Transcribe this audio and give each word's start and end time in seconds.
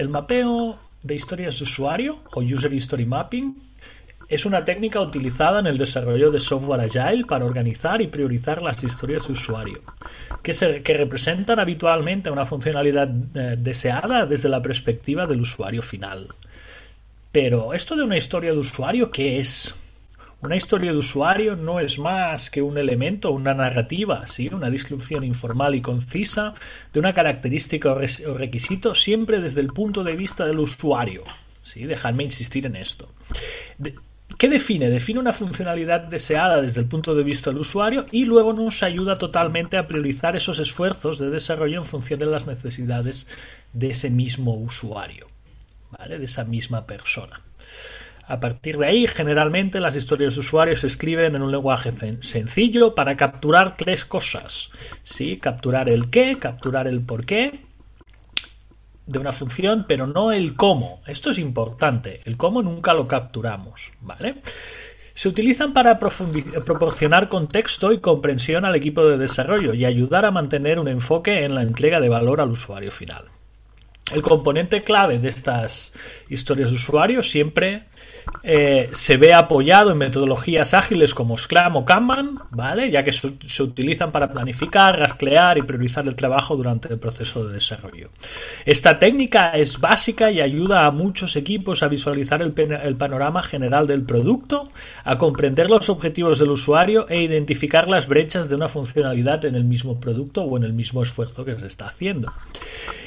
El 0.00 0.08
mapeo 0.08 0.78
de 1.02 1.14
historias 1.14 1.58
de 1.58 1.64
usuario 1.64 2.20
o 2.32 2.40
User 2.40 2.72
History 2.72 3.04
Mapping 3.04 3.54
es 4.30 4.46
una 4.46 4.64
técnica 4.64 4.98
utilizada 4.98 5.60
en 5.60 5.66
el 5.66 5.76
desarrollo 5.76 6.30
de 6.30 6.40
software 6.40 6.80
agile 6.80 7.26
para 7.26 7.44
organizar 7.44 8.00
y 8.00 8.06
priorizar 8.06 8.62
las 8.62 8.82
historias 8.82 9.26
de 9.26 9.34
usuario, 9.34 9.82
que, 10.42 10.54
se, 10.54 10.82
que 10.82 10.94
representan 10.94 11.60
habitualmente 11.60 12.30
una 12.30 12.46
funcionalidad 12.46 13.10
eh, 13.34 13.56
deseada 13.58 14.24
desde 14.24 14.48
la 14.48 14.62
perspectiva 14.62 15.26
del 15.26 15.42
usuario 15.42 15.82
final. 15.82 16.28
Pero 17.30 17.74
esto 17.74 17.94
de 17.94 18.04
una 18.04 18.16
historia 18.16 18.52
de 18.52 18.58
usuario, 18.58 19.10
¿qué 19.10 19.38
es? 19.38 19.74
Una 20.42 20.56
historia 20.56 20.92
de 20.92 20.98
usuario 20.98 21.54
no 21.54 21.80
es 21.80 21.98
más 21.98 22.48
que 22.48 22.62
un 22.62 22.78
elemento, 22.78 23.30
una 23.30 23.52
narrativa, 23.52 24.26
¿sí? 24.26 24.48
una 24.50 24.70
descripción 24.70 25.22
informal 25.22 25.74
y 25.74 25.82
concisa 25.82 26.54
de 26.94 27.00
una 27.00 27.12
característica 27.12 27.92
o 27.92 28.34
requisito 28.34 28.94
siempre 28.94 29.38
desde 29.38 29.60
el 29.60 29.68
punto 29.68 30.02
de 30.02 30.16
vista 30.16 30.46
del 30.46 30.60
usuario. 30.60 31.24
¿sí? 31.60 31.84
Dejadme 31.84 32.24
insistir 32.24 32.64
en 32.64 32.76
esto. 32.76 33.12
¿Qué 34.38 34.48
define? 34.48 34.88
Define 34.88 35.20
una 35.20 35.34
funcionalidad 35.34 36.00
deseada 36.00 36.62
desde 36.62 36.80
el 36.80 36.86
punto 36.86 37.14
de 37.14 37.22
vista 37.22 37.50
del 37.50 37.58
usuario 37.58 38.06
y 38.10 38.24
luego 38.24 38.54
nos 38.54 38.82
ayuda 38.82 39.16
totalmente 39.16 39.76
a 39.76 39.86
priorizar 39.86 40.36
esos 40.36 40.58
esfuerzos 40.58 41.18
de 41.18 41.28
desarrollo 41.28 41.76
en 41.76 41.84
función 41.84 42.18
de 42.18 42.24
las 42.24 42.46
necesidades 42.46 43.26
de 43.74 43.90
ese 43.90 44.08
mismo 44.08 44.54
usuario, 44.54 45.26
¿vale? 45.90 46.18
De 46.18 46.24
esa 46.24 46.44
misma 46.44 46.86
persona. 46.86 47.42
A 48.30 48.38
partir 48.38 48.78
de 48.78 48.86
ahí, 48.86 49.08
generalmente 49.08 49.80
las 49.80 49.96
historias 49.96 50.34
de 50.34 50.40
usuario 50.40 50.76
se 50.76 50.86
escriben 50.86 51.34
en 51.34 51.42
un 51.42 51.50
lenguaje 51.50 51.90
sencillo 52.20 52.94
para 52.94 53.16
capturar 53.16 53.74
tres 53.76 54.04
cosas. 54.04 54.70
¿sí? 55.02 55.36
Capturar 55.36 55.90
el 55.90 56.10
qué, 56.10 56.36
capturar 56.36 56.86
el 56.86 57.00
por 57.00 57.26
qué 57.26 57.64
de 59.04 59.18
una 59.18 59.32
función, 59.32 59.84
pero 59.88 60.06
no 60.06 60.30
el 60.30 60.54
cómo. 60.54 61.02
Esto 61.08 61.30
es 61.30 61.38
importante. 61.38 62.20
El 62.24 62.36
cómo 62.36 62.62
nunca 62.62 62.94
lo 62.94 63.08
capturamos, 63.08 63.90
¿vale? 64.00 64.36
Se 65.12 65.28
utilizan 65.28 65.72
para 65.72 65.98
proporcionar 65.98 67.28
contexto 67.28 67.90
y 67.90 67.98
comprensión 67.98 68.64
al 68.64 68.76
equipo 68.76 69.04
de 69.08 69.18
desarrollo 69.18 69.74
y 69.74 69.84
ayudar 69.84 70.24
a 70.24 70.30
mantener 70.30 70.78
un 70.78 70.86
enfoque 70.86 71.42
en 71.42 71.56
la 71.56 71.62
entrega 71.62 71.98
de 71.98 72.08
valor 72.08 72.40
al 72.40 72.50
usuario 72.50 72.92
final. 72.92 73.24
El 74.12 74.22
componente 74.22 74.82
clave 74.82 75.18
de 75.18 75.28
estas 75.28 75.92
historias 76.28 76.70
de 76.70 76.76
usuario 76.76 77.22
siempre 77.22 77.84
eh, 78.42 78.88
se 78.92 79.16
ve 79.16 79.34
apoyado 79.34 79.90
en 79.90 79.98
metodologías 79.98 80.72
ágiles 80.72 81.14
como 81.14 81.36
Scrum 81.36 81.76
o 81.76 81.84
Kanban, 81.84 82.40
¿vale? 82.50 82.90
ya 82.90 83.04
que 83.04 83.12
se, 83.12 83.62
utilizan 83.62 84.12
para 84.12 84.30
planificar, 84.30 84.98
rastrear 84.98 85.58
y 85.58 85.62
priorizar 85.62 86.06
el 86.08 86.14
trabajo 86.14 86.56
durante 86.56 86.88
el 86.88 86.98
proceso 86.98 87.46
de 87.46 87.54
desarrollo. 87.54 88.10
Esta 88.64 88.98
técnica 88.98 89.50
es 89.50 89.78
básica 89.78 90.30
y 90.30 90.40
ayuda 90.40 90.86
a 90.86 90.90
muchos 90.90 91.36
equipos 91.36 91.82
a 91.82 91.88
visualizar 91.88 92.40
el, 92.40 92.54
el 92.82 92.96
panorama 92.96 93.42
general 93.42 93.86
del 93.86 94.04
producto, 94.04 94.70
a 95.04 95.18
comprender 95.18 95.68
los 95.68 95.90
objetivos 95.90 96.38
del 96.38 96.50
usuario 96.50 97.06
e 97.08 97.22
identificar 97.22 97.88
las 97.88 98.08
brechas 98.08 98.48
de 98.48 98.54
una 98.54 98.68
funcionalidad 98.68 99.44
en 99.44 99.54
el 99.54 99.64
mismo 99.64 100.00
producto 100.00 100.42
o 100.42 100.56
en 100.56 100.64
el 100.64 100.72
mismo 100.72 101.02
esfuerzo 101.02 101.44
que 101.44 101.58
se 101.58 101.66
está 101.66 101.86
haciendo. 101.86 102.32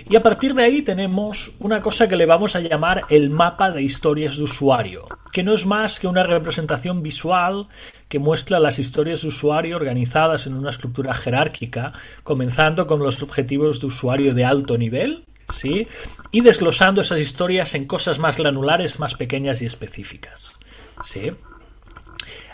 Y 0.10 0.16
a 0.16 0.24
partir 0.24 0.54
de 0.54 0.64
ahí 0.64 0.82
tenemos 0.82 1.52
una 1.60 1.80
cosa 1.82 2.08
que 2.08 2.16
le 2.16 2.26
vamos 2.26 2.56
a 2.56 2.60
llamar 2.60 3.04
el 3.10 3.30
mapa 3.30 3.72
de 3.72 3.82
historias 3.82 4.38
de 4.38 4.44
usuario 4.44 5.08
que 5.32 5.44
no 5.44 5.54
es 5.54 5.66
más 5.66 6.00
que 6.00 6.08
una 6.08 6.24
representación 6.24 7.02
visual 7.02 7.68
que 8.08 8.20
muestra 8.20 8.60
las 8.60 8.80
historias 8.80 9.22
de 9.22 9.30
usuario 9.30 9.76
organizadas 9.76 10.46
en 10.48 10.54
una 10.54 10.70
estructura 10.70 11.14
jerárquica, 11.14 11.94
comenzando 12.24 12.88
con 12.88 13.00
los 13.00 13.22
objetivos 13.24 13.80
de 13.80 13.88
usuario 13.88 14.34
de 14.34 14.46
alto 14.46 14.78
nivel, 14.78 15.26
¿sí? 15.50 15.88
y 16.32 16.42
desglosando 16.42 17.02
esas 17.02 17.20
historias 17.20 17.74
en 17.76 17.86
cosas 17.86 18.20
más 18.20 18.38
granulares, 18.38 19.00
más 19.00 19.16
pequeñas 19.16 19.62
y 19.62 19.66
específicas. 19.66 20.58
¿sí? 21.04 21.32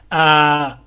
Ah, 0.09 0.79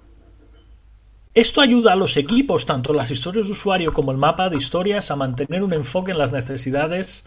esto 1.34 1.62
ayuda 1.62 1.94
a 1.94 1.96
los 1.96 2.18
equipos, 2.18 2.66
tanto 2.66 2.92
las 2.92 3.10
historias 3.10 3.46
de 3.46 3.52
usuario 3.52 3.94
como 3.94 4.12
el 4.12 4.18
mapa 4.18 4.50
de 4.50 4.58
historias, 4.58 5.10
a 5.10 5.16
mantener 5.16 5.62
un 5.62 5.72
enfoque 5.72 6.10
en 6.10 6.18
las 6.18 6.30
necesidades 6.30 7.24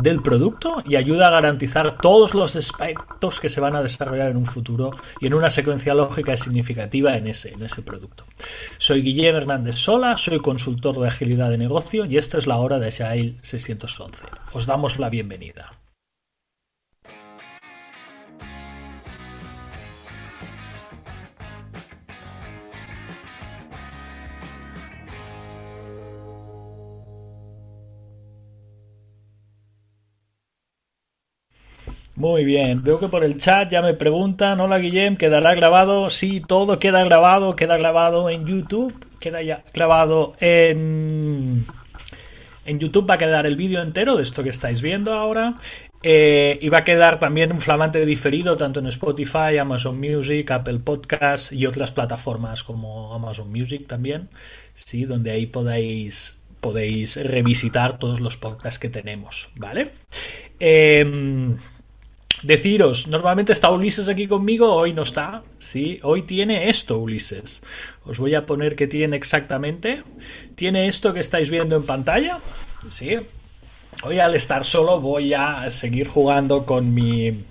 del 0.00 0.22
producto 0.22 0.82
y 0.86 0.96
ayuda 0.96 1.26
a 1.26 1.32
garantizar 1.32 1.98
todos 1.98 2.32
los 2.32 2.56
aspectos 2.56 3.40
que 3.40 3.50
se 3.50 3.60
van 3.60 3.76
a 3.76 3.82
desarrollar 3.82 4.30
en 4.30 4.38
un 4.38 4.46
futuro 4.46 4.90
y 5.20 5.26
en 5.26 5.34
una 5.34 5.50
secuencia 5.50 5.92
lógica 5.92 6.34
significativa 6.38 7.14
en 7.14 7.26
ese, 7.26 7.50
en 7.50 7.62
ese 7.62 7.82
producto. 7.82 8.24
Soy 8.78 9.02
Guillermo 9.02 9.38
Hernández 9.38 9.76
Sola, 9.76 10.16
soy 10.16 10.40
consultor 10.40 10.98
de 10.98 11.08
agilidad 11.08 11.50
de 11.50 11.58
negocio 11.58 12.06
y 12.06 12.16
esta 12.16 12.38
es 12.38 12.46
la 12.46 12.56
hora 12.56 12.78
de 12.78 12.88
Agile 12.88 13.34
611. 13.42 14.24
Os 14.54 14.64
damos 14.64 14.98
la 14.98 15.10
bienvenida. 15.10 15.81
Muy 32.14 32.44
bien, 32.44 32.82
veo 32.82 33.00
que 33.00 33.08
por 33.08 33.24
el 33.24 33.38
chat 33.38 33.70
ya 33.70 33.80
me 33.80 33.94
preguntan, 33.94 34.60
hola 34.60 34.78
Guillem, 34.78 35.16
¿quedará 35.16 35.54
grabado? 35.54 36.10
Sí, 36.10 36.42
todo 36.46 36.78
queda 36.78 37.02
grabado, 37.04 37.56
queda 37.56 37.78
grabado 37.78 38.28
en 38.28 38.44
YouTube, 38.46 38.94
queda 39.18 39.42
ya 39.42 39.64
grabado 39.72 40.32
en... 40.40 41.64
En 42.64 42.78
YouTube 42.78 43.08
va 43.10 43.14
a 43.14 43.18
quedar 43.18 43.46
el 43.46 43.56
vídeo 43.56 43.82
entero 43.82 44.16
de 44.16 44.22
esto 44.22 44.42
que 44.44 44.50
estáis 44.50 44.82
viendo 44.82 45.14
ahora. 45.14 45.56
Eh, 46.04 46.58
y 46.60 46.68
va 46.68 46.78
a 46.78 46.84
quedar 46.84 47.18
también 47.18 47.52
un 47.52 47.60
flamante 47.60 48.04
diferido 48.04 48.56
tanto 48.56 48.80
en 48.80 48.88
Spotify, 48.88 49.56
Amazon 49.58 49.98
Music, 49.98 50.50
Apple 50.50 50.80
Podcasts 50.80 51.52
y 51.52 51.64
otras 51.64 51.92
plataformas 51.92 52.62
como 52.62 53.14
Amazon 53.14 53.50
Music 53.50 53.86
también, 53.86 54.28
sí, 54.74 55.04
donde 55.04 55.30
ahí 55.30 55.46
podéis 55.46 56.40
podéis 56.60 57.16
revisitar 57.16 57.98
todos 57.98 58.20
los 58.20 58.36
podcasts 58.36 58.78
que 58.78 58.88
tenemos, 58.88 59.48
¿vale? 59.56 59.92
Eh, 60.60 61.56
Deciros, 62.42 63.06
normalmente 63.06 63.52
está 63.52 63.70
Ulises 63.70 64.08
aquí 64.08 64.26
conmigo, 64.26 64.74
hoy 64.74 64.92
no 64.92 65.02
está. 65.02 65.44
Sí, 65.58 66.00
hoy 66.02 66.22
tiene 66.22 66.68
esto, 66.68 66.98
Ulises. 66.98 67.62
Os 68.04 68.18
voy 68.18 68.34
a 68.34 68.46
poner 68.46 68.74
que 68.74 68.88
tiene 68.88 69.16
exactamente. 69.16 70.02
Tiene 70.56 70.88
esto 70.88 71.14
que 71.14 71.20
estáis 71.20 71.50
viendo 71.50 71.76
en 71.76 71.86
pantalla. 71.86 72.40
Sí. 72.88 73.16
Hoy 74.02 74.18
al 74.18 74.34
estar 74.34 74.64
solo 74.64 75.00
voy 75.00 75.34
a 75.34 75.70
seguir 75.70 76.08
jugando 76.08 76.66
con 76.66 76.92
mi. 76.92 77.44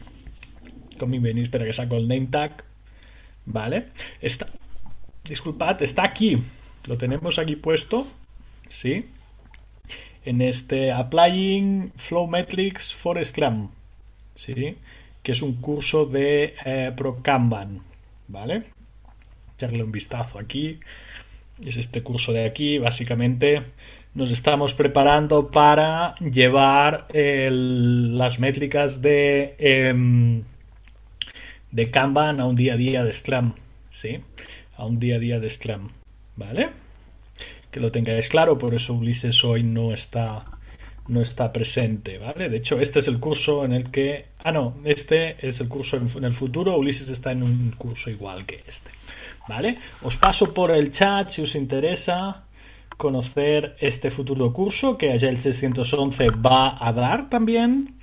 Con 1.00 1.10
mi 1.10 1.20
menú. 1.20 1.42
Espera 1.42 1.64
que 1.64 1.74
saco 1.74 1.96
el 1.96 2.10
name 2.10 2.28
tag. 2.28 2.66
Vale. 3.46 3.88
Está. 4.20 4.48
Disculpad, 5.24 5.82
está 5.82 6.04
aquí. 6.04 6.38
Lo 6.88 6.98
tenemos 6.98 7.40
aquí 7.40 7.56
puesto. 7.56 8.08
Sí. 8.68 9.06
En 10.26 10.42
este 10.42 10.92
Applying 10.92 11.94
Flow 11.96 12.28
Metrics 12.28 12.94
for 12.94 13.24
Scrum. 13.24 13.70
¿Sí? 14.36 14.78
que 15.24 15.32
es 15.32 15.42
un 15.42 15.56
curso 15.56 16.06
de 16.06 16.56
eh, 16.66 16.92
ProKanban, 16.96 17.80
¿vale? 18.28 18.64
Echarle 19.56 19.84
un 19.84 19.92
vistazo 19.92 20.40
aquí. 20.40 20.80
Es 21.64 21.78
este 21.78 22.02
curso 22.02 22.32
de 22.34 22.46
aquí, 22.46 22.80
básicamente 22.80 23.64
nos 24.14 24.32
estamos 24.32 24.74
preparando 24.74 25.52
para 25.52 26.16
llevar 26.16 27.08
las 27.14 28.40
métricas 28.40 29.02
de, 29.02 29.56
em, 29.58 30.44
de 31.72 31.92
Kanban 31.92 32.42
a 32.42 32.46
un 32.46 32.56
día 32.56 32.74
a 32.74 32.78
día 32.78 33.04
de 33.06 33.14
Scrum, 33.14 33.54
¿sí? 33.90 34.20
A 34.76 34.86
un 34.86 35.00
día 35.00 35.16
a 35.16 35.20
día 35.20 35.40
de 35.40 35.50
Scrum, 35.50 35.90
¿vale? 36.36 36.70
Que 37.70 37.80
lo 37.80 37.92
tengáis 37.92 38.28
claro, 38.28 38.58
por 38.58 38.74
eso 38.74 38.94
Ulises 38.96 39.46
hoy 39.46 39.64
no 39.64 39.94
está 39.94 40.46
no 41.08 41.22
está 41.22 41.52
presente, 41.52 42.18
¿vale? 42.18 42.50
De 42.50 42.58
hecho, 42.58 42.80
este 42.80 43.00
es 43.00 43.08
el 43.08 43.20
curso 43.20 43.66
en 43.66 43.74
el 43.74 43.92
que... 43.92 44.26
Ah, 44.44 44.52
no, 44.52 44.78
este 44.86 45.46
es 45.46 45.60
el 45.60 45.68
curso 45.68 45.98
en 45.98 46.24
el 46.24 46.34
futuro, 46.34 46.78
Ulises 46.78 47.10
está 47.10 47.32
en 47.32 47.44
un 47.44 47.72
curso 47.78 48.10
igual 48.10 48.46
que 48.46 48.64
este, 48.68 48.92
¿vale? 49.48 49.78
Os 50.02 50.18
paso 50.18 50.54
por 50.54 50.72
el 50.72 50.92
chat 50.92 51.30
si 51.30 51.42
os 51.42 51.56
interesa 51.56 52.44
conocer 52.98 53.76
este 53.80 54.12
futuro 54.12 54.54
curso 54.54 54.98
que 54.98 55.12
el 55.12 55.40
611 55.40 56.30
va 56.30 56.78
a 56.80 56.94
dar 56.94 57.30
también. 57.30 57.96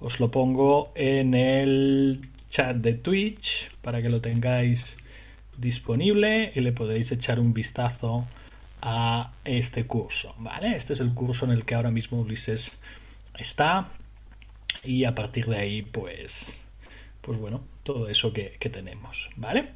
Os 0.00 0.20
lo 0.20 0.30
pongo 0.30 0.92
en 0.94 1.34
el 1.34 2.20
chat 2.50 2.76
de 2.76 2.94
Twitch 2.94 3.72
para 3.82 4.00
que 4.00 4.08
lo 4.08 4.20
tengáis 4.20 4.96
disponible 5.58 6.52
y 6.54 6.60
le 6.60 6.72
podéis 6.72 7.10
echar 7.10 7.40
un 7.40 7.52
vistazo 7.52 8.26
a 8.86 9.32
este 9.46 9.86
curso, 9.86 10.34
¿vale? 10.38 10.76
Este 10.76 10.92
es 10.92 11.00
el 11.00 11.14
curso 11.14 11.46
en 11.46 11.52
el 11.52 11.64
que 11.64 11.74
ahora 11.74 11.90
mismo 11.90 12.20
Ulises 12.20 12.78
está 13.38 13.88
y 14.84 15.04
a 15.04 15.14
partir 15.14 15.46
de 15.46 15.56
ahí, 15.56 15.82
pues, 15.82 16.60
pues 17.22 17.38
bueno, 17.38 17.62
todo 17.82 18.08
eso 18.10 18.34
que, 18.34 18.50
tenemos, 18.70 19.30
¿vale? 19.36 19.70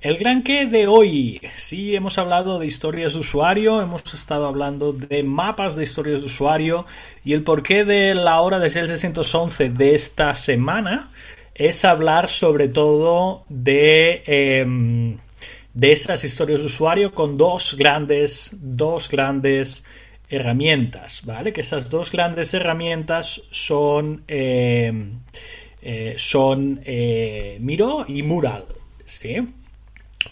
El 0.00 0.16
gran 0.16 0.44
qué 0.44 0.66
de 0.66 0.86
hoy. 0.86 1.40
Sí, 1.56 1.96
hemos 1.96 2.18
hablado 2.18 2.60
de 2.60 2.68
historias 2.68 3.14
de 3.14 3.20
usuario, 3.20 3.82
hemos 3.82 4.14
estado 4.14 4.46
hablando 4.46 4.92
de 4.92 5.24
mapas 5.24 5.74
de 5.74 5.82
historias 5.82 6.20
de 6.20 6.26
usuario 6.26 6.86
y 7.24 7.32
el 7.32 7.42
porqué 7.42 7.84
de 7.84 8.14
la 8.14 8.40
hora 8.40 8.60
de 8.60 8.70
611 8.70 9.70
de 9.70 9.94
esta 9.96 10.36
semana 10.36 11.10
es 11.56 11.84
hablar 11.84 12.28
sobre 12.28 12.68
todo 12.68 13.44
de, 13.48 14.22
em, 14.26 15.18
de 15.74 15.92
esas 15.92 16.24
historias 16.24 16.60
de 16.60 16.66
usuario 16.66 17.14
con 17.14 17.36
dos 17.36 17.76
grandes, 17.76 18.56
dos 18.60 19.08
grandes 19.08 19.84
herramientas, 20.28 21.22
¿vale? 21.24 21.52
Que 21.52 21.60
esas 21.60 21.90
dos 21.90 22.10
grandes 22.10 22.54
herramientas 22.54 23.42
son, 23.50 24.24
em, 24.28 25.20
eh, 25.82 26.14
son 26.16 26.80
eh, 26.84 27.58
Miro 27.60 28.04
y 28.08 28.22
Mural, 28.22 28.64
¿sí? 29.04 29.36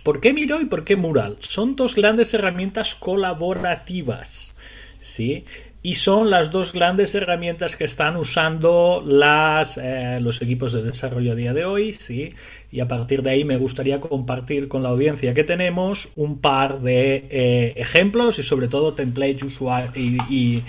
¿Por 0.02 0.20
qué 0.20 0.32
Miro 0.32 0.60
y 0.60 0.66
por 0.66 0.84
qué 0.84 0.96
Mural? 0.96 1.36
Son 1.40 1.76
dos 1.76 1.94
grandes 1.94 2.32
herramientas 2.32 2.94
colaborativas, 2.94 4.54
¿sí? 5.00 5.44
Y 5.82 5.94
son 5.94 6.28
las 6.28 6.50
dos 6.50 6.74
grandes 6.74 7.14
herramientas 7.14 7.74
que 7.74 7.84
están 7.84 8.16
usando 8.16 9.02
las, 9.06 9.78
eh, 9.78 10.18
los 10.20 10.42
equipos 10.42 10.74
de 10.74 10.82
desarrollo 10.82 11.32
a 11.32 11.34
día 11.34 11.54
de 11.54 11.64
hoy, 11.64 11.94
¿sí? 11.94 12.34
Y 12.70 12.80
a 12.80 12.88
partir 12.88 13.22
de 13.22 13.30
ahí 13.30 13.44
me 13.44 13.56
gustaría 13.56 13.98
compartir 13.98 14.68
con 14.68 14.82
la 14.82 14.90
audiencia 14.90 15.32
que 15.32 15.42
tenemos 15.42 16.10
un 16.16 16.38
par 16.38 16.80
de 16.80 17.26
eh, 17.30 17.72
ejemplos 17.76 18.38
y 18.38 18.42
sobre 18.42 18.68
todo 18.68 18.92
templates 18.92 19.58
y, 19.94 20.18
y 20.28 20.64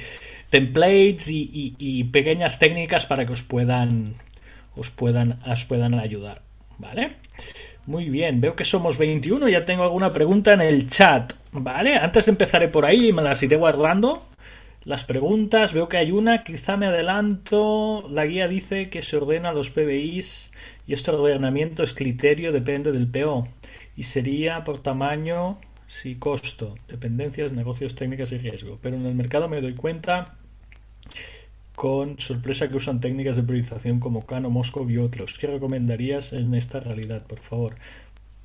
templates 0.50 1.28
y, 1.30 1.76
y, 1.78 2.04
pequeñas 2.06 2.60
técnicas 2.60 3.06
para 3.06 3.26
que 3.26 3.32
os 3.32 3.42
puedan, 3.42 4.16
os 4.76 4.92
puedan, 4.92 5.40
os 5.46 5.66
puedan 5.66 5.96
ayudar, 5.96 6.42
¿vale? 6.78 7.18
Muy 7.86 8.10
bien, 8.10 8.40
veo 8.42 8.56
que 8.56 8.64
somos 8.64 8.98
21, 8.98 9.50
ya 9.50 9.66
tengo 9.66 9.84
alguna 9.84 10.14
pregunta 10.14 10.54
en 10.54 10.62
el 10.62 10.90
chat, 10.90 11.34
¿vale? 11.52 11.96
Antes 11.96 12.28
empezaré 12.28 12.68
por 12.68 12.86
ahí 12.86 13.08
y 13.08 13.14
me 13.14 13.22
las 13.22 13.42
iré 13.42 13.56
guardando. 13.56 14.31
Las 14.84 15.06
preguntas, 15.06 15.74
veo 15.74 15.88
que 15.88 15.98
hay 15.98 16.12
una, 16.12 16.44
quizá 16.44 16.76
me 16.76 16.88
adelanto. 16.88 18.08
La 18.10 18.26
guía 18.26 18.48
dice 18.48 18.90
que 18.90 19.04
se 19.04 19.18
ordena 19.18 19.54
los 19.54 19.70
PBIs 19.70 20.52
y 20.88 20.94
este 20.94 21.12
ordenamiento 21.12 21.84
es 21.84 21.94
criterio, 21.94 22.52
depende 22.52 22.92
del 22.92 23.08
PO. 23.08 23.48
Y 23.96 24.04
sería 24.04 24.64
por 24.64 24.82
tamaño, 24.82 25.60
sí, 25.86 26.16
costo, 26.16 26.76
dependencias, 26.88 27.54
negocios, 27.54 27.94
técnicas 27.94 28.32
y 28.32 28.40
riesgo. 28.40 28.80
Pero 28.82 28.96
en 28.96 29.06
el 29.06 29.14
mercado 29.14 29.48
me 29.48 29.62
doy 29.62 29.76
cuenta 29.76 30.36
con 31.76 32.20
sorpresa 32.20 32.68
que 32.68 32.76
usan 32.76 33.02
técnicas 33.02 33.36
de 33.36 33.44
priorización 33.44 34.00
como 34.00 34.26
Cano, 34.26 34.50
Moscow 34.50 34.90
y 34.90 34.98
otros. 34.98 35.38
¿Qué 35.38 35.46
recomendarías 35.46 36.34
en 36.34 36.56
esta 36.56 36.80
realidad, 36.80 37.24
por 37.28 37.40
favor? 37.40 37.76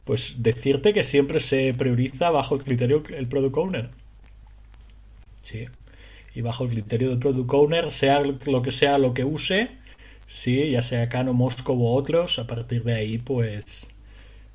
Pues 0.04 0.36
decirte 0.38 0.92
que 0.92 1.02
siempre 1.02 1.40
se 1.40 1.72
prioriza 1.72 2.28
bajo 2.30 2.56
el 2.56 2.62
criterio 2.62 3.02
el 3.08 3.26
Product 3.26 3.56
Owner. 3.56 3.90
Sí. 5.42 5.64
Y 6.36 6.42
bajo 6.42 6.64
el 6.64 6.70
criterio 6.70 7.08
del 7.08 7.18
Product 7.18 7.50
Owner, 7.54 7.90
sea 7.90 8.20
lo 8.20 8.60
que 8.60 8.70
sea 8.70 8.98
lo 8.98 9.14
que 9.14 9.24
use, 9.24 9.70
sí, 10.26 10.70
ya 10.70 10.82
sea 10.82 11.08
Cano, 11.08 11.32
Moscow 11.32 11.74
u 11.74 11.86
otros, 11.88 12.38
a 12.38 12.46
partir 12.46 12.84
de 12.84 12.94
ahí, 12.94 13.16
pues 13.16 13.88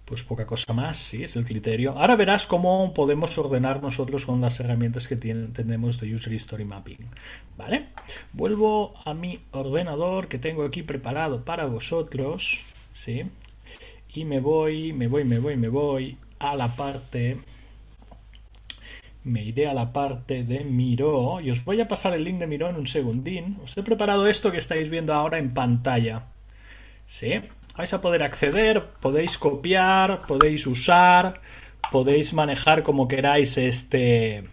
pues 0.06 0.24
poca 0.24 0.46
cosa 0.46 0.74
más, 0.74 0.98
sí, 0.98 1.24
es 1.24 1.38
el 1.38 1.46
criterio. 1.46 1.98
Ahora 1.98 2.16
verás 2.18 2.46
cómo 2.46 2.94
podemos 2.94 3.36
ordenar 3.38 3.82
nosotros 3.82 4.26
con 4.26 4.42
las 4.42 4.60
herramientas 4.60 5.08
que 5.08 5.16
tenemos 5.16 6.00
de 6.00 6.14
User 6.14 6.34
History 6.34 6.66
Mapping. 6.66 7.00
¿Vale? 7.58 7.88
Vuelvo 8.34 8.94
a 9.06 9.14
mi 9.14 9.40
ordenador 9.52 10.28
que 10.28 10.38
tengo 10.38 10.66
aquí 10.66 10.84
preparado 10.84 11.46
para 11.46 11.66
vosotros, 11.66 12.60
¿sí? 12.94 13.24
Y 14.14 14.26
me 14.26 14.40
voy, 14.40 14.94
me 14.94 15.08
voy, 15.08 15.24
me 15.24 15.40
voy, 15.40 15.56
me 15.56 15.70
voy 15.70 16.18
a 16.38 16.56
la 16.56 16.76
parte... 16.76 17.40
Me 19.24 19.44
iré 19.44 19.68
a 19.68 19.74
la 19.74 19.94
parte 19.94 20.44
de 20.44 20.64
Miro 20.64 21.40
y 21.42 21.52
os 21.52 21.64
voy 21.64 21.80
a 21.82 21.88
pasar 21.88 22.14
el 22.14 22.24
link 22.24 22.40
de 22.40 22.48
Miro 22.48 22.70
en 22.70 22.76
un 22.76 22.88
segundín. 22.88 23.58
Os 23.64 23.78
he 23.78 23.84
preparado 23.84 24.28
esto 24.28 24.52
que 24.52 24.58
estáis 24.58 24.90
viendo 24.90 25.14
ahora 25.14 25.38
en 25.38 25.54
pantalla. 25.54 26.24
¿Sí? 27.06 27.42
vais 27.78 27.94
a 27.94 28.02
poder 28.02 28.24
acceder, 28.24 28.84
podéis 29.00 29.38
copiar, 29.38 30.26
podéis 30.28 30.68
usar, 30.68 31.42
podéis 31.92 32.34
manejar 32.34 32.84
como 32.84 33.08
queráis 33.08 33.58
este 33.58 34.44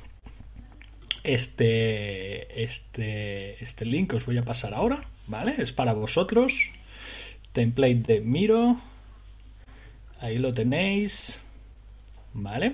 este 1.24 2.62
este 2.62 3.62
este 3.62 3.84
link 3.84 4.10
que 4.10 4.16
os 4.16 4.26
voy 4.26 4.38
a 4.38 4.44
pasar 4.44 4.74
ahora, 4.74 5.04
¿vale? 5.26 5.56
Es 5.58 5.72
para 5.72 5.92
vosotros. 5.92 6.70
Template 7.52 8.14
de 8.14 8.20
Miro. 8.20 8.80
Ahí 10.20 10.38
lo 10.38 10.52
tenéis. 10.52 11.40
¿Vale? 12.40 12.72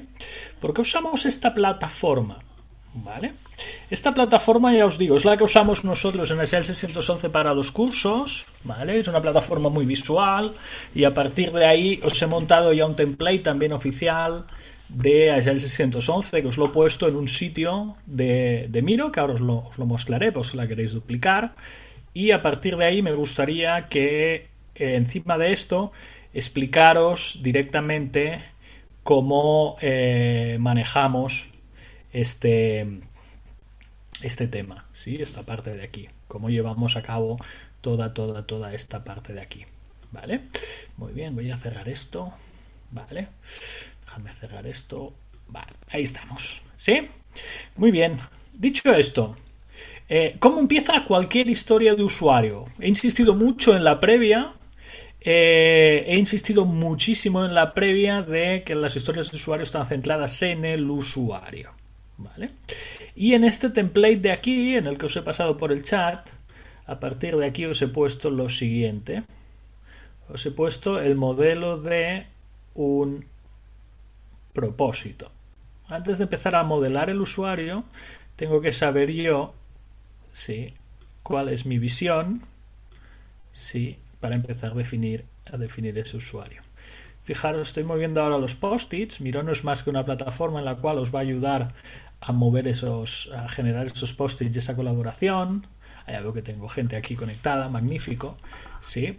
¿Por 0.61 0.75
qué 0.75 0.83
usamos 0.83 1.25
esta 1.25 1.55
plataforma? 1.55 2.39
¿Vale? 2.93 3.33
Esta 3.91 4.13
plataforma, 4.13 4.75
ya 4.75 4.87
os 4.87 4.99
digo, 4.99 5.17
es 5.17 5.25
la 5.25 5.37
que 5.37 5.45
usamos 5.45 5.85
nosotros 5.85 6.31
en 6.31 6.39
el 6.39 6.47
611 6.47 7.31
para 7.31 7.55
los 7.55 7.73
cursos, 7.73 8.47
¿vale? 8.63 8.99
Es 8.99 9.09
una 9.09 9.23
plataforma 9.23 9.71
muy 9.71 9.87
visual 9.87 10.53
y 10.95 11.05
a 11.05 11.15
partir 11.15 11.51
de 11.53 11.65
ahí 11.65 12.01
os 12.05 12.21
he 12.21 12.27
montado 12.27 12.73
ya 12.73 12.87
un 12.87 12.95
template 12.95 13.39
también 13.39 13.73
oficial 13.73 14.45
de 14.89 15.33
Agile 15.33 15.61
611 15.61 16.43
que 16.43 16.49
os 16.49 16.59
lo 16.59 16.67
he 16.67 16.69
puesto 16.69 17.09
en 17.09 17.17
un 17.17 17.27
sitio 17.27 17.97
de, 18.07 18.69
Miro, 18.85 19.11
que 19.11 19.21
ahora 19.21 19.35
os 19.35 19.41
lo, 19.41 19.71
mostraré 19.79 20.31
por 20.31 20.45
si 20.45 20.57
la 20.57 20.69
queréis 20.69 20.93
duplicar. 20.93 21.55
Y 22.13 22.33
a 22.33 22.43
partir 22.43 22.77
de 22.77 22.85
ahí 22.85 23.03
me 23.03 23.13
gustaría 23.13 23.89
que 23.89 24.35
eh, 24.35 24.95
encima 24.95 25.39
de 25.39 25.53
esto 25.53 25.91
explicaros 26.35 27.41
directamente 27.43 28.54
cómo 29.05 29.77
eh, 29.81 30.57
manejamos 30.59 31.51
este, 32.13 33.01
este 34.23 34.49
tema, 34.49 34.87
¿sí? 34.95 35.17
Esta 35.21 35.43
parte 35.43 35.77
de 35.77 35.85
aquí, 35.85 36.09
cómo 36.27 36.49
llevamos 36.49 36.97
a 36.97 37.03
cabo 37.03 37.37
toda, 37.81 38.15
toda, 38.15 38.47
toda 38.47 38.75
esta 38.75 39.05
parte 39.05 39.35
de 39.35 39.43
aquí, 39.43 39.67
¿vale? 40.11 40.41
Muy 40.97 41.13
bien, 41.13 41.35
voy 41.37 41.51
a 41.51 41.57
cerrar 41.57 41.89
esto, 41.89 42.33
¿vale? 42.91 43.29
Déjame 44.07 44.33
cerrar 44.33 44.67
esto, 44.67 45.13
ahí 45.89 46.03
estamos, 46.03 46.63
¿sí? 46.77 47.09
Muy 47.77 47.91
bien, 47.91 48.17
dicho 48.55 48.93
esto, 48.95 49.37
eh, 50.09 50.37
¿cómo 50.39 50.61
empieza 50.61 51.05
cualquier 51.05 51.51
historia 51.51 51.95
de 51.95 52.05
usuario? 52.05 52.65
He 52.81 52.89
insistido 52.89 53.35
mucho 53.35 53.77
en 53.77 53.85
la 53.85 54.01
previa, 54.01 54.55
eh, 55.25 56.05
he 56.07 56.17
insistido 56.17 56.67
muchísimo 56.67 57.45
en 57.45 57.55
la 57.55 57.73
previa 57.73 58.23
de 58.23 58.63
que 58.63 58.75
las 58.75 58.95
historias 58.95 59.31
de 59.31 59.39
usuario 59.39 59.65
están 59.65 59.87
centradas 59.87 60.43
en 60.43 60.65
el 60.65 60.89
usuario. 60.91 61.73
¿Vale? 62.17 62.51
Y 63.17 63.33
en 63.33 63.45
este 63.45 63.71
template 63.71 64.19
de 64.19 64.33
aquí, 64.33 64.77
en 64.77 64.87
el 64.87 64.99
que 64.99 65.07
os 65.07 65.17
he 65.17 65.23
pasado 65.23 65.57
por 65.57 65.73
el 65.73 65.83
chat, 65.83 66.31
a 66.87 67.01
partir 67.01 67.37
de 67.37 67.47
aquí 67.47 67.65
os 67.65 67.81
he 67.83 67.89
puesto 67.89 68.31
lo 68.31 68.49
siguiente. 68.49 69.25
Os 70.29 70.45
he 70.47 70.51
puesto 70.51 71.01
el 71.01 71.17
modelo 71.17 71.79
de 71.79 72.27
un 72.75 73.25
propósito. 74.53 75.33
Antes 75.89 76.19
de 76.19 76.25
empezar 76.25 76.55
a 76.55 76.65
modelar 76.65 77.11
el 77.11 77.21
usuario, 77.21 77.85
tengo 78.37 78.61
que 78.61 78.73
saber 78.73 79.13
yo 79.13 79.55
¿sí? 80.33 80.75
cuál 81.23 81.51
es 81.51 81.67
mi 81.67 81.79
visión 81.79 82.43
¿sí? 83.53 83.99
Para 84.25 84.37
empezar 84.37 84.73
a 84.73 84.75
definir, 84.75 85.27
a 85.53 85.59
definir 85.59 85.99
ese 85.99 86.17
usuario. 86.17 86.63
Fijaros, 87.25 87.69
estoy 87.69 87.85
moviendo 87.85 88.23
ahora 88.23 88.39
los 88.39 88.55
post-its. 88.55 89.21
Miro 89.21 89.43
no 89.43 89.53
es 89.53 89.65
más 89.65 89.83
que 89.83 89.91
una 89.91 90.03
plataforma 90.03 90.61
en 90.61 90.65
la 90.65 90.77
cual 90.77 90.97
os 90.97 91.15
va 91.15 91.19
a 91.19 91.23
ayudar 91.23 91.75
a 92.23 92.33
mover 92.33 92.67
esos, 92.67 93.31
a 93.37 93.47
generar 93.51 93.85
esos 93.85 94.15
post-its 94.15 94.57
y 94.57 94.59
esa 94.61 94.75
colaboración. 94.77 95.67
Ya 96.09 96.23
veo 96.23 96.33
que 96.33 96.41
tengo 96.41 96.71
gente 96.71 96.97
aquí 96.97 97.17
conectada, 97.17 97.69
magnífico. 97.69 98.39
Sí. 98.81 99.19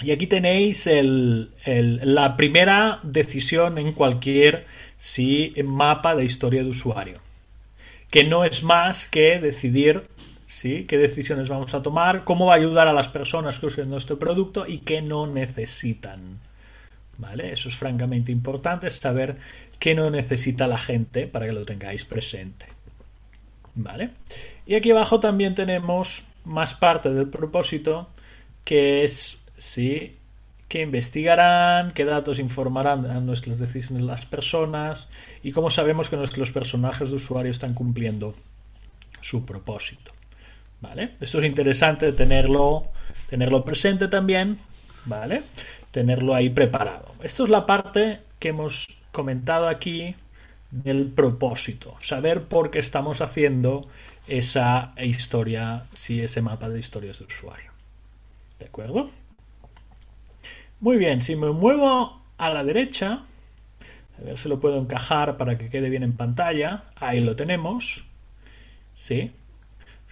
Y 0.00 0.12
aquí 0.12 0.26
tenéis 0.26 0.86
el, 0.86 1.52
la 1.66 2.38
primera 2.38 3.00
decisión 3.02 3.76
en 3.76 3.92
cualquier 3.92 4.64
sí, 4.96 5.52
mapa 5.62 6.16
de 6.16 6.24
historia 6.24 6.62
de 6.62 6.70
usuario. 6.70 7.20
Que 8.10 8.24
no 8.24 8.46
es 8.46 8.62
más 8.62 9.08
que 9.08 9.38
decidir 9.40 10.04
¿sí? 10.46 10.84
qué 10.84 10.96
decisiones 10.98 11.48
vamos 11.48 11.74
a 11.74 11.82
tomar, 11.82 12.24
cómo 12.24 12.46
va 12.46 12.54
a 12.54 12.56
ayudar 12.56 12.88
a 12.88 12.92
las 12.92 13.08
personas 13.08 13.58
que 13.58 13.66
usen 13.66 13.90
nuestro 13.90 14.18
producto 14.18 14.64
y 14.66 14.78
qué 14.78 15.02
no 15.02 15.26
necesitan. 15.26 16.38
¿Vale? 17.18 17.52
Eso 17.52 17.68
es 17.68 17.76
francamente 17.76 18.30
importante, 18.30 18.90
saber 18.90 19.38
qué 19.78 19.94
no 19.94 20.10
necesita 20.10 20.66
la 20.66 20.76
gente 20.76 21.26
para 21.26 21.46
que 21.46 21.52
lo 21.52 21.64
tengáis 21.64 22.04
presente. 22.04 22.66
¿Vale? 23.74 24.10
Y 24.66 24.74
aquí 24.74 24.90
abajo 24.90 25.18
también 25.18 25.54
tenemos 25.54 26.24
más 26.44 26.74
parte 26.74 27.10
del 27.10 27.28
propósito, 27.28 28.08
que 28.64 29.04
es 29.04 29.38
sí, 29.56 30.16
que 30.68 30.82
investigarán, 30.82 31.92
qué 31.92 32.04
datos 32.04 32.38
informarán 32.38 33.06
a 33.06 33.20
nuestras 33.20 33.58
decisiones 33.58 34.04
las 34.04 34.26
personas 34.26 35.08
y 35.42 35.52
cómo 35.52 35.70
sabemos 35.70 36.08
que 36.08 36.16
nuestros 36.16 36.50
personajes 36.50 37.10
de 37.10 37.16
usuario 37.16 37.50
están 37.50 37.72
cumpliendo 37.72 38.34
su 39.20 39.44
propósito. 39.46 40.15
¿Vale? 40.80 41.14
Esto 41.20 41.38
es 41.38 41.44
interesante 41.44 42.12
tenerlo, 42.12 42.88
tenerlo 43.30 43.64
presente 43.64 44.08
también, 44.08 44.58
¿vale? 45.06 45.42
tenerlo 45.90 46.34
ahí 46.34 46.50
preparado. 46.50 47.14
Esto 47.22 47.44
es 47.44 47.48
la 47.48 47.64
parte 47.64 48.20
que 48.38 48.48
hemos 48.48 48.86
comentado 49.12 49.68
aquí 49.68 50.14
del 50.70 51.06
propósito, 51.06 51.96
saber 52.00 52.42
por 52.42 52.70
qué 52.70 52.80
estamos 52.80 53.22
haciendo 53.22 53.88
esa 54.28 54.92
historia, 54.98 55.86
si 55.94 56.20
ese 56.20 56.42
mapa 56.42 56.68
de 56.68 56.78
historias 56.78 57.18
de 57.18 57.24
usuario. 57.24 57.70
¿De 58.58 58.66
acuerdo? 58.66 59.10
Muy 60.80 60.98
bien, 60.98 61.22
si 61.22 61.36
me 61.36 61.50
muevo 61.50 62.20
a 62.36 62.50
la 62.50 62.62
derecha, 62.62 63.24
a 64.18 64.22
ver 64.22 64.36
si 64.36 64.48
lo 64.48 64.60
puedo 64.60 64.78
encajar 64.78 65.36
para 65.36 65.56
que 65.56 65.68
quede 65.70 65.88
bien 65.88 66.02
en 66.02 66.12
pantalla. 66.12 66.84
Ahí 66.96 67.20
lo 67.20 67.36
tenemos. 67.36 68.04
Sí. 68.94 69.32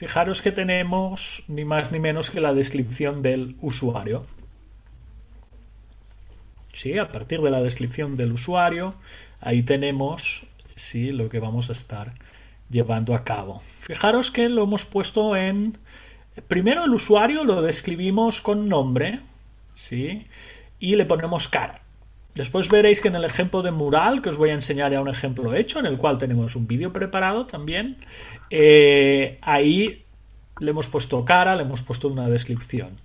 Fijaros 0.04 0.42
que 0.42 0.52
tenemos 0.52 1.44
ni 1.48 1.64
más 1.64 1.90
ni 1.90 1.98
menos 1.98 2.30
que 2.30 2.38
la 2.38 2.52
descripción 2.52 3.22
del 3.22 3.56
usuario. 3.62 4.26
Sí, 6.74 6.98
a 6.98 7.10
partir 7.10 7.40
de 7.40 7.50
la 7.50 7.62
descripción 7.62 8.14
del 8.14 8.32
usuario, 8.32 8.96
ahí 9.40 9.62
tenemos 9.62 10.44
sí, 10.76 11.10
lo 11.10 11.30
que 11.30 11.40
vamos 11.40 11.70
a 11.70 11.72
estar 11.72 12.12
llevando 12.68 13.14
a 13.14 13.24
cabo. 13.24 13.62
Fijaros 13.80 14.30
que 14.30 14.50
lo 14.50 14.64
hemos 14.64 14.84
puesto 14.84 15.36
en... 15.36 15.78
Primero 16.48 16.84
el 16.84 16.90
usuario 16.90 17.42
lo 17.44 17.62
describimos 17.62 18.42
con 18.42 18.68
nombre, 18.68 19.20
¿sí? 19.72 20.26
Y 20.80 20.96
le 20.96 21.06
ponemos 21.06 21.48
cara. 21.48 21.80
Después 22.34 22.68
veréis 22.68 23.00
que 23.00 23.08
en 23.08 23.14
el 23.14 23.24
ejemplo 23.24 23.62
de 23.62 23.70
mural, 23.70 24.20
que 24.20 24.28
os 24.28 24.36
voy 24.36 24.50
a 24.50 24.54
enseñar 24.54 24.90
ya 24.90 25.00
un 25.00 25.08
ejemplo 25.08 25.54
hecho, 25.54 25.78
en 25.78 25.86
el 25.86 25.98
cual 25.98 26.18
tenemos 26.18 26.56
un 26.56 26.66
vídeo 26.66 26.92
preparado 26.92 27.46
también, 27.46 27.96
eh, 28.50 29.38
ahí 29.40 30.04
le 30.58 30.70
hemos 30.70 30.88
puesto 30.88 31.24
cara, 31.24 31.54
le 31.54 31.62
hemos 31.62 31.82
puesto 31.82 32.08
una 32.08 32.28
descripción. 32.28 33.00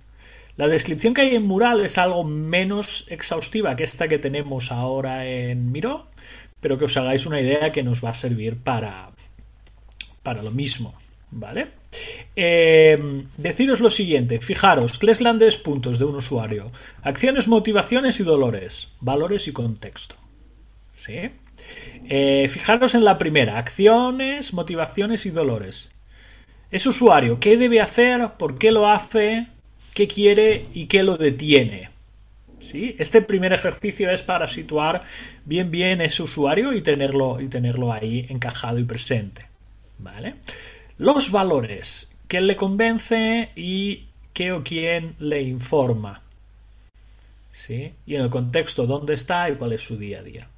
La 0.56 0.66
descripción 0.66 1.14
que 1.14 1.22
hay 1.22 1.36
en 1.36 1.46
mural 1.46 1.80
es 1.80 1.96
algo 1.96 2.24
menos 2.24 3.06
exhaustiva 3.08 3.76
que 3.76 3.84
esta 3.84 4.08
que 4.08 4.18
tenemos 4.18 4.72
ahora 4.72 5.24
en 5.26 5.70
Miro, 5.70 6.08
pero 6.60 6.76
que 6.76 6.86
os 6.86 6.96
hagáis 6.96 7.24
una 7.24 7.40
idea 7.40 7.72
que 7.72 7.82
nos 7.84 8.04
va 8.04 8.10
a 8.10 8.14
servir 8.14 8.58
para, 8.58 9.10
para 10.22 10.42
lo 10.42 10.50
mismo. 10.50 10.94
¿Vale? 11.30 11.79
Eh, 12.36 13.24
deciros 13.36 13.80
lo 13.80 13.90
siguiente, 13.90 14.40
fijaros, 14.40 14.98
tres 14.98 15.20
grandes 15.20 15.56
puntos 15.56 15.98
de 15.98 16.04
un 16.04 16.16
usuario. 16.16 16.70
Acciones, 17.02 17.48
motivaciones 17.48 18.20
y 18.20 18.22
dolores. 18.22 18.88
Valores 19.00 19.48
y 19.48 19.52
contexto. 19.52 20.16
¿Sí? 20.94 21.30
Eh, 22.08 22.48
fijaros 22.48 22.94
en 22.94 23.04
la 23.04 23.18
primera, 23.18 23.58
acciones, 23.58 24.52
motivaciones 24.52 25.26
y 25.26 25.30
dolores. 25.30 25.90
Es 26.70 26.86
usuario, 26.86 27.40
¿qué 27.40 27.56
debe 27.56 27.80
hacer? 27.80 28.32
¿Por 28.38 28.58
qué 28.58 28.70
lo 28.70 28.88
hace? 28.88 29.48
¿Qué 29.94 30.06
quiere 30.06 30.66
y 30.72 30.86
qué 30.86 31.02
lo 31.02 31.16
detiene? 31.16 31.90
¿Sí? 32.58 32.94
Este 32.98 33.22
primer 33.22 33.52
ejercicio 33.52 34.10
es 34.10 34.22
para 34.22 34.46
situar 34.46 35.04
bien 35.44 35.70
bien 35.70 36.00
ese 36.00 36.22
usuario 36.22 36.72
y 36.72 36.82
tenerlo, 36.82 37.40
y 37.40 37.48
tenerlo 37.48 37.92
ahí 37.92 38.26
encajado 38.28 38.78
y 38.78 38.84
presente. 38.84 39.46
¿Vale? 39.98 40.36
Los 41.00 41.32
valores, 41.32 42.10
¿qué 42.28 42.42
le 42.42 42.56
convence 42.56 43.52
y 43.56 44.08
qué 44.34 44.52
o 44.52 44.62
quién 44.62 45.16
le 45.18 45.40
informa? 45.40 46.20
¿Sí? 47.50 47.94
Y 48.04 48.16
en 48.16 48.20
el 48.20 48.28
contexto, 48.28 48.86
¿dónde 48.86 49.14
está 49.14 49.48
y 49.48 49.54
cuál 49.54 49.72
es 49.72 49.80
su 49.80 49.96
día 49.96 50.18
a 50.18 50.22
día? 50.22 50.48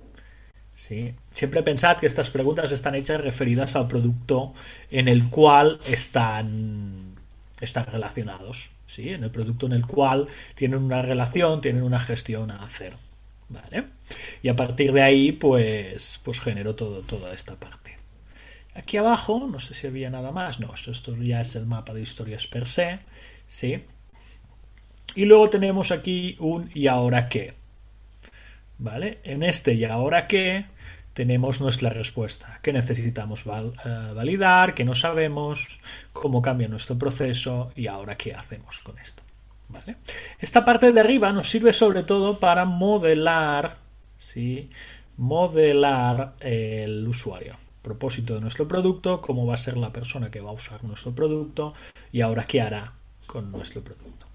¿Sí? 0.74 1.14
Siempre 1.30 1.62
pensad 1.62 1.96
que 1.96 2.06
estas 2.06 2.30
preguntas 2.30 2.72
están 2.72 2.96
hechas 2.96 3.20
referidas 3.20 3.76
al 3.76 3.86
producto 3.86 4.52
en 4.90 5.06
el 5.06 5.30
cual 5.30 5.78
están, 5.86 7.14
están 7.60 7.86
relacionados. 7.86 8.72
¿sí? 8.84 9.10
En 9.10 9.22
el 9.22 9.30
producto 9.30 9.66
en 9.66 9.74
el 9.74 9.86
cual 9.86 10.26
tienen 10.56 10.82
una 10.82 11.02
relación, 11.02 11.60
tienen 11.60 11.84
una 11.84 12.00
gestión 12.00 12.50
a 12.50 12.64
hacer. 12.64 12.94
¿Vale? 13.48 13.84
Y 14.42 14.48
a 14.48 14.56
partir 14.56 14.92
de 14.92 15.02
ahí, 15.02 15.30
pues, 15.30 16.18
pues 16.24 16.40
genero 16.40 16.74
todo, 16.74 17.02
toda 17.02 17.32
esta 17.32 17.54
parte. 17.54 17.81
Aquí 18.74 18.96
abajo, 18.96 19.46
no 19.50 19.58
sé 19.58 19.74
si 19.74 19.86
había 19.86 20.10
nada 20.10 20.32
más. 20.32 20.60
No, 20.60 20.72
esto 20.74 21.16
ya 21.16 21.40
es 21.40 21.56
el 21.56 21.66
mapa 21.66 21.92
de 21.92 22.02
historias 22.02 22.46
per 22.46 22.66
se. 22.66 23.00
¿sí? 23.46 23.84
Y 25.14 25.24
luego 25.26 25.50
tenemos 25.50 25.90
aquí 25.92 26.36
un 26.38 26.70
¿y 26.74 26.86
ahora 26.86 27.22
qué? 27.24 27.54
¿Vale? 28.78 29.20
En 29.24 29.42
este 29.42 29.74
¿y 29.74 29.84
ahora 29.84 30.26
qué? 30.26 30.66
tenemos 31.12 31.60
nuestra 31.60 31.90
respuesta, 31.90 32.58
que 32.62 32.72
necesitamos 32.72 33.44
eh, 33.46 34.12
validar, 34.14 34.74
que 34.74 34.84
no 34.84 34.94
sabemos, 34.94 35.80
cómo 36.12 36.40
cambia 36.40 36.68
nuestro 36.68 36.98
proceso 36.98 37.70
y 37.76 37.86
ahora 37.86 38.16
qué 38.16 38.34
hacemos 38.34 38.78
con 38.78 38.98
esto. 38.98 39.22
¿Vale? 39.68 39.96
Esta 40.38 40.64
parte 40.64 40.92
de 40.92 41.00
arriba 41.00 41.32
nos 41.32 41.48
sirve 41.48 41.72
sobre 41.72 42.02
todo 42.02 42.38
para 42.38 42.64
modelar, 42.64 43.76
¿sí? 44.18 44.68
modelar 45.16 46.34
el 46.40 47.06
usuario, 47.06 47.56
propósito 47.82 48.34
de 48.34 48.40
nuestro 48.40 48.68
producto, 48.68 49.20
cómo 49.20 49.46
va 49.46 49.54
a 49.54 49.58
ser 49.58 49.76
la 49.76 49.92
persona 49.92 50.30
que 50.30 50.40
va 50.40 50.50
a 50.50 50.54
usar 50.54 50.84
nuestro 50.84 51.12
producto 51.12 51.74
y 52.12 52.20
ahora 52.20 52.44
qué 52.44 52.60
hará 52.60 52.92
con 53.26 53.50
nuestro 53.50 53.82
producto. 53.82 54.26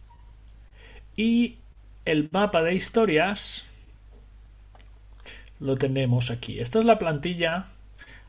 Y 1.15 1.57
el 2.05 2.29
mapa 2.31 2.61
de 2.61 2.75
historias 2.75 3.65
lo 5.59 5.75
tenemos 5.75 6.29
aquí. 6.29 6.59
Esta 6.59 6.79
es 6.79 6.85
la 6.85 6.99
plantilla 6.99 7.67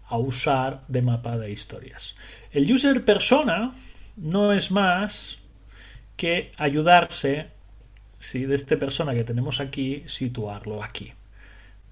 a 0.08 0.16
usar 0.16 0.82
de 0.88 1.02
mapa 1.02 1.36
de 1.36 1.50
historias. 1.50 2.16
El 2.50 2.72
user 2.72 3.04
persona 3.04 3.74
no 4.16 4.52
es 4.52 4.70
más 4.70 5.38
que 6.16 6.50
ayudarse 6.56 7.48
¿sí? 8.18 8.44
de 8.44 8.54
este 8.54 8.76
persona 8.76 9.14
que 9.14 9.24
tenemos 9.24 9.60
aquí, 9.60 10.02
situarlo 10.06 10.82
aquí. 10.82 11.12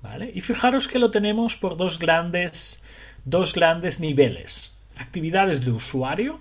¿Vale? 0.02 0.30
Y 0.34 0.40
fijaros 0.40 0.88
que 0.88 0.98
lo 0.98 1.10
tenemos 1.10 1.56
por 1.56 1.76
dos 1.76 1.98
grandes, 1.98 2.82
dos 3.26 3.52
grandes 3.52 4.00
niveles. 4.00 4.72
Actividades 4.96 5.62
de 5.62 5.72
usuario. 5.72 6.38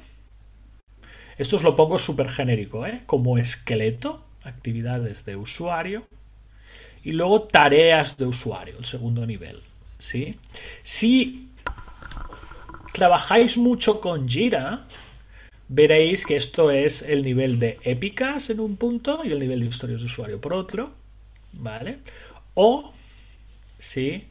Esto 1.37 1.57
os 1.57 1.63
lo 1.63 1.75
pongo 1.75 1.99
súper 1.99 2.29
genérico, 2.29 2.85
¿eh? 2.85 3.01
como 3.05 3.37
esqueleto. 3.37 4.23
Actividades 4.43 5.25
de 5.25 5.35
usuario 5.35 6.07
y 7.05 7.11
luego 7.11 7.43
tareas 7.43 8.17
de 8.17 8.25
usuario, 8.25 8.77
el 8.77 8.85
segundo 8.85 9.25
nivel. 9.25 9.61
¿sí? 9.99 10.37
Si 10.83 11.49
trabajáis 12.93 13.57
mucho 13.57 14.01
con 14.01 14.27
Jira, 14.27 14.87
veréis 15.67 16.25
que 16.25 16.35
esto 16.35 16.71
es 16.71 17.03
el 17.03 17.21
nivel 17.21 17.59
de 17.59 17.79
épicas 17.83 18.49
en 18.49 18.59
un 18.59 18.75
punto 18.75 19.21
y 19.23 19.31
el 19.31 19.39
nivel 19.39 19.61
de 19.61 19.67
historias 19.67 20.01
de 20.01 20.07
usuario 20.07 20.41
por 20.41 20.53
otro. 20.53 20.91
¿Vale? 21.53 21.99
O, 22.55 22.91
sí, 23.77 24.25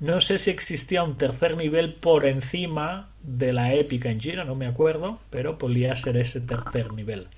no 0.00 0.20
sé 0.20 0.38
si 0.38 0.50
existía 0.50 1.02
un 1.02 1.16
tercer 1.16 1.56
nivel 1.56 1.94
por 1.94 2.26
encima 2.26 3.10
de 3.22 3.52
la 3.52 3.74
épica 3.74 4.10
en 4.10 4.20
Jira, 4.20 4.44
no 4.44 4.54
me 4.54 4.66
acuerdo, 4.66 5.18
pero 5.30 5.58
podría 5.58 5.94
ser 5.94 6.16
ese 6.16 6.40
tercer 6.40 6.92
nivel. 6.92 7.28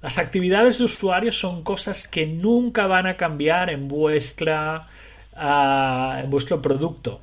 Las 0.00 0.18
actividades 0.18 0.78
de 0.78 0.84
usuario 0.84 1.32
son 1.32 1.62
cosas 1.62 2.06
que 2.06 2.26
nunca 2.26 2.86
van 2.86 3.06
a 3.06 3.16
cambiar 3.16 3.70
en 3.70 3.88
vuestra 3.88 4.86
ah, 5.34 6.20
en 6.22 6.30
vuestro 6.30 6.62
producto. 6.62 7.20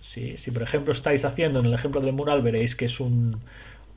Si 0.00 0.50
por 0.52 0.62
ejemplo 0.62 0.92
estáis 0.92 1.24
haciendo, 1.24 1.58
en 1.58 1.66
el 1.66 1.74
ejemplo 1.74 2.00
de 2.00 2.12
mural 2.12 2.40
veréis 2.40 2.76
que 2.76 2.84
es 2.84 3.00
un, 3.00 3.40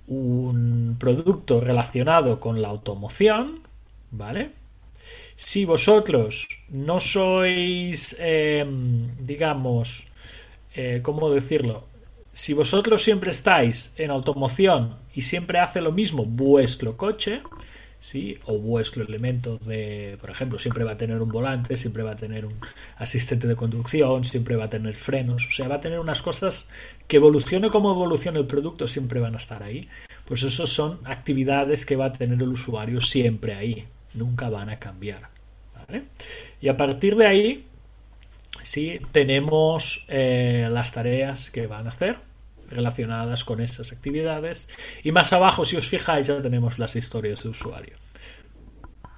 un 0.07 0.97
producto 0.99 1.61
relacionado 1.61 2.39
con 2.39 2.61
la 2.61 2.69
automoción, 2.69 3.61
¿vale? 4.11 4.51
Si 5.39 5.63
vosotros 5.63 6.47
no 6.67 6.99
sois, 6.99 8.13
em, 8.19 9.15
digamos, 9.17 10.05
eh, 10.75 10.99
¿cómo 11.01 11.31
decirlo? 11.31 11.87
Si 12.33 12.53
vosotros 12.53 13.01
siempre 13.01 13.31
estáis 13.31 13.93
en 13.95 14.11
automoción 14.11 14.97
y 15.15 15.21
siempre 15.21 15.59
hace 15.59 15.81
lo 15.81 15.93
mismo 15.93 16.25
vuestro 16.25 16.97
coche, 16.97 17.41
¿sí? 18.01 18.37
o 18.45 18.59
vuestro 18.59 19.01
elemento 19.01 19.57
de, 19.59 20.17
por 20.19 20.29
ejemplo, 20.29 20.59
siempre 20.59 20.83
va 20.83 20.91
a 20.91 20.97
tener 20.97 21.21
un 21.21 21.29
volante, 21.29 21.77
siempre 21.77 22.03
va 22.03 22.11
a 22.11 22.15
tener 22.17 22.45
un 22.45 22.59
asistente 22.97 23.47
de 23.47 23.55
conducción, 23.55 24.25
siempre 24.25 24.57
va 24.57 24.65
a 24.65 24.69
tener 24.69 24.93
frenos, 24.93 25.47
o 25.47 25.51
sea, 25.51 25.69
va 25.69 25.75
a 25.75 25.81
tener 25.81 25.99
unas 26.01 26.21
cosas 26.21 26.67
que 27.07 27.15
evolucione 27.15 27.69
como 27.69 27.91
evolucione 27.91 28.39
el 28.39 28.45
producto, 28.45 28.89
siempre 28.89 29.21
van 29.21 29.35
a 29.35 29.37
estar 29.37 29.63
ahí. 29.63 29.87
Pues 30.25 30.43
eso 30.43 30.67
son 30.67 30.99
actividades 31.05 31.85
que 31.85 31.95
va 31.95 32.07
a 32.07 32.11
tener 32.11 32.39
el 32.39 32.49
usuario 32.49 32.99
siempre 33.01 33.55
ahí, 33.55 33.87
nunca 34.13 34.49
van 34.49 34.69
a 34.69 34.79
cambiar. 34.79 35.29
Y 36.61 36.69
a 36.69 36.77
partir 36.77 37.15
de 37.15 37.27
ahí, 37.27 37.65
sí, 38.61 38.99
tenemos 39.11 40.05
eh, 40.07 40.67
las 40.69 40.91
tareas 40.91 41.49
que 41.49 41.67
van 41.67 41.87
a 41.87 41.89
hacer, 41.89 42.19
relacionadas 42.69 43.43
con 43.43 43.61
esas 43.61 43.91
actividades. 43.91 44.67
Y 45.03 45.11
más 45.11 45.33
abajo, 45.33 45.65
si 45.65 45.77
os 45.77 45.87
fijáis, 45.87 46.27
ya 46.27 46.41
tenemos 46.41 46.79
las 46.79 46.95
historias 46.95 47.43
de 47.43 47.49
usuario. 47.49 47.95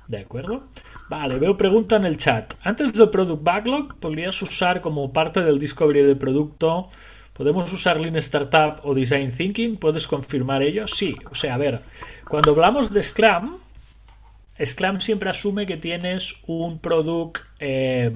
¿De 0.08 0.20
acuerdo? 0.20 0.68
Vale, 1.10 1.40
veo 1.40 1.58
pregunta 1.58 1.96
en 1.96 2.06
el 2.06 2.18
chat. 2.18 2.54
Antes 2.64 2.94
del 2.94 3.10
Product 3.10 3.44
Backlog, 3.44 3.96
¿podrías 3.96 4.42
usar 4.42 4.82
como 4.82 5.12
parte 5.12 5.42
del 5.42 5.60
discovery 5.60 6.04
del 6.04 6.18
producto? 6.18 6.90
¿Podemos 7.34 7.72
usar 7.72 8.00
Lean 8.00 8.18
Startup 8.18 8.82
o 8.84 8.94
Design 8.94 9.32
Thinking? 9.32 9.78
¿Puedes 9.78 10.08
confirmar 10.08 10.62
ello? 10.62 10.88
Sí. 10.88 11.16
O 11.30 11.36
sea, 11.36 11.56
a 11.56 11.58
ver, 11.58 11.82
cuando 12.28 12.52
hablamos 12.52 12.94
de 12.94 13.02
Scrum, 13.02 13.61
Scrum 14.64 15.00
siempre 15.00 15.30
asume 15.30 15.66
que 15.66 15.78
tienes 15.78 16.36
un 16.48 16.80
product, 16.80 17.44
eh, 17.60 18.12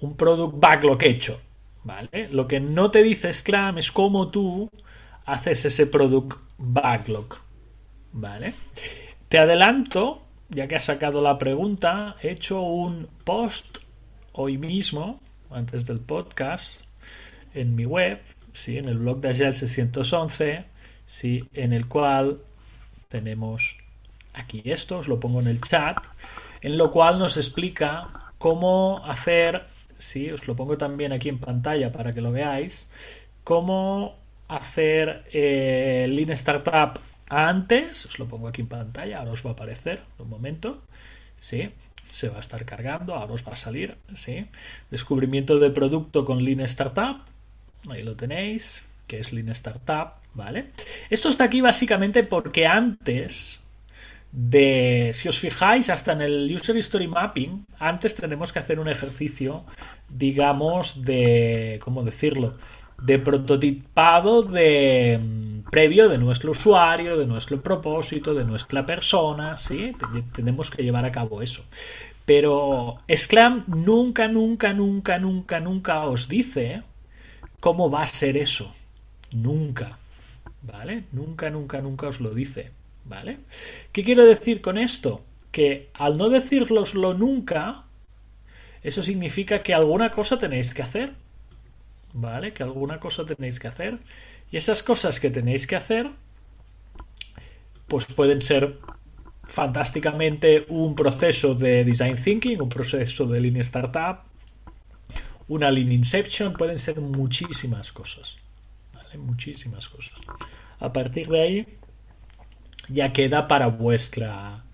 un 0.00 0.16
product 0.16 0.54
backlog 0.58 1.02
hecho. 1.04 1.40
¿Vale? 1.82 2.28
Lo 2.30 2.46
que 2.46 2.60
no 2.60 2.90
te 2.90 3.02
dice 3.02 3.32
Scrum 3.32 3.78
es 3.78 3.90
cómo 3.90 4.30
tú 4.30 4.70
haces 5.24 5.64
ese 5.64 5.86
product 5.86 6.38
backlog. 6.58 7.36
¿Vale? 8.12 8.54
Te 9.28 9.38
adelanto, 9.38 10.22
ya 10.48 10.66
que 10.66 10.76
has 10.76 10.84
sacado 10.84 11.22
la 11.22 11.38
pregunta, 11.38 12.16
he 12.20 12.30
hecho 12.30 12.60
un 12.60 13.08
post 13.24 13.78
hoy 14.32 14.58
mismo, 14.58 15.20
antes 15.50 15.86
del 15.86 16.00
podcast, 16.00 16.80
en 17.54 17.74
mi 17.74 17.86
web, 17.86 18.20
¿sí? 18.52 18.76
en 18.76 18.88
el 18.88 18.98
blog 18.98 19.20
de 19.20 19.30
Agile 19.30 19.52
611, 19.52 20.64
¿sí? 21.06 21.44
en 21.52 21.72
el 21.72 21.86
cual 21.86 22.42
tenemos 23.08 23.76
aquí 24.40 24.62
esto, 24.64 24.98
os 24.98 25.08
lo 25.08 25.20
pongo 25.20 25.40
en 25.40 25.46
el 25.46 25.60
chat, 25.60 25.98
en 26.60 26.76
lo 26.76 26.90
cual 26.90 27.18
nos 27.18 27.36
explica 27.36 28.32
cómo 28.38 29.02
hacer, 29.04 29.66
sí, 29.98 30.30
os 30.30 30.46
lo 30.46 30.56
pongo 30.56 30.76
también 30.76 31.12
aquí 31.12 31.28
en 31.28 31.38
pantalla 31.38 31.92
para 31.92 32.12
que 32.12 32.20
lo 32.20 32.32
veáis, 32.32 32.88
cómo 33.44 34.16
hacer 34.48 35.24
eh, 35.32 36.06
Lean 36.08 36.30
Startup 36.30 36.98
antes, 37.28 38.06
os 38.06 38.18
lo 38.18 38.26
pongo 38.26 38.48
aquí 38.48 38.62
en 38.62 38.68
pantalla, 38.68 39.18
ahora 39.18 39.32
os 39.32 39.44
va 39.44 39.50
a 39.50 39.52
aparecer, 39.52 40.02
un 40.18 40.28
momento, 40.28 40.82
sí, 41.38 41.70
se 42.12 42.28
va 42.28 42.38
a 42.38 42.40
estar 42.40 42.64
cargando, 42.64 43.14
ahora 43.14 43.34
os 43.34 43.46
va 43.46 43.52
a 43.52 43.56
salir, 43.56 43.96
sí, 44.14 44.46
descubrimiento 44.90 45.58
de 45.58 45.70
producto 45.70 46.24
con 46.24 46.44
Lean 46.44 46.60
Startup, 46.60 47.22
ahí 47.88 48.02
lo 48.02 48.16
tenéis, 48.16 48.82
que 49.06 49.20
es 49.20 49.32
Lean 49.32 49.48
Startup, 49.50 50.14
¿vale? 50.34 50.70
Esto 51.08 51.28
está 51.28 51.44
aquí 51.44 51.60
básicamente 51.60 52.22
porque 52.24 52.66
antes 52.66 53.60
de, 54.32 55.10
si 55.12 55.28
os 55.28 55.38
fijáis, 55.38 55.90
hasta 55.90 56.12
en 56.12 56.22
el 56.22 56.54
User 56.54 56.76
History 56.76 57.08
Mapping, 57.08 57.66
antes 57.78 58.14
tenemos 58.14 58.52
que 58.52 58.60
hacer 58.60 58.78
un 58.78 58.88
ejercicio, 58.88 59.64
digamos, 60.08 61.02
de, 61.02 61.80
¿cómo 61.82 62.04
decirlo? 62.04 62.56
De 63.02 63.18
prototipado 63.18 64.42
de 64.42 65.18
mm, 65.18 65.70
previo 65.70 66.08
de 66.08 66.18
nuestro 66.18 66.52
usuario, 66.52 67.16
de 67.16 67.26
nuestro 67.26 67.60
propósito, 67.60 68.34
de 68.34 68.44
nuestra 68.44 68.86
persona, 68.86 69.56
¿sí? 69.56 69.92
Tenemos 70.32 70.70
que 70.70 70.82
llevar 70.82 71.04
a 71.04 71.12
cabo 71.12 71.42
eso. 71.42 71.64
Pero 72.24 72.98
Scrum 73.12 73.64
nunca, 73.66 74.28
nunca, 74.28 74.72
nunca, 74.72 75.18
nunca, 75.18 75.58
nunca 75.58 76.04
os 76.04 76.28
dice 76.28 76.82
cómo 77.58 77.90
va 77.90 78.02
a 78.02 78.06
ser 78.06 78.36
eso. 78.36 78.72
Nunca. 79.34 79.98
¿Vale? 80.62 81.04
Nunca, 81.10 81.50
nunca, 81.50 81.80
nunca 81.80 82.08
os 82.08 82.20
lo 82.20 82.30
dice. 82.30 82.70
¿Vale? 83.04 83.38
¿Qué 83.92 84.04
quiero 84.04 84.24
decir 84.24 84.60
con 84.60 84.78
esto? 84.78 85.24
Que 85.50 85.90
al 85.94 86.16
no 86.16 86.28
decirloslo 86.28 87.14
nunca, 87.14 87.84
eso 88.82 89.02
significa 89.02 89.62
que 89.62 89.74
alguna 89.74 90.10
cosa 90.10 90.38
tenéis 90.38 90.74
que 90.74 90.82
hacer. 90.82 91.14
¿Vale? 92.12 92.52
Que 92.52 92.62
alguna 92.62 92.98
cosa 92.98 93.24
tenéis 93.24 93.58
que 93.58 93.68
hacer. 93.68 93.98
Y 94.50 94.56
esas 94.56 94.82
cosas 94.82 95.20
que 95.20 95.30
tenéis 95.30 95.66
que 95.66 95.76
hacer, 95.76 96.10
pues 97.86 98.04
pueden 98.04 98.42
ser 98.42 98.78
fantásticamente 99.44 100.64
un 100.68 100.94
proceso 100.94 101.54
de 101.54 101.84
design 101.84 102.16
thinking, 102.16 102.60
un 102.62 102.68
proceso 102.68 103.26
de 103.26 103.40
lean 103.40 103.56
startup, 103.58 104.20
una 105.48 105.70
lean 105.70 105.90
inception, 105.92 106.52
pueden 106.52 106.78
ser 106.78 107.00
muchísimas 107.00 107.92
cosas. 107.92 108.36
¿vale? 108.94 109.18
Muchísimas 109.18 109.88
cosas. 109.88 110.14
A 110.78 110.92
partir 110.92 111.28
de 111.28 111.42
ahí, 111.42 111.66
ya 112.92 113.12
queda 113.12 113.48
para 113.48 113.68
vuestra 113.68 114.64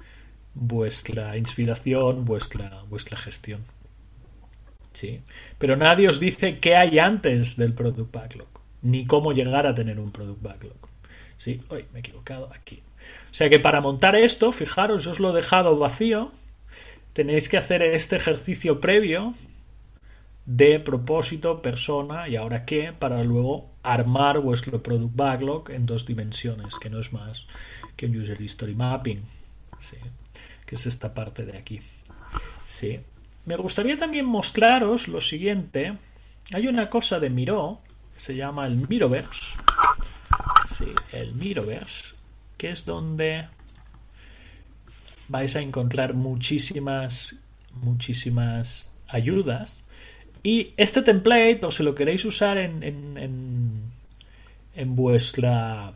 vuestra 0.56 1.36
inspiración, 1.36 2.24
vuestra, 2.24 2.82
vuestra 2.88 3.16
gestión. 3.16 3.64
Sí. 4.92 5.20
Pero 5.58 5.76
nadie 5.76 6.08
os 6.08 6.18
dice 6.18 6.56
qué 6.56 6.74
hay 6.74 6.98
antes 6.98 7.56
del 7.56 7.74
product 7.74 8.10
backlog, 8.12 8.48
ni 8.82 9.06
cómo 9.06 9.32
llegar 9.32 9.66
a 9.66 9.74
tener 9.74 10.00
un 10.00 10.10
product 10.10 10.42
backlog. 10.42 10.78
Sí, 11.36 11.60
hoy 11.68 11.84
me 11.92 11.98
he 11.98 12.00
equivocado 12.00 12.50
aquí. 12.52 12.82
O 13.30 13.34
sea 13.34 13.50
que 13.50 13.60
para 13.60 13.82
montar 13.82 14.16
esto, 14.16 14.50
fijaros, 14.50 15.06
os 15.06 15.20
lo 15.20 15.30
he 15.30 15.36
dejado 15.36 15.78
vacío. 15.78 16.32
Tenéis 17.12 17.48
que 17.50 17.58
hacer 17.58 17.82
este 17.82 18.16
ejercicio 18.16 18.80
previo 18.80 19.34
de 20.46 20.78
propósito, 20.78 21.60
persona 21.60 22.28
y 22.28 22.36
ahora 22.36 22.64
qué, 22.64 22.92
para 22.92 23.22
luego 23.24 23.72
armar 23.82 24.38
vuestro 24.38 24.80
product 24.82 25.16
backlog 25.16 25.70
en 25.70 25.86
dos 25.86 26.06
dimensiones, 26.06 26.78
que 26.78 26.88
no 26.88 27.00
es 27.00 27.12
más 27.12 27.48
que 27.96 28.06
un 28.06 28.16
user 28.16 28.40
history 28.40 28.74
mapping, 28.74 29.22
que 30.64 30.74
es 30.76 30.86
esta 30.86 31.12
parte 31.12 31.44
de 31.44 31.58
aquí. 31.58 31.80
Sí. 32.66 33.00
Me 33.44 33.56
gustaría 33.56 33.96
también 33.96 34.26
mostraros 34.26 35.08
lo 35.08 35.20
siguiente. 35.20 35.96
Hay 36.52 36.66
una 36.66 36.90
cosa 36.90 37.20
de 37.20 37.30
Miro 37.30 37.80
que 38.14 38.20
se 38.20 38.36
llama 38.36 38.66
el 38.66 38.88
Miroverse. 38.88 39.56
Sí, 40.68 40.86
el 41.12 41.34
Miroverse, 41.34 42.14
que 42.56 42.70
es 42.70 42.84
donde 42.84 43.48
vais 45.28 45.54
a 45.56 45.60
encontrar 45.60 46.14
muchísimas, 46.14 47.36
muchísimas 47.72 48.92
ayudas 49.08 49.80
y 50.46 50.74
este 50.76 51.02
template, 51.02 51.66
o 51.66 51.72
si 51.72 51.82
lo 51.82 51.96
queréis 51.96 52.24
usar 52.24 52.56
en, 52.56 52.84
en, 52.84 53.18
en, 53.18 53.82
en 54.76 54.94
vuestras 54.94 55.92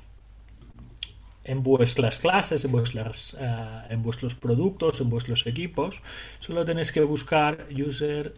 clases, 2.19 2.65
en, 2.65 2.73
vuestras, 2.73 3.35
uh, 3.35 3.93
en 3.93 4.03
vuestros 4.03 4.35
productos, 4.35 5.01
en 5.01 5.09
vuestros 5.09 5.47
equipos, 5.47 6.03
solo 6.41 6.65
tenéis 6.65 6.91
que 6.91 7.03
buscar 7.03 7.69
User 7.71 8.35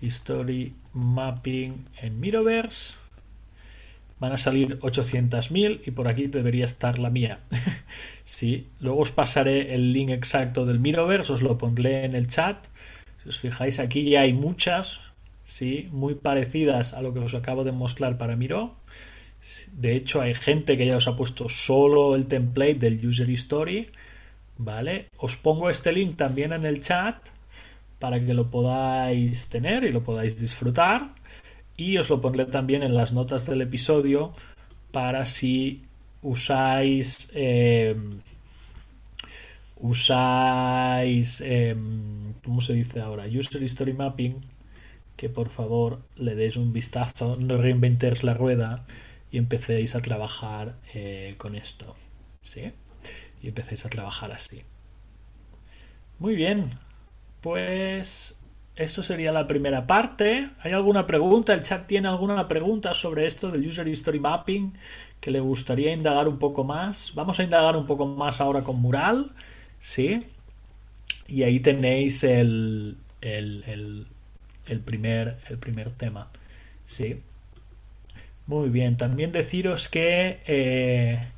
History 0.00 0.72
Mapping 0.94 1.84
en 1.98 2.18
Miroverse. 2.18 2.94
Van 4.18 4.32
a 4.32 4.38
salir 4.38 4.80
800.000 4.80 5.82
y 5.84 5.90
por 5.90 6.08
aquí 6.08 6.26
debería 6.26 6.64
estar 6.64 6.98
la 6.98 7.10
mía. 7.10 7.40
sí, 8.24 8.68
luego 8.80 9.00
os 9.00 9.10
pasaré 9.10 9.74
el 9.74 9.92
link 9.92 10.08
exacto 10.08 10.64
del 10.64 10.80
Miroverse, 10.80 11.34
os 11.34 11.42
lo 11.42 11.58
pondré 11.58 12.06
en 12.06 12.14
el 12.14 12.28
chat 12.28 12.66
si 13.22 13.28
os 13.28 13.38
fijáis, 13.38 13.78
aquí 13.78 14.10
ya 14.10 14.22
hay 14.22 14.32
muchas, 14.32 15.00
¿sí? 15.44 15.88
muy 15.92 16.14
parecidas 16.14 16.94
a 16.94 17.02
lo 17.02 17.12
que 17.12 17.20
os 17.20 17.34
acabo 17.34 17.64
de 17.64 17.72
mostrar 17.72 18.18
para 18.18 18.36
Miro. 18.36 18.76
De 19.72 19.96
hecho, 19.96 20.20
hay 20.20 20.34
gente 20.34 20.76
que 20.76 20.86
ya 20.86 20.96
os 20.96 21.08
ha 21.08 21.16
puesto 21.16 21.48
solo 21.48 22.14
el 22.14 22.26
template 22.26 22.74
del 22.74 23.06
User 23.06 23.28
History. 23.28 23.88
¿Vale? 24.58 25.08
Os 25.16 25.36
pongo 25.36 25.70
este 25.70 25.90
link 25.90 26.16
también 26.16 26.52
en 26.52 26.66
el 26.66 26.82
chat 26.82 27.16
para 27.98 28.20
que 28.20 28.34
lo 28.34 28.50
podáis 28.50 29.48
tener 29.48 29.84
y 29.84 29.92
lo 29.92 30.02
podáis 30.02 30.38
disfrutar. 30.38 31.14
Y 31.76 31.96
os 31.96 32.10
lo 32.10 32.20
pondré 32.20 32.44
también 32.46 32.82
en 32.82 32.94
las 32.94 33.12
notas 33.14 33.46
del 33.46 33.62
episodio 33.62 34.34
para 34.92 35.24
si 35.24 35.82
usáis 36.22 37.30
eh, 37.32 37.96
usáis, 39.80 41.40
em, 41.40 42.34
¿cómo 42.44 42.60
se 42.60 42.74
dice 42.74 43.00
ahora? 43.00 43.24
User 43.26 43.62
History 43.62 43.92
Mapping, 43.92 44.36
que 45.16 45.28
por 45.28 45.50
favor 45.50 46.00
le 46.16 46.34
deis 46.34 46.56
un 46.56 46.72
vistazo, 46.72 47.32
no 47.38 47.56
reinventéis 47.58 48.22
la 48.22 48.34
rueda 48.34 48.84
y 49.30 49.38
empecéis 49.38 49.94
a 49.94 50.02
trabajar 50.02 50.76
eh, 50.94 51.34
con 51.38 51.54
esto. 51.56 51.96
¿Sí? 52.42 52.72
Y 53.42 53.48
empecéis 53.48 53.84
a 53.86 53.90
trabajar 53.90 54.32
así. 54.32 54.62
Muy 56.18 56.36
bien, 56.36 56.70
pues 57.40 58.38
esto 58.76 59.02
sería 59.02 59.32
la 59.32 59.46
primera 59.46 59.86
parte. 59.86 60.50
¿Hay 60.62 60.72
alguna 60.72 61.06
pregunta? 61.06 61.54
¿El 61.54 61.62
chat 61.62 61.86
tiene 61.86 62.08
alguna 62.08 62.48
pregunta 62.48 62.94
sobre 62.94 63.26
esto 63.26 63.50
del 63.50 63.66
User 63.66 63.86
History 63.86 64.20
Mapping 64.20 64.74
que 65.20 65.30
le 65.30 65.40
gustaría 65.40 65.92
indagar 65.92 66.28
un 66.28 66.38
poco 66.38 66.64
más? 66.64 67.12
Vamos 67.14 67.40
a 67.40 67.42
indagar 67.42 67.76
un 67.76 67.86
poco 67.86 68.06
más 68.06 68.40
ahora 68.40 68.62
con 68.62 68.80
Mural. 68.80 69.32
¿Sí? 69.80 70.26
Y 71.26 71.42
ahí 71.42 71.60
tenéis 71.60 72.24
el, 72.24 72.96
el, 73.20 74.06
el, 74.66 74.80
primer, 74.80 75.38
el 75.48 75.58
primer 75.58 75.90
tema, 75.90 76.30
¿sí? 76.86 77.20
Muy 78.46 78.68
bien, 78.68 78.96
también 78.96 79.32
deciros 79.32 79.88
que 79.88 80.40
eh, 80.46 81.28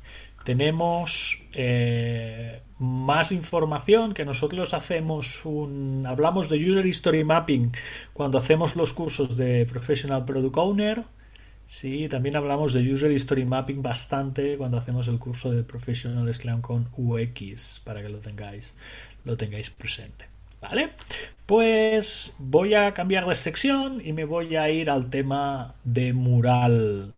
tenemos 0.43 1.39
eh, 1.53 2.61
más 2.79 3.31
información 3.31 4.13
que 4.13 4.25
nosotros 4.25 4.73
hacemos 4.73 5.45
un 5.45 6.05
hablamos 6.07 6.49
de 6.49 6.57
user 6.57 6.85
history 6.85 7.23
mapping 7.23 7.71
cuando 8.13 8.39
hacemos 8.39 8.75
los 8.75 8.93
cursos 8.93 9.37
de 9.37 9.65
professional 9.65 10.25
product 10.25 10.57
owner 10.57 11.03
Sí, 11.65 12.07
también 12.07 12.35
hablamos 12.35 12.73
de 12.73 12.81
User 12.81 13.11
History 13.11 13.45
Mapping 13.45 13.81
bastante 13.81 14.57
cuando 14.57 14.77
hacemos 14.77 15.07
el 15.07 15.19
curso 15.19 15.51
de 15.51 15.63
Professional 15.63 16.31
Scrum 16.33 16.61
con 16.61 16.89
UX, 16.95 17.81
para 17.83 18.01
que 18.01 18.09
lo 18.09 18.19
tengáis, 18.19 18.73
lo 19.25 19.35
tengáis 19.35 19.69
presente. 19.71 20.27
¿Vale? 20.61 20.91
Pues 21.45 22.33
voy 22.37 22.73
a 22.73 22.93
cambiar 22.93 23.27
de 23.27 23.35
sección 23.35 24.01
y 24.03 24.13
me 24.13 24.23
voy 24.23 24.55
a 24.55 24.69
ir 24.69 24.89
al 24.89 25.09
tema 25.09 25.75
de 25.83 26.13
mural. 26.13 27.13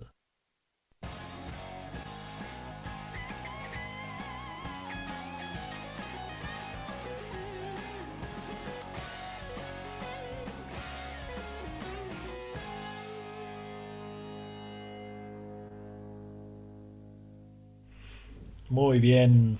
Muy 18.70 19.00
bien. 19.00 19.58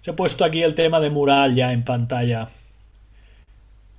Se 0.00 0.12
he 0.12 0.14
puesto 0.14 0.44
aquí 0.44 0.62
el 0.62 0.74
tema 0.74 1.00
de 1.00 1.10
mural 1.10 1.54
ya 1.54 1.72
en 1.72 1.84
pantalla. 1.84 2.48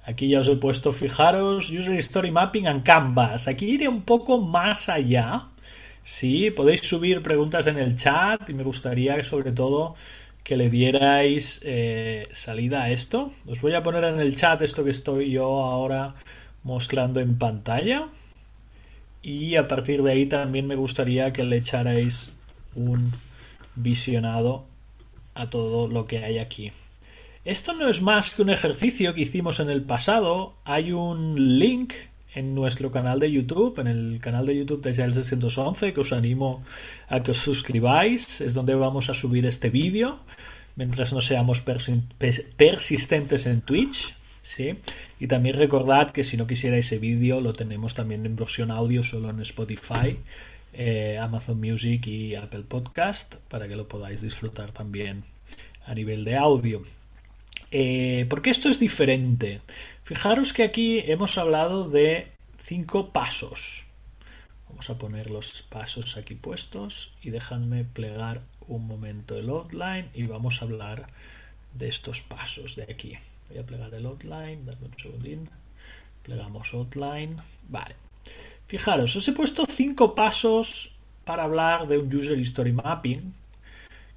Aquí 0.06 0.30
ya 0.30 0.40
os 0.40 0.48
he 0.48 0.56
puesto, 0.56 0.94
fijaros, 0.94 1.70
User 1.70 1.96
Story 2.00 2.32
Mapping 2.32 2.68
and 2.68 2.84
Canvas. 2.84 3.50
Aquí 3.50 3.72
iré 3.72 3.90
un 3.90 4.04
poco 4.04 4.40
más 4.40 4.88
allá. 4.88 5.48
Sí, 6.06 6.50
podéis 6.52 6.80
subir 6.82 7.22
preguntas 7.22 7.68
en 7.68 7.78
el 7.78 7.98
chat 7.98 8.50
y 8.50 8.54
me 8.54 8.64
gustaría 8.64 9.22
sobre 9.24 9.52
todo 9.52 9.96
que 10.46 10.56
le 10.56 10.70
dierais 10.70 11.60
eh, 11.66 12.30
salida 12.32 12.84
a 12.84 12.92
esto. 12.92 13.34
Os 13.46 13.60
voy 13.60 13.74
a 13.74 13.84
poner 13.84 14.06
en 14.06 14.22
el 14.22 14.34
chat 14.34 14.62
esto 14.62 14.86
que 14.86 14.92
estoy 14.92 15.30
yo 15.30 15.44
ahora 15.62 16.16
mostrando 16.64 17.20
en 17.20 17.38
pantalla. 17.38 18.08
Y 19.22 19.58
a 19.58 19.68
partir 19.68 20.04
de 20.04 20.12
ahí 20.14 20.26
también 20.26 20.68
me 20.68 20.76
gustaría 20.76 21.34
que 21.34 21.44
le 21.44 21.58
echarais 21.58 22.30
un 22.76 23.14
visionado 23.78 24.66
a 25.36 25.50
todo 25.50 25.88
lo 25.88 26.08
que 26.08 26.24
hay 26.24 26.40
aquí. 26.40 26.72
Esto 27.46 27.74
no 27.74 27.88
es 27.88 28.02
más 28.02 28.32
que 28.32 28.42
un 28.42 28.50
ejercicio 28.50 29.14
que 29.14 29.22
hicimos 29.22 29.62
en 29.62 29.70
el 29.70 29.84
pasado. 29.84 30.56
Hay 30.66 30.92
un 30.92 31.58
link 31.60 31.94
en 32.36 32.54
nuestro 32.54 32.92
canal 32.92 33.20
de 33.20 33.32
YouTube, 33.32 33.80
en 33.80 33.88
el 33.88 34.20
canal 34.20 34.46
de 34.46 34.58
YouTube 34.58 34.82
de 34.82 34.94
Giles 34.94 35.16
611, 35.16 35.94
que 35.94 36.02
os 36.02 36.12
animo 36.12 36.64
a 37.08 37.24
que 37.24 37.32
os 37.32 37.38
suscribáis. 37.38 38.42
Es 38.42 38.54
donde 38.54 38.76
vamos 38.76 39.10
a 39.10 39.14
subir 39.14 39.46
este 39.46 39.70
vídeo, 39.70 40.20
mientras 40.76 41.14
no 41.14 41.22
seamos 41.22 41.62
persistentes 41.62 43.46
en 43.46 43.62
Twitch. 43.62 44.14
¿sí? 44.42 44.78
Y 45.20 45.28
también 45.28 45.56
recordad 45.56 46.12
que 46.12 46.24
si 46.24 46.36
no 46.38 46.48
quisiera 46.48 46.78
ese 46.78 47.00
vídeo, 47.00 47.42
lo 47.42 47.54
tenemos 47.54 47.94
también 47.94 48.26
en 48.26 48.36
versión 48.36 48.72
audio 48.72 49.04
solo 49.04 49.30
en 49.30 49.42
Spotify, 49.42 50.20
eh, 50.78 51.18
Amazon 51.18 51.60
Music 51.60 52.06
y 52.06 52.36
Apple 52.36 52.62
Podcast, 52.62 53.36
para 53.50 53.68
que 53.68 53.76
lo 53.76 53.88
podáis 53.88 54.22
disfrutar 54.22 54.72
también 54.72 55.24
a 55.86 55.96
nivel 55.96 56.24
de 56.24 56.38
audio. 56.38 56.84
Eh, 57.72 58.28
porque 58.30 58.52
esto 58.52 58.70
es 58.70 58.80
diferente. 58.80 59.62
Fijaros 60.04 60.54
que 60.54 60.64
aquí 60.64 61.00
hemos 61.00 61.38
hablado 61.38 61.90
de 61.90 62.28
cinco 62.60 63.12
pasos. 63.12 63.86
Vamos 64.70 64.90
a 64.90 64.98
poner 64.98 65.32
los 65.32 65.64
pasos 65.64 66.16
aquí 66.16 66.36
puestos 66.36 67.12
y 67.24 67.32
déjame 67.32 67.84
plegar 67.84 68.42
un 68.68 68.86
momento 68.86 69.36
el 69.38 69.50
outline 69.50 70.10
y 70.14 70.24
vamos 70.24 70.62
a 70.62 70.66
hablar 70.66 71.08
de 71.74 71.88
estos 71.88 72.22
pasos 72.22 72.76
de 72.76 72.84
aquí. 72.84 73.18
Voy 73.50 73.58
a 73.58 73.66
plegar 73.66 73.94
el 73.94 74.06
outline, 74.06 74.66
dame 74.66 74.86
un 74.86 75.00
segundín. 75.00 75.50
Plegamos 76.22 76.74
outline. 76.74 77.38
Vale. 77.68 78.07
Fijaros, 78.68 79.16
os 79.16 79.28
he 79.28 79.32
puesto 79.32 79.66
cinco 79.66 80.14
pasos 80.14 80.92
para 81.24 81.44
hablar 81.44 81.88
de 81.88 81.98
un 81.98 82.14
User 82.14 82.38
History 82.38 82.74
Mapping 82.74 83.34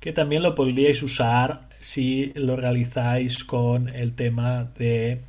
que 0.01 0.13
también 0.13 0.43
lo 0.43 0.55
podríais 0.55 1.03
usar 1.03 1.69
si 1.79 2.33
lo 2.35 2.57
realizáis 2.57 3.45
con 3.45 3.89
el 3.89 4.15
tema 4.15 4.65
de 4.65 5.21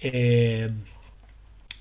eh, 0.00 0.70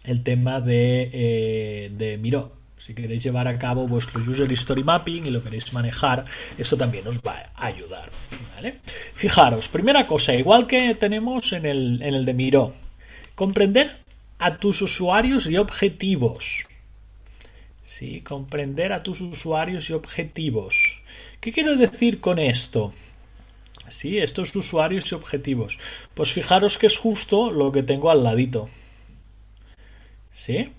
el 0.04 0.24
tema 0.24 0.62
de, 0.62 1.10
eh, 1.14 1.92
de 1.94 2.18
Miro. 2.18 2.54
Si 2.78 2.96
queréis 2.96 3.22
llevar 3.22 3.48
a 3.48 3.60
cabo 3.60 3.88
vuestro 3.88 4.20
User 4.20 4.52
Story 4.54 4.84
Mapping 4.84 5.28
y 5.28 5.30
lo 5.30 5.44
queréis 5.44 5.72
manejar, 5.72 6.26
eso 6.58 6.76
también 6.78 7.08
os 7.08 7.20
va 7.20 7.52
a 7.54 7.68
ayudar. 7.68 8.10
Fijaros, 9.14 9.68
primera 9.68 10.08
cosa, 10.08 10.34
igual 10.34 10.66
que 10.66 10.96
tenemos 10.96 11.54
en 11.54 11.68
el, 11.68 12.02
en 12.02 12.16
el 12.16 12.26
de 12.26 12.34
Miro, 12.34 12.74
comprender 13.36 13.98
a 14.40 14.58
tus 14.58 14.82
usuarios 14.82 15.46
y 15.46 15.58
objetivos. 15.58 16.66
Sí, 17.92 18.22
comprender 18.22 18.94
a 18.94 19.04
tus 19.04 19.20
usuarios 19.20 19.90
y 19.90 19.94
objetivos. 19.94 21.02
¿Qué 21.42 21.52
quiero 21.52 21.76
decir 21.76 22.22
con 22.22 22.40
esto? 22.40 22.94
Sí, 23.90 24.18
estos 24.18 24.56
usuarios 24.56 25.12
y 25.12 25.16
objetivos. 25.16 25.78
Pues 26.14 26.32
fijaros 26.32 26.78
que 26.78 26.88
es 26.88 26.98
justo 26.98 27.52
lo 27.52 27.70
que 27.74 27.84
tengo 27.84 28.10
al 28.10 28.24
ladito. 28.24 28.70
¿Sí? 30.32 30.70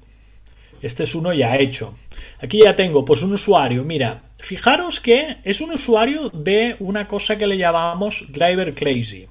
Este 0.81 1.03
es 1.03 1.15
uno 1.15 1.35
ya 1.35 1.59
hecho. 1.59 1.95
Aquí 2.41 2.63
ya 2.65 2.75
tengo 2.75 3.05
pues 3.05 3.21
un 3.21 3.35
usuario. 3.35 3.85
Mira, 3.85 4.23
fijaros 4.39 4.99
que 4.99 5.37
es 5.45 5.61
un 5.61 5.73
usuario 5.73 6.31
de 6.31 6.77
una 6.79 7.07
cosa 7.09 7.37
que 7.37 7.47
le 7.47 7.59
llamamos 7.59 8.25
Driver 8.31 8.73
Crazy. 8.73 9.29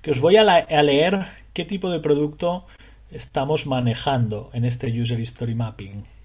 Que 0.00 0.12
os 0.12 0.20
voy 0.20 0.36
a, 0.36 0.50
a 0.50 0.82
leer 0.82 1.26
qué 1.52 1.66
tipo 1.66 1.90
de 1.90 2.00
producto 2.00 2.64
estamos 3.10 3.66
manejando 3.66 4.48
en 4.54 4.64
este 4.64 4.86
User 4.98 5.20
History 5.20 5.54
Mapping. 5.54 6.17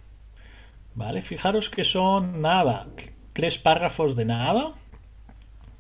¿Vale? 0.95 1.21
Fijaros 1.21 1.69
que 1.69 1.83
son 1.83 2.41
nada, 2.41 2.87
tres 3.33 3.57
párrafos 3.57 4.15
de 4.15 4.25
nada 4.25 4.73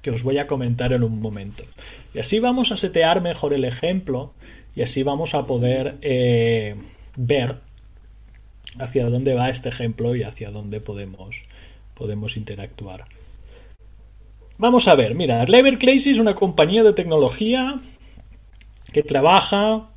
que 0.01 0.11
os 0.11 0.23
voy 0.23 0.37
a 0.37 0.47
comentar 0.47 0.91
en 0.91 1.03
un 1.03 1.21
momento. 1.21 1.63
Y 2.13 2.19
así 2.19 2.39
vamos 2.39 2.71
a 2.71 2.77
setear 2.77 3.21
mejor 3.21 3.53
el 3.53 3.63
ejemplo 3.63 4.33
y 4.75 4.81
así 4.81 5.01
vamos 5.01 5.33
a 5.33 5.45
poder 5.45 5.97
eh, 6.01 6.75
ver 7.15 7.59
hacia 8.79 9.09
dónde 9.09 9.33
va 9.33 9.49
este 9.49 9.69
ejemplo 9.69 10.15
y 10.15 10.23
hacia 10.23 10.51
dónde 10.51 10.81
podemos, 10.81 11.43
podemos 11.93 12.35
interactuar. 12.35 13.05
Vamos 14.57 14.87
a 14.87 14.95
ver, 14.95 15.15
mira, 15.15 15.45
Lever 15.45 15.79
es 15.81 16.19
una 16.19 16.35
compañía 16.35 16.83
de 16.83 16.93
tecnología 16.93 17.79
que 18.91 19.03
trabaja 19.03 19.89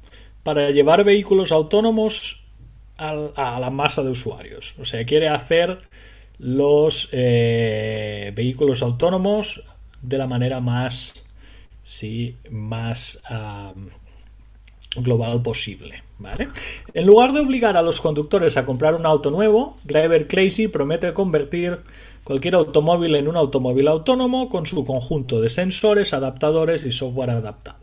para 0.42 0.70
llevar 0.70 1.04
vehículos 1.04 1.52
autónomos 1.52 2.45
a 2.96 3.60
la 3.60 3.70
masa 3.70 4.02
de 4.02 4.10
usuarios. 4.10 4.74
O 4.78 4.84
sea, 4.84 5.04
quiere 5.04 5.28
hacer 5.28 5.78
los 6.38 7.08
eh, 7.12 8.32
vehículos 8.34 8.82
autónomos 8.82 9.62
de 10.02 10.18
la 10.18 10.26
manera 10.26 10.60
más, 10.60 11.24
sí, 11.82 12.36
más 12.50 13.20
global 14.96 15.42
posible. 15.42 16.02
¿vale? 16.18 16.48
En 16.94 17.06
lugar 17.06 17.32
de 17.32 17.40
obligar 17.40 17.76
a 17.76 17.82
los 17.82 18.00
conductores 18.00 18.56
a 18.56 18.64
comprar 18.64 18.94
un 18.94 19.06
auto 19.06 19.30
nuevo, 19.30 19.76
Driver 19.84 20.26
Crazy 20.26 20.68
promete 20.68 21.12
convertir 21.12 21.80
cualquier 22.24 22.54
automóvil 22.54 23.14
en 23.14 23.28
un 23.28 23.36
automóvil 23.36 23.88
autónomo 23.88 24.48
con 24.48 24.66
su 24.66 24.84
conjunto 24.84 25.40
de 25.40 25.48
sensores, 25.48 26.12
adaptadores 26.12 26.84
y 26.86 26.92
software 26.92 27.30
adaptados. 27.30 27.75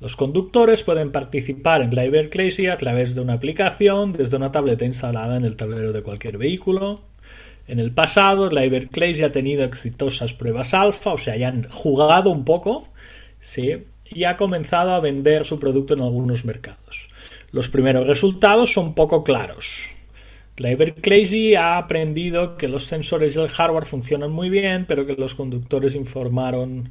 Los 0.00 0.16
conductores 0.16 0.82
pueden 0.82 1.12
participar 1.12 1.82
en 1.82 1.90
Driver 1.90 2.30
Crazy 2.30 2.66
a 2.66 2.76
través 2.76 3.14
de 3.14 3.20
una 3.20 3.34
aplicación 3.34 4.12
desde 4.12 4.36
una 4.36 4.50
tableta 4.50 4.84
instalada 4.84 5.36
en 5.36 5.44
el 5.44 5.56
tablero 5.56 5.92
de 5.92 6.02
cualquier 6.02 6.38
vehículo, 6.38 7.02
en 7.70 7.78
el 7.78 7.92
pasado, 7.92 8.50
la 8.50 8.66
ya 8.66 9.26
ha 9.26 9.32
tenido 9.32 9.62
exitosas 9.62 10.34
pruebas 10.34 10.74
alfa, 10.74 11.12
o 11.12 11.18
sea, 11.18 11.36
ya 11.36 11.46
han 11.46 11.68
jugado 11.70 12.30
un 12.30 12.44
poco, 12.44 12.88
¿sí? 13.38 13.84
y 14.10 14.24
ha 14.24 14.36
comenzado 14.36 14.92
a 14.92 14.98
vender 14.98 15.44
su 15.44 15.60
producto 15.60 15.94
en 15.94 16.00
algunos 16.00 16.44
mercados. 16.44 17.08
Los 17.52 17.68
primeros 17.68 18.08
resultados 18.08 18.72
son 18.72 18.94
poco 18.94 19.22
claros. 19.22 19.88
La 20.56 20.76
Crazy 20.76 21.54
ha 21.54 21.78
aprendido 21.78 22.56
que 22.56 22.66
los 22.68 22.84
sensores 22.84 23.36
y 23.36 23.40
el 23.40 23.48
hardware 23.48 23.86
funcionan 23.86 24.32
muy 24.32 24.50
bien, 24.50 24.84
pero 24.86 25.06
que 25.06 25.14
los 25.14 25.34
conductores 25.34 25.94
informaron 25.94 26.90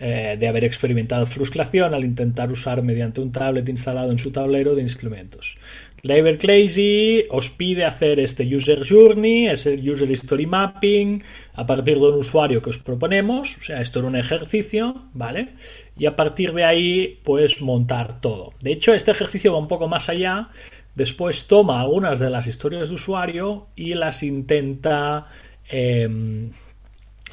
eh, 0.00 0.36
de 0.38 0.46
haber 0.46 0.64
experimentado 0.64 1.26
frustración 1.26 1.92
al 1.92 2.04
intentar 2.04 2.52
usar 2.52 2.82
mediante 2.82 3.20
un 3.20 3.32
tablet 3.32 3.68
instalado 3.68 4.12
en 4.12 4.18
su 4.18 4.30
tablero 4.30 4.74
de 4.76 4.82
instrumentos. 4.82 5.56
Labor 6.02 6.38
Crazy 6.38 7.24
os 7.30 7.50
pide 7.50 7.84
hacer 7.84 8.20
este 8.20 8.44
User 8.44 8.86
Journey, 8.88 9.48
ese 9.48 9.74
User 9.74 10.08
History 10.08 10.46
Mapping, 10.46 11.24
a 11.54 11.66
partir 11.66 11.98
de 11.98 12.06
un 12.06 12.14
usuario 12.14 12.62
que 12.62 12.70
os 12.70 12.78
proponemos, 12.78 13.58
o 13.58 13.60
sea, 13.60 13.80
esto 13.80 13.98
era 13.98 14.08
un 14.08 14.16
ejercicio, 14.16 15.08
¿vale? 15.14 15.54
Y 15.96 16.06
a 16.06 16.14
partir 16.14 16.52
de 16.52 16.64
ahí, 16.64 17.18
pues 17.24 17.60
montar 17.60 18.20
todo. 18.20 18.52
De 18.60 18.72
hecho, 18.72 18.94
este 18.94 19.10
ejercicio 19.10 19.52
va 19.52 19.58
un 19.58 19.66
poco 19.66 19.88
más 19.88 20.08
allá, 20.08 20.50
después 20.94 21.48
toma 21.48 21.80
algunas 21.80 22.20
de 22.20 22.30
las 22.30 22.46
historias 22.46 22.90
de 22.90 22.94
usuario 22.94 23.66
y 23.74 23.94
las 23.94 24.22
intenta... 24.22 25.26
Em, 25.68 26.50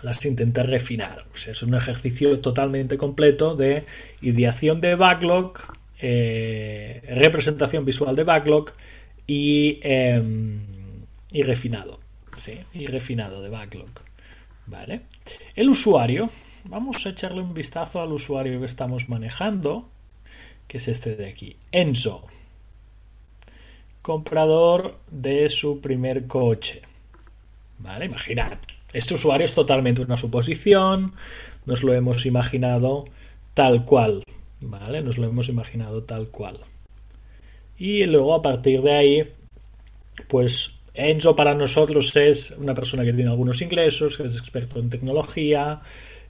las 0.05 0.23
intenta 0.23 0.61
refinar. 0.61 1.25
Es 1.47 1.63
un 1.63 1.73
ejercicio 1.73 2.39
totalmente 2.39 2.95
completo 2.95 3.55
de 3.55 3.85
ideación 4.21 4.79
de 4.79 4.93
backlog, 4.93 5.57
eh, 5.99 7.01
representación 7.09 7.83
visual 7.83 8.15
de 8.15 8.23
backlog 8.23 8.71
y, 9.25 9.79
em, 9.81 10.59
y 11.31 11.41
refinado. 11.41 11.99
Sí, 12.37 12.53
y 12.73 12.85
refinado 12.85 13.41
de 13.41 13.49
backlog. 13.49 13.89
Vale. 14.67 15.01
El 15.55 15.69
usuario, 15.69 16.29
vamos 16.65 17.03
a 17.05 17.09
echarle 17.09 17.41
un 17.41 17.55
vistazo 17.55 17.99
al 17.99 18.11
usuario 18.11 18.59
que 18.59 18.67
estamos 18.67 19.09
manejando, 19.09 19.89
que 20.67 20.77
es 20.77 20.87
este 20.87 21.15
de 21.15 21.29
aquí, 21.29 21.55
Enzo, 21.71 22.27
comprador 24.03 24.99
de 25.09 25.49
su 25.49 25.81
primer 25.81 26.27
coche. 26.27 26.83
Vale, 27.79 28.05
imaginad, 28.05 28.57
este 28.93 29.15
usuario 29.15 29.45
es 29.45 29.53
totalmente 29.53 30.01
una 30.01 30.17
suposición, 30.17 31.13
nos 31.65 31.83
lo 31.83 31.93
hemos 31.93 32.25
imaginado 32.25 33.05
tal 33.53 33.85
cual. 33.85 34.23
¿Vale? 34.61 35.01
Nos 35.01 35.17
lo 35.17 35.27
hemos 35.27 35.49
imaginado 35.49 36.03
tal 36.03 36.29
cual. 36.29 36.59
Y 37.77 38.05
luego 38.05 38.33
a 38.33 38.41
partir 38.41 38.81
de 38.81 38.93
ahí, 38.93 39.33
pues 40.27 40.71
Enzo 40.93 41.35
para 41.35 41.53
nosotros 41.53 42.15
es 42.15 42.51
una 42.51 42.73
persona 42.73 43.03
que 43.03 43.13
tiene 43.13 43.29
algunos 43.29 43.61
ingresos, 43.61 44.17
que 44.17 44.23
es 44.23 44.37
experto 44.37 44.79
en 44.79 44.89
tecnología, 44.89 45.81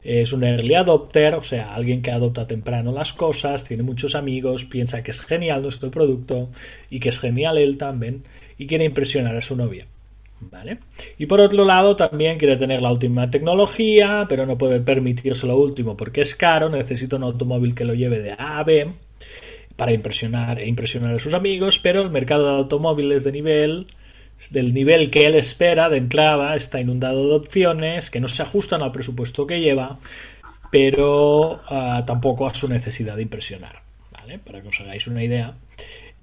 es 0.04 0.34
un 0.34 0.44
early 0.44 0.76
adopter, 0.76 1.36
o 1.36 1.42
sea, 1.42 1.74
alguien 1.74 2.02
que 2.02 2.12
adopta 2.12 2.48
temprano 2.48 2.92
las 2.92 3.14
cosas, 3.14 3.64
tiene 3.64 3.84
muchos 3.84 4.16
amigos, 4.16 4.66
piensa 4.66 5.04
que 5.04 5.12
es 5.12 5.20
genial 5.20 5.62
nuestro 5.62 5.92
producto 5.92 6.50
y 6.90 7.00
que 7.00 7.10
es 7.10 7.20
genial 7.20 7.58
él 7.58 7.78
también 7.78 8.24
y 8.58 8.68
quiere 8.68 8.86
impresionar 8.86 9.36
a 9.36 9.42
su 9.42 9.56
novia. 9.56 9.86
Y 11.18 11.26
por 11.26 11.40
otro 11.40 11.66
lado, 11.66 11.96
también 11.96 12.38
quiere 12.38 12.58
tener 12.58 12.82
la 12.82 12.92
última 12.92 13.30
tecnología, 13.30 14.26
pero 14.28 14.46
no 14.46 14.58
puede 14.58 14.80
permitirse 14.80 15.48
lo 15.48 15.58
último 15.58 15.96
porque 15.98 16.22
es 16.22 16.36
caro, 16.36 16.70
necesita 16.70 17.16
un 17.16 17.24
automóvil 17.24 17.76
que 17.76 17.86
lo 17.86 17.94
lleve 17.94 18.20
de 18.20 18.32
A 18.32 18.60
a 18.60 18.64
B 18.64 18.92
para 19.76 19.92
impresionar 19.92 20.60
e 20.60 20.68
impresionar 20.68 21.16
a 21.16 21.20
sus 21.20 21.34
amigos, 21.34 21.80
pero 21.80 22.02
el 22.02 22.10
mercado 22.10 22.46
de 22.46 22.58
automóviles 22.58 23.24
de 23.24 23.32
nivel 23.32 23.88
del 24.50 24.74
nivel 24.74 25.10
que 25.12 25.26
él 25.26 25.36
espera 25.36 25.90
de 25.90 25.98
entrada, 25.98 26.56
está 26.56 26.80
inundado 26.80 27.30
de 27.30 27.36
opciones 27.36 28.10
que 28.10 28.20
no 28.20 28.28
se 28.28 28.44
ajustan 28.44 28.82
al 28.82 28.92
presupuesto 28.92 29.48
que 29.48 29.62
lleva, 29.62 29.98
pero 30.72 31.62
ah, 31.68 32.04
tampoco 32.06 32.48
a 32.48 32.54
su 32.54 32.68
necesidad 32.68 33.16
de 33.16 33.24
impresionar. 33.24 33.82
¿vale? 34.12 34.40
Para 34.40 34.62
que 34.62 34.68
os 34.68 34.80
hagáis 34.82 35.08
una 35.08 35.24
idea, 35.24 35.56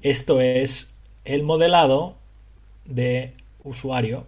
esto 0.03 0.41
es 0.41 0.93
el 1.25 1.43
modelado 1.43 2.17
de 2.85 3.33
usuario. 3.65 4.27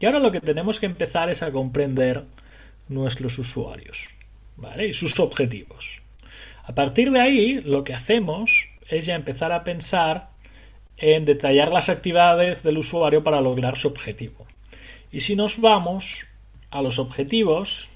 Y 0.00 0.06
ahora 0.06 0.18
lo 0.18 0.32
que 0.32 0.40
tenemos 0.40 0.80
que 0.80 0.86
empezar 0.86 1.30
es 1.30 1.42
a 1.42 1.52
comprender 1.52 2.24
nuestros 2.88 3.38
usuarios 3.38 4.08
¿vale? 4.56 4.88
y 4.88 4.92
sus 4.92 5.18
objetivos. 5.20 6.02
A 6.64 6.74
partir 6.74 7.10
de 7.10 7.20
ahí, 7.20 7.60
lo 7.60 7.84
que 7.84 7.94
hacemos 7.94 8.68
es 8.88 9.06
ya 9.06 9.14
empezar 9.14 9.52
a 9.52 9.64
pensar 9.64 10.30
en 10.96 11.24
detallar 11.24 11.72
las 11.72 11.88
actividades 11.88 12.62
del 12.62 12.78
usuario 12.78 13.24
para 13.24 13.40
lograr 13.40 13.76
su 13.76 13.88
objetivo. 13.88 14.46
Y 15.10 15.20
si 15.20 15.34
nos 15.34 15.60
vamos 15.60 16.26
a 16.70 16.82
los 16.82 16.98
objetivos, 16.98 17.88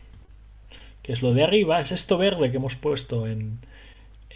que 1.02 1.12
es 1.12 1.22
lo 1.22 1.32
de 1.32 1.44
arriba, 1.44 1.78
es 1.80 1.92
esto 1.92 2.18
verde 2.18 2.50
que 2.50 2.56
hemos 2.56 2.76
puesto 2.76 3.26
en, 3.26 3.60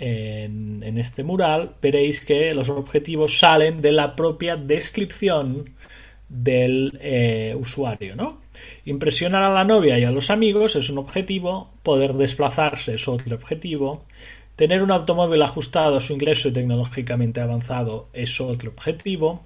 en, 0.01 0.99
este 0.99 1.23
mural, 1.23 1.75
veréis 1.83 2.25
que 2.25 2.55
los 2.55 2.69
objetivos 2.69 3.39
salen 3.39 3.83
de 3.83 3.93
la 3.93 4.17
propia 4.17 4.57
descripción 4.57 5.75
del 6.31 6.99
eh, 7.03 7.55
usuario, 7.59 8.17
¿no? 8.17 8.41
Impresionar 8.87 9.43
a 9.43 9.53
la 9.53 9.65
novia 9.65 9.99
y 9.99 10.05
a 10.05 10.11
los 10.11 10.31
amigos 10.31 10.77
es 10.77 10.89
un 10.89 10.97
objetivo, 10.97 11.71
poder 11.83 12.15
desplazarse 12.15 12.95
es 12.95 13.07
otro 13.09 13.35
objetivo, 13.37 14.05
Tener 14.61 14.83
un 14.83 14.91
automóvil 14.91 15.41
ajustado 15.41 15.97
a 15.97 16.01
su 16.01 16.13
ingreso 16.13 16.49
y 16.49 16.53
tecnológicamente 16.53 17.41
avanzado 17.41 18.11
es 18.13 18.43
otro 18.43 18.73
objetivo. 18.73 19.43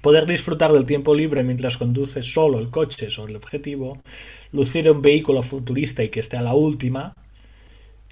Poder 0.00 0.26
disfrutar 0.26 0.72
del 0.72 0.86
tiempo 0.86 1.12
libre 1.12 1.42
mientras 1.42 1.76
conduce 1.76 2.22
solo 2.22 2.60
el 2.60 2.70
coche 2.70 3.06
es 3.08 3.18
otro 3.18 3.36
objetivo. 3.36 4.00
Lucir 4.52 4.88
un 4.92 5.02
vehículo 5.02 5.42
futurista 5.42 6.04
y 6.04 6.10
que 6.10 6.20
esté 6.20 6.36
a 6.36 6.42
la 6.42 6.54
última. 6.54 7.16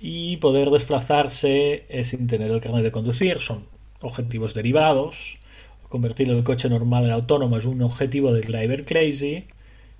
Y 0.00 0.38
poder 0.38 0.70
desplazarse 0.70 1.84
sin 2.02 2.26
tener 2.26 2.50
el 2.50 2.60
carnet 2.60 2.82
de 2.82 2.90
conducir 2.90 3.38
son 3.38 3.68
objetivos 4.00 4.52
derivados. 4.52 5.38
Convertir 5.96 6.28
el 6.28 6.44
coche 6.44 6.68
normal 6.68 7.06
en 7.06 7.12
autónomo 7.12 7.56
es 7.56 7.64
un 7.64 7.80
objetivo 7.80 8.30
del 8.30 8.44
driver 8.48 8.84
crazy. 8.84 9.46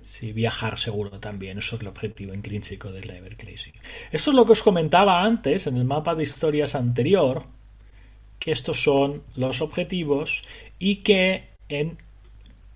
Sí, 0.03 0.31
viajar 0.31 0.77
seguro 0.77 1.19
también, 1.19 1.57
eso 1.57 1.75
es 1.75 1.81
el 1.81 1.87
objetivo 1.87 2.35
intrínseco 2.35 2.91
del 2.91 3.01
Driver 3.01 3.35
Crazy. 3.35 3.71
Esto 4.11 4.29
es 4.29 4.35
lo 4.35 4.45
que 4.45 4.51
os 4.51 4.61
comentaba 4.61 5.23
antes 5.23 5.65
en 5.65 5.75
el 5.75 5.85
mapa 5.85 6.13
de 6.13 6.21
historias 6.21 6.75
anterior, 6.75 7.45
que 8.37 8.51
estos 8.51 8.83
son 8.83 9.23
los 9.35 9.59
objetivos 9.61 10.43
y 10.77 10.97
que 10.97 11.45
en 11.67 11.97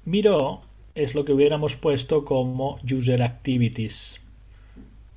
Miro 0.04 0.64
es 0.96 1.14
lo 1.14 1.24
que 1.24 1.34
hubiéramos 1.34 1.76
puesto 1.76 2.26
como 2.26 2.80
User 2.84 3.22
Activities. 3.22 4.20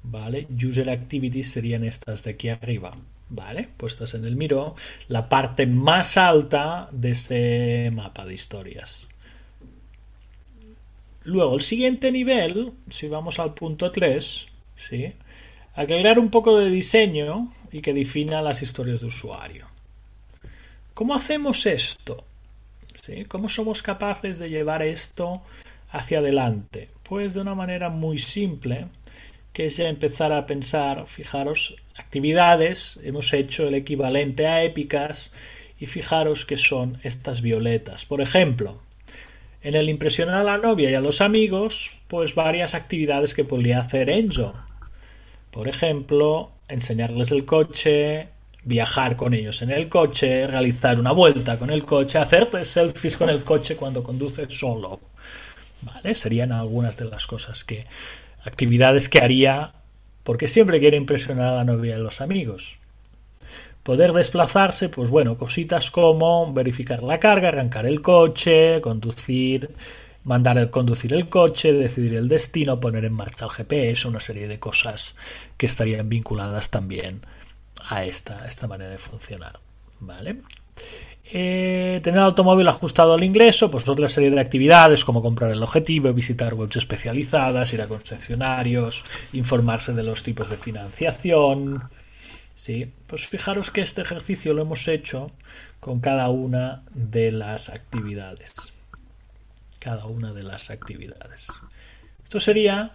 ¿Vale? 0.03 0.47
User 0.55 0.91
Activities 0.91 1.51
serían 1.51 1.85
estas 1.85 2.23
de 2.23 2.33
aquí 2.33 2.51
arriba. 2.51 2.99
¿Vale? 3.29 3.69
Puestas 3.77 4.15
en 4.15 4.25
el 4.25 4.37
Miro, 4.37 4.77
la 5.09 5.29
parte 5.29 5.67
más 5.67 6.17
alta 6.17 6.89
de 6.93 7.11
este 7.11 7.91
mapa 7.91 8.25
de 8.25 8.35
historias. 8.35 9.07
Luego, 11.25 11.55
el 11.55 11.63
siguiente 11.63 12.13
nivel, 12.13 12.73
si 12.91 13.09
vamos 13.09 13.39
al 13.39 13.55
punto 13.55 13.91
3, 13.91 14.47
¿sí? 14.77 15.13
agregar 15.75 16.19
un 16.19 16.31
poco 16.31 16.59
de 16.59 16.71
diseño 16.71 17.53
y 17.73 17.81
que 17.81 17.95
defina 17.95 18.43
las 18.43 18.63
historias 18.63 19.01
de 19.01 19.07
usuario. 19.07 19.67
¿Cómo 20.93 21.15
hacemos 21.15 21.67
esto? 21.67 22.25
¿Sí? 23.03 23.25
¿Cómo 23.25 23.49
somos 23.49 23.83
capaces 23.83 24.39
de 24.39 24.49
llevar 24.49 24.83
esto 24.83 25.43
hacia 25.91 26.19
adelante? 26.19 26.91
Pues 27.03 27.35
de 27.35 27.41
una 27.41 27.55
manera 27.55 27.89
muy 27.89 28.19
simple, 28.19 28.87
que 29.53 29.67
es 29.67 29.79
empezar 29.79 30.33
a 30.33 30.47
pensar, 30.47 31.07
fijaros, 31.07 31.75
actividades, 32.15 33.01
hemos 33.03 33.33
hecho 33.33 33.67
el 33.67 33.75
equivalente 33.75 34.47
a 34.47 34.63
épicas, 34.63 35.33
y 35.81 35.87
fijaros 35.87 36.45
que 36.45 36.57
son 36.57 37.01
estas 37.03 37.43
violetas. 37.43 38.07
Por 38.07 38.21
ejemplo, 38.21 38.81
en 39.63 39.75
el 39.75 39.89
impresionar 39.89 40.37
a 40.37 40.45
la 40.45 40.59
novia 40.59 40.89
y 40.91 40.95
a 40.95 41.01
los 41.01 41.21
amigos, 41.21 41.91
pues 42.07 42.37
varias 42.37 42.77
actividades 42.77 43.35
que 43.35 43.43
podría 43.43 43.81
hacer 43.81 44.11
Enzo. 44.11 44.55
Por 45.51 45.67
ejemplo, 45.67 46.53
enseñarles 46.69 47.33
el 47.33 47.45
coche, 47.45 48.29
viajar 48.63 49.17
con 49.17 49.35
ellos 49.35 49.61
en 49.63 49.73
el 49.73 49.89
coche, 49.89 50.47
realizar 50.47 51.01
una 51.01 51.11
vuelta 51.11 51.59
con 51.59 51.69
el 51.71 51.85
coche, 51.85 52.19
hacerte 52.19 52.65
selfies 52.65 53.17
con 53.17 53.29
el 53.29 53.43
coche 53.43 53.75
cuando 53.75 54.05
conduces 54.05 54.57
solo. 54.57 55.01
¿Vale? 55.83 56.15
Serían 56.15 56.53
algunas 56.53 56.97
de 56.97 57.07
las 57.07 57.27
cosas 57.27 57.65
que 57.65 57.85
actividades 58.45 59.09
que 59.09 59.19
haría 59.19 59.75
porque 60.25 60.49
siempre 60.49 60.81
quiere 60.81 60.97
impresionar 60.97 61.53
a 61.53 61.57
la 61.57 61.65
novia 61.65 61.93
y 61.93 61.95
a 61.95 61.99
los 61.99 62.21
amigos. 62.21 62.79
Poder 63.83 64.13
desplazarse, 64.13 64.89
pues 64.89 65.11
bueno, 65.11 65.37
cositas 65.37 65.91
como 65.91 66.53
verificar 66.53 67.03
la 67.03 67.21
carga, 67.21 67.49
arrancar 67.49 67.87
el 67.87 68.01
coche, 68.01 68.81
conducir, 68.81 69.71
mandar 70.25 70.57
el 70.57 70.71
conducir 70.71 71.13
el 71.13 71.29
coche, 71.29 71.75
decidir 71.75 72.15
el 72.15 72.29
destino, 72.29 72.81
poner 72.81 73.05
en 73.05 73.13
marcha 73.13 73.45
el 73.45 73.51
GPS, 73.51 74.09
una 74.09 74.21
serie 74.21 74.49
de 74.49 74.59
cosas 74.59 75.15
que 75.59 75.67
estarían 75.67 76.09
vinculadas 76.09 76.71
también 76.71 77.21
a 77.89 78.05
esta, 78.05 78.47
esta 78.47 78.67
manera 78.67 78.91
de 78.91 78.99
funcionar. 78.99 79.61
¿Vale? 80.01 80.41
Eh, 81.37 81.99
tener 82.01 82.19
el 82.19 82.27
automóvil 82.27 82.69
ajustado 82.69 83.15
al 83.15 83.25
ingreso, 83.25 83.69
pues 83.69 83.89
otra 83.89 84.09
serie 84.09 84.31
de 84.31 84.41
actividades 84.41 85.05
como 85.05 85.21
comprar 85.21 85.51
el 85.51 85.63
objetivo, 85.63 86.13
visitar 86.13 86.55
webs 86.55 86.77
especializadas, 86.77 87.73
ir 87.73 87.83
a 87.83 87.89
concesionarios, 87.89 89.05
informarse 89.33 89.93
de 89.93 90.05
los 90.05 90.23
tipos 90.23 90.49
de 90.49 90.57
financiación, 90.57 91.91
Sí, 92.55 92.91
pues 93.09 93.27
fijaros 93.27 93.71
que 93.71 93.81
este 93.81 94.03
ejercicio 94.03 94.55
lo 94.55 94.63
hemos 94.63 94.87
hecho 94.87 95.33
con 95.81 96.01
cada 96.01 96.29
una 96.29 96.83
de 96.95 97.33
las 97.33 97.69
actividades. 97.69 98.55
Cada 99.81 100.07
una 100.07 100.33
de 100.33 100.45
las 100.45 100.71
actividades. 100.71 101.49
Esto 102.23 102.39
sería 102.41 102.93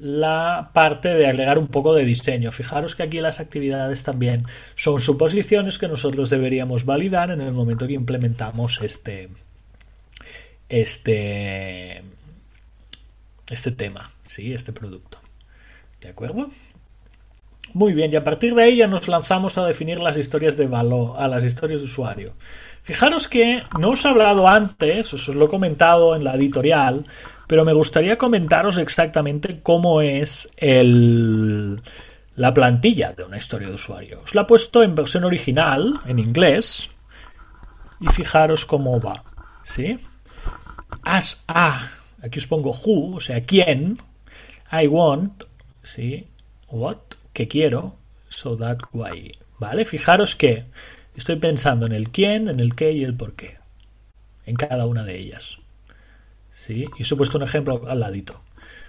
la 0.00 0.70
parte 0.72 1.08
de 1.08 1.26
agregar 1.26 1.58
un 1.58 1.68
poco 1.68 1.94
de 1.94 2.04
diseño. 2.04 2.50
Fijaros 2.52 2.96
que 2.96 3.02
aquí 3.02 3.20
las 3.20 3.38
actividades 3.38 4.02
también 4.02 4.46
son 4.74 5.00
suposiciones 5.00 5.78
que 5.78 5.88
nosotros 5.88 6.30
deberíamos 6.30 6.86
validar 6.86 7.30
en 7.30 7.42
el 7.42 7.52
momento 7.52 7.86
que 7.86 7.92
implementamos 7.92 8.80
este 8.82 9.28
este 10.68 12.02
este 13.50 13.72
tema, 13.72 14.10
sí, 14.26 14.54
este 14.54 14.72
producto. 14.72 15.18
¿De 16.00 16.08
acuerdo? 16.08 16.48
Muy 17.74 17.92
bien, 17.92 18.12
y 18.12 18.16
a 18.16 18.24
partir 18.24 18.54
de 18.54 18.62
ahí 18.62 18.76
ya 18.76 18.86
nos 18.86 19.06
lanzamos 19.06 19.58
a 19.58 19.66
definir 19.66 20.00
las 20.00 20.16
historias 20.16 20.56
de 20.56 20.66
valor, 20.66 21.16
a 21.18 21.28
las 21.28 21.44
historias 21.44 21.80
de 21.80 21.86
usuario. 21.86 22.32
Fijaros 22.82 23.28
que 23.28 23.62
no 23.78 23.90
os 23.90 24.04
he 24.04 24.08
hablado 24.08 24.48
antes, 24.48 25.12
os 25.12 25.28
lo 25.28 25.44
he 25.44 25.48
comentado 25.48 26.16
en 26.16 26.24
la 26.24 26.34
editorial, 26.34 27.04
pero 27.50 27.64
me 27.64 27.72
gustaría 27.72 28.16
comentaros 28.16 28.78
exactamente 28.78 29.58
cómo 29.60 30.02
es 30.02 30.48
el, 30.56 31.80
la 32.36 32.54
plantilla 32.54 33.12
de 33.12 33.24
una 33.24 33.38
historia 33.38 33.66
de 33.66 33.74
usuario. 33.74 34.20
Os 34.22 34.36
la 34.36 34.42
he 34.42 34.44
puesto 34.44 34.84
en 34.84 34.94
versión 34.94 35.24
original, 35.24 35.98
en 36.06 36.20
inglés, 36.20 36.90
y 37.98 38.06
fijaros 38.06 38.64
cómo 38.66 39.00
va. 39.00 39.24
¿Sí? 39.64 39.98
As 41.02 41.42
a, 41.48 41.90
aquí 42.22 42.38
os 42.38 42.46
pongo 42.46 42.70
who, 42.70 43.16
o 43.16 43.20
sea, 43.20 43.42
quién, 43.42 43.98
I 44.70 44.86
want, 44.86 45.42
¿sí? 45.82 46.28
What, 46.68 46.98
que 47.32 47.48
quiero, 47.48 47.96
so 48.28 48.56
that 48.56 48.78
why. 48.92 49.32
¿Vale? 49.58 49.84
Fijaros 49.84 50.36
que 50.36 50.66
estoy 51.16 51.34
pensando 51.34 51.86
en 51.86 51.94
el 51.94 52.10
quién, 52.10 52.46
en 52.46 52.60
el 52.60 52.76
qué 52.76 52.92
y 52.92 53.02
el 53.02 53.16
por 53.16 53.34
qué. 53.34 53.58
En 54.46 54.54
cada 54.54 54.86
una 54.86 55.02
de 55.02 55.18
ellas. 55.18 55.59
Y 56.68 57.02
os 57.02 57.10
he 57.10 57.16
puesto 57.16 57.38
un 57.38 57.44
ejemplo 57.44 57.82
al 57.88 58.00
ladito. 58.00 58.42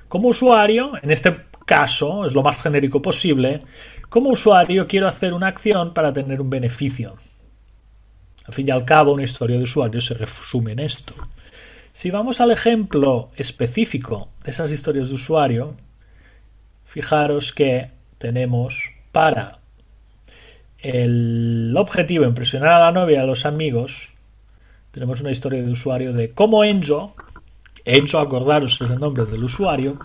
Como 0.07 0.27
usuario, 0.27 0.91
en 1.01 1.09
este 1.11 1.45
caso, 1.65 2.25
es 2.25 2.33
lo 2.33 2.43
más 2.43 2.61
genérico 2.61 3.01
posible, 3.01 3.63
como 4.09 4.29
usuario 4.29 4.85
quiero 4.85 5.07
hacer 5.07 5.33
una 5.33 5.47
acción 5.47 5.93
para 5.93 6.11
tener 6.11 6.41
un 6.41 6.49
beneficio. 6.49 7.15
Al 8.45 8.53
fin 8.53 8.67
y 8.67 8.71
al 8.71 8.83
cabo, 8.83 9.13
una 9.13 9.23
historia 9.23 9.57
de 9.57 9.63
usuario 9.63 10.01
se 10.01 10.15
resume 10.15 10.73
en 10.73 10.79
esto. 10.79 11.13
Si 11.93 12.09
vamos 12.09 12.41
al 12.41 12.51
ejemplo 12.51 13.29
específico 13.35 14.29
de 14.43 14.51
esas 14.51 14.71
historias 14.71 15.09
de 15.09 15.15
usuario, 15.15 15.77
fijaros 16.85 17.53
que 17.53 17.91
tenemos 18.17 18.93
para 19.11 19.59
el 20.79 21.73
objetivo 21.77 22.25
impresionar 22.25 22.73
a 22.73 22.79
la 22.79 22.91
novia 22.91 23.19
y 23.19 23.21
a 23.21 23.25
los 23.25 23.45
amigos, 23.45 24.11
tenemos 24.91 25.21
una 25.21 25.31
historia 25.31 25.61
de 25.61 25.71
usuario 25.71 26.11
de 26.11 26.29
cómo 26.29 26.63
Enzo, 26.63 27.15
Enzo 27.85 28.19
acordaros 28.19 28.79
el 28.81 28.99
nombre 28.99 29.25
del 29.25 29.43
usuario, 29.43 29.97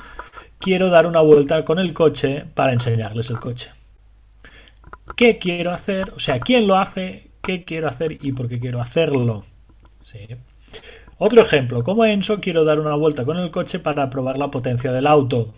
quiero 0.58 0.88
dar 0.90 1.06
una 1.06 1.20
vuelta 1.20 1.64
con 1.64 1.78
el 1.78 1.92
coche 1.92 2.44
para 2.54 2.72
enseñarles 2.72 3.30
el 3.30 3.38
coche. 3.38 3.70
¿Qué 5.16 5.38
quiero 5.38 5.70
hacer? 5.70 6.12
O 6.16 6.18
sea, 6.18 6.40
¿quién 6.40 6.66
lo 6.66 6.76
hace? 6.76 7.30
¿Qué 7.42 7.64
quiero 7.64 7.88
hacer 7.88 8.18
y 8.20 8.32
por 8.32 8.48
qué 8.48 8.58
quiero 8.58 8.80
hacerlo? 8.80 9.44
Otro 11.18 11.40
ejemplo, 11.40 11.82
como 11.82 12.04
Enzo 12.04 12.40
quiero 12.40 12.64
dar 12.64 12.78
una 12.78 12.94
vuelta 12.94 13.24
con 13.24 13.38
el 13.38 13.50
coche 13.50 13.78
para 13.78 14.10
probar 14.10 14.36
la 14.36 14.50
potencia 14.50 14.92
del 14.92 15.06
auto. 15.06 15.54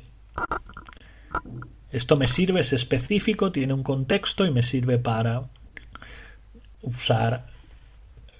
Esto 1.91 2.17
me 2.17 2.27
sirve, 2.27 2.61
es 2.61 2.73
específico, 2.73 3.51
tiene 3.51 3.73
un 3.73 3.83
contexto 3.83 4.45
y 4.45 4.51
me 4.51 4.63
sirve 4.63 4.99
para 4.99 5.45
usar 6.83 7.47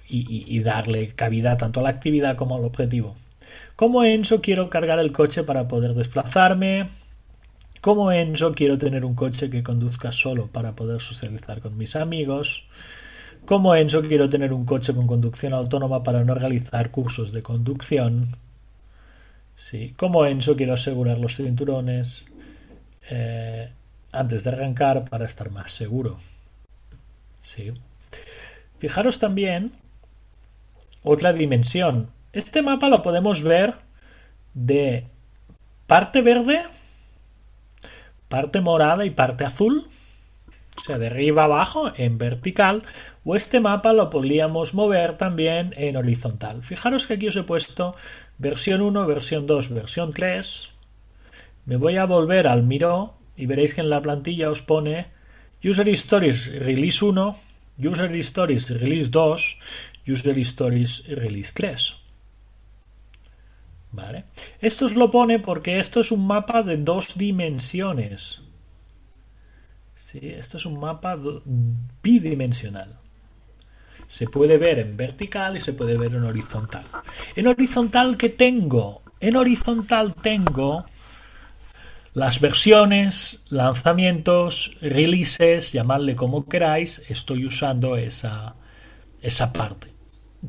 y, 0.07 0.59
darle 0.61 1.09
cabida 1.09 1.57
tanto 1.57 1.79
a 1.79 1.83
la 1.83 1.89
actividad 1.89 2.35
como 2.35 2.55
al 2.55 2.65
objetivo. 2.65 3.15
Como 3.75 4.03
Enzo 4.03 4.41
quiero 4.41 4.69
cargar 4.69 4.99
el 4.99 5.11
coche 5.11 5.43
para 5.43 5.67
poder 5.67 5.93
desplazarme. 5.93 6.89
Como 7.81 8.11
Enzo 8.11 8.51
quiero 8.51 8.77
tener 8.77 9.05
un 9.05 9.15
coche 9.15 9.49
que 9.49 9.63
conduzca 9.63 10.11
solo 10.11 10.47
para 10.47 10.75
poder 10.75 11.01
socializar 11.01 11.61
con 11.61 11.77
mis 11.77 11.95
amigos. 11.95 12.65
Como 13.45 13.75
Enzo 13.75 14.01
quiero 14.01 14.29
tener 14.29 14.53
un 14.53 14.65
coche 14.65 14.93
con 14.93 15.07
conducción 15.07 15.53
autónoma 15.53 16.03
para 16.03 16.23
no 16.23 16.35
realizar 16.35 16.91
cursos 16.91 17.31
de 17.31 17.41
conducción. 17.41 18.35
Sí. 19.55 19.93
Como 19.97 20.25
Enzo 20.25 20.55
quiero 20.55 20.73
asegurar 20.73 21.17
los 21.17 21.35
cinturones. 21.35 22.25
Eh, 23.09 23.69
antes 24.11 24.43
de 24.43 24.49
arrancar 24.49 25.09
para 25.09 25.25
estar 25.25 25.51
más 25.51 25.71
seguro. 25.71 26.17
Sí. 27.41 27.71
Fijaros 28.79 29.19
también 29.19 29.71
otra 31.03 31.33
dimensión. 31.33 32.09
Este 32.33 32.61
mapa 32.61 32.89
lo 32.89 33.01
podemos 33.01 33.41
ver 33.43 33.75
de 34.53 35.07
parte 35.87 36.21
verde, 36.21 36.63
parte 38.27 38.61
morada 38.61 39.05
y 39.05 39.09
parte 39.09 39.45
azul. 39.45 39.87
O 40.77 40.81
sea, 40.81 40.97
de 40.97 41.07
arriba 41.07 41.43
abajo 41.43 41.91
en 41.97 42.17
vertical. 42.17 42.83
O 43.25 43.35
este 43.35 43.59
mapa 43.59 43.93
lo 43.93 44.09
podríamos 44.09 44.73
mover 44.73 45.17
también 45.17 45.73
en 45.77 45.97
horizontal. 45.97 46.63
Fijaros 46.63 47.05
que 47.05 47.15
aquí 47.15 47.27
os 47.27 47.35
he 47.35 47.43
puesto 47.43 47.95
versión 48.37 48.81
1, 48.81 49.05
versión 49.05 49.45
2, 49.45 49.69
versión 49.69 50.13
3 50.13 50.79
me 51.69 51.77
voy 51.77 51.97
a 51.97 52.05
volver 52.05 52.47
al 52.47 52.63
Miro 52.63 53.13
y 53.37 53.45
veréis 53.45 53.75
que 53.75 53.81
en 53.81 53.91
la 53.91 54.01
plantilla 54.01 54.49
os 54.49 54.63
pone 54.63 55.05
User 55.63 55.87
Stories 55.89 56.47
Release 56.47 57.05
1, 57.05 57.37
User 57.77 58.15
Stories 58.15 58.71
Release 58.71 59.11
2, 59.11 59.57
User 60.07 60.39
Stories 60.39 61.03
Release 61.07 61.53
3. 61.53 61.95
¿Vale? 63.91 64.25
Esto 64.61 64.85
os 64.85 64.93
lo 64.93 65.09
pone 65.09 65.39
porque 65.39 65.79
esto 65.79 65.99
es 65.99 66.11
un 66.11 66.27
mapa 66.27 66.61
de 66.61 66.77
dos 66.77 67.17
dimensiones. 67.17 68.41
Sí, 69.95 70.19
esto 70.23 70.57
es 70.57 70.65
un 70.65 70.79
mapa 70.79 71.17
bidimensional. 72.01 72.99
Se 74.07 74.27
puede 74.27 74.57
ver 74.57 74.79
en 74.79 74.97
vertical 74.97 75.57
y 75.57 75.59
se 75.59 75.73
puede 75.73 75.97
ver 75.97 76.13
en 76.13 76.23
horizontal. 76.23 76.83
En 77.35 77.47
horizontal, 77.47 78.17
¿qué 78.17 78.29
tengo? 78.29 79.01
En 79.19 79.35
horizontal 79.35 80.15
tengo 80.15 80.85
las 82.13 82.39
versiones, 82.39 83.39
lanzamientos, 83.49 84.77
releases, 84.81 85.71
llamadle 85.71 86.15
como 86.15 86.47
queráis, 86.47 87.03
estoy 87.07 87.45
usando 87.45 87.97
esa, 87.97 88.55
esa 89.21 89.53
parte. 89.53 89.93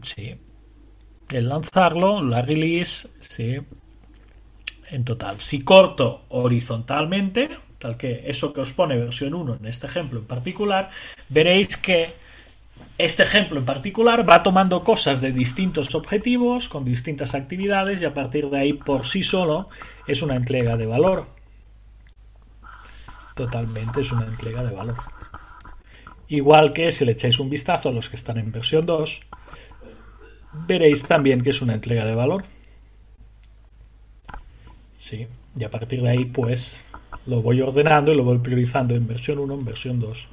Sí. 0.03 0.37
El 1.31 1.49
lanzarlo, 1.49 2.23
la 2.23 2.43
release, 2.43 3.09
sí. 3.21 3.57
En 4.91 5.05
total. 5.05 5.41
Si 5.41 5.63
corto 5.63 6.25
horizontalmente, 6.31 7.49
tal 7.79 7.97
que 7.97 8.25
eso 8.27 8.53
que 8.53 8.61
os 8.61 8.73
pone 8.73 8.97
versión 8.97 9.35
1 9.35 9.57
en 9.61 9.67
este 9.67 9.87
ejemplo 9.87 10.19
en 10.19 10.27
particular, 10.27 10.91
veréis 11.29 11.77
que 11.77 12.13
este 12.99 13.23
ejemplo 13.23 13.59
en 13.61 13.65
particular 13.65 14.29
va 14.29 14.43
tomando 14.43 14.83
cosas 14.83 15.21
de 15.21 15.33
distintos 15.33 15.95
objetivos, 15.95 16.69
con 16.69 16.85
distintas 16.85 17.35
actividades, 17.35 18.03
y 18.03 18.05
a 18.05 18.15
partir 18.15 18.51
de 18.51 18.59
ahí 18.59 18.73
por 18.73 19.07
sí 19.07 19.23
solo 19.23 19.69
es 20.07 20.23
una 20.23 20.35
entrega 20.35 20.77
de 20.77 20.87
valor 20.87 21.41
totalmente 23.41 24.03
es 24.03 24.13
una 24.13 24.27
entrega 24.27 24.63
de 24.63 24.75
valor. 24.75 24.97
Igual 26.29 26.73
que 26.73 26.93
si 26.93 27.05
le 27.05 27.13
echáis 27.13 27.41
un 27.41 27.49
vistazo 27.49 27.89
a 27.89 27.93
los 27.93 28.09
que 28.09 28.17
están 28.17 28.37
en 28.39 28.53
versión 28.53 28.85
2, 28.85 29.21
veréis 30.53 31.03
también 31.03 31.41
que 31.41 31.51
es 31.51 31.63
una 31.63 31.75
entrega 31.75 32.05
de 32.05 32.15
valor. 32.15 32.45
Sí, 34.99 35.27
y 35.57 35.65
a 35.65 35.71
partir 35.71 36.03
de 36.03 36.11
ahí, 36.11 36.25
pues 36.25 36.85
lo 37.27 37.43
voy 37.43 37.61
ordenando 37.61 38.13
y 38.13 38.17
lo 38.17 38.25
voy 38.25 38.39
priorizando 38.39 38.95
en 38.95 39.07
versión 39.07 39.39
1, 39.39 39.55
en 39.55 39.65
versión 39.65 40.01
2, 40.01 40.29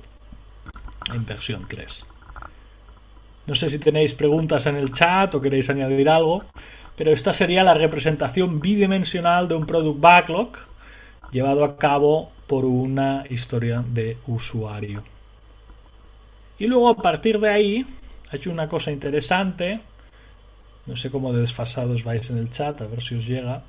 en 1.14 1.26
versión 1.26 1.66
3. 1.68 2.06
No 3.48 3.56
sé 3.56 3.70
si 3.70 3.80
tenéis 3.80 4.14
preguntas 4.14 4.66
en 4.66 4.76
el 4.76 4.92
chat 4.92 5.34
o 5.34 5.42
queréis 5.42 5.70
añadir 5.70 6.10
algo, 6.10 6.44
pero 6.98 7.12
esta 7.12 7.32
sería 7.32 7.64
la 7.64 7.74
representación 7.74 8.60
bidimensional 8.60 9.48
de 9.48 9.56
un 9.56 9.66
product 9.66 10.02
backlog 10.02 10.50
llevado 11.32 11.64
a 11.64 11.78
cabo 11.78 12.32
por 12.46 12.66
una 12.66 13.24
historia 13.30 13.84
de 13.88 14.18
usuario. 14.28 15.04
Y 16.60 16.68
luego 16.68 16.90
a 16.90 16.98
partir 16.98 17.40
de 17.40 17.50
ahí 17.50 17.86
ha 18.32 18.36
hecho 18.36 18.52
una 18.52 18.68
cosa 18.68 18.92
interesante. 18.92 19.80
No 20.88 20.96
sé 20.96 21.12
cómo 21.12 21.34
de 21.34 21.42
desfasados 21.42 22.04
vais 22.04 22.30
en 22.30 22.38
el 22.38 22.50
chat, 22.50 22.82
a 22.82 22.88
ver 22.88 23.02
si 23.02 23.16
os 23.16 23.28
llega. 23.28 23.64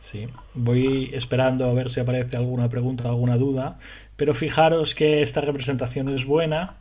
Sí, 0.00 0.28
voy 0.52 1.10
esperando 1.14 1.64
a 1.64 1.72
ver 1.72 1.88
si 1.88 1.98
aparece 1.98 2.36
alguna 2.36 2.68
pregunta, 2.68 3.08
alguna 3.08 3.38
duda. 3.38 3.78
Pero 4.16 4.34
fijaros 4.34 4.94
que 4.94 5.22
esta 5.22 5.40
representación 5.40 6.10
es 6.10 6.26
buena, 6.26 6.76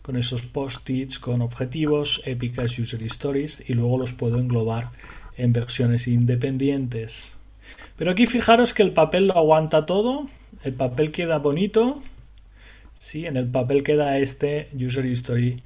con 0.00 0.16
esos 0.16 0.42
post-its, 0.42 1.18
con 1.18 1.42
objetivos, 1.42 2.22
épicas 2.24 2.78
user 2.78 3.02
stories, 3.02 3.62
y 3.68 3.74
luego 3.74 3.98
los 3.98 4.14
puedo 4.14 4.38
englobar 4.38 4.90
en 5.36 5.52
versiones 5.52 6.08
independientes. 6.08 7.32
Pero 7.96 8.12
aquí 8.12 8.26
fijaros 8.26 8.72
que 8.72 8.82
el 8.82 8.92
papel 8.92 9.28
lo 9.28 9.36
aguanta 9.36 9.86
todo, 9.86 10.26
el 10.64 10.72
papel 10.72 11.12
queda 11.12 11.38
bonito. 11.38 12.02
Sí, 12.98 13.26
en 13.26 13.36
el 13.36 13.48
papel 13.48 13.82
queda 13.82 14.18
este 14.18 14.68
user 14.74 15.04
history 15.04 15.62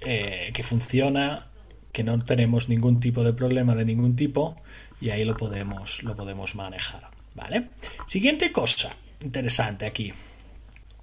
eh, 0.00 0.50
que 0.54 0.62
funciona, 0.62 1.49
que 1.92 2.04
no 2.04 2.18
tenemos 2.18 2.68
ningún 2.68 3.00
tipo 3.00 3.24
de 3.24 3.32
problema 3.32 3.74
de 3.74 3.84
ningún 3.84 4.16
tipo 4.16 4.56
y 5.00 5.10
ahí 5.10 5.24
lo 5.24 5.36
podemos, 5.36 6.02
lo 6.02 6.14
podemos 6.16 6.54
manejar. 6.54 7.08
¿Vale? 7.34 7.68
Siguiente 8.06 8.50
cosa 8.52 8.94
interesante 9.22 9.86
aquí 9.86 10.12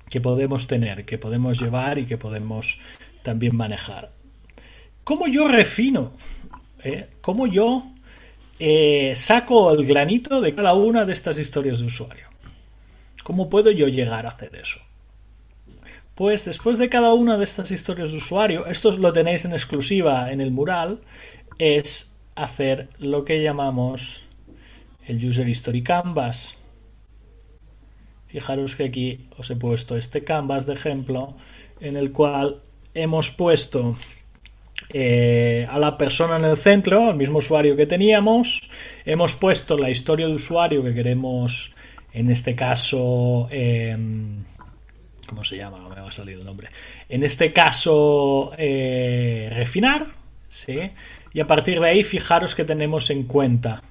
que 0.10 0.22
podemos 0.22 0.68
tener, 0.68 1.06
que 1.06 1.18
podemos 1.18 1.60
llevar 1.60 1.98
y 1.98 2.06
que 2.06 2.18
podemos 2.18 2.78
también 3.24 3.56
manejar. 3.56 4.12
¿Cómo 5.04 5.28
yo 5.28 5.48
refino? 5.48 6.14
¿Eh? 6.84 7.08
¿Cómo 7.22 7.48
yo 7.48 7.84
eh, 8.60 9.14
saco 9.16 9.74
el 9.74 9.86
granito 9.86 10.42
de 10.42 10.56
cada 10.56 10.74
una 10.74 11.06
de 11.06 11.14
estas 11.14 11.40
historias 11.40 11.80
de 11.80 11.88
usuario? 11.88 12.28
¿Cómo 13.24 13.50
puedo 13.50 13.72
yo 13.72 13.88
llegar 13.88 14.26
a 14.26 14.30
hacer 14.30 14.56
eso? 14.56 14.80
Pues 16.18 16.46
después 16.46 16.80
de 16.80 16.90
cada 16.90 17.14
una 17.14 17.38
de 17.38 17.44
estas 17.44 17.70
historias 17.70 18.10
de 18.10 18.18
usuario, 18.18 18.66
esto 18.66 18.90
lo 18.98 19.14
tenéis 19.14 19.46
en 19.46 19.52
exclusiva 19.52 20.32
en 20.32 20.42
el 20.42 20.50
mural, 20.50 21.02
es 21.60 22.12
hacer 22.34 22.90
lo 22.98 23.24
que 23.24 23.44
llamamos 23.44 24.24
el 25.06 25.24
User 25.24 25.48
History 25.48 25.84
Canvas. 25.84 26.58
Fijaros 28.30 28.76
que 28.76 28.86
aquí 28.86 29.28
os 29.38 29.52
he 29.52 29.56
puesto 29.56 29.96
este 29.96 30.24
canvas 30.24 30.66
de 30.66 30.74
ejemplo 30.74 31.38
en 31.80 31.96
el 31.96 32.12
cual 32.12 32.62
hemos 32.96 33.30
puesto 33.30 33.96
eh, 34.94 35.68
a 35.70 35.78
la 35.78 36.00
persona 36.00 36.38
en 36.38 36.46
el 36.46 36.58
centro, 36.58 37.10
al 37.10 37.16
mismo 37.16 37.38
usuario 37.38 37.76
que 37.76 37.86
teníamos, 37.86 38.68
hemos 39.06 39.36
puesto 39.36 39.78
la 39.78 39.92
historia 39.92 40.26
de 40.26 40.34
usuario 40.34 40.84
que 40.84 40.96
queremos 40.96 41.76
en 42.12 42.32
este 42.32 42.56
caso, 42.56 43.48
em, 43.52 44.46
¿cómo 45.28 45.44
se 45.44 45.58
llama? 45.58 45.78
No 45.78 45.90
me 45.90 46.02
va 46.02 46.08
a 46.08 46.12
salir 46.12 46.38
el 46.38 46.46
nombre. 46.46 46.70
En 47.08 47.24
este 47.24 47.54
caso, 47.54 48.52
eh, 48.58 49.50
refinar, 49.54 50.08
¿sí? 50.50 50.92
Y 51.34 51.40
a 51.40 51.48
partir 51.48 51.80
de 51.80 51.90
ahí, 51.90 52.04
fijaros 52.04 52.56
que 52.56 52.64
tenemos 52.64 53.10
en 53.10 53.24
cuenta. 53.24 53.84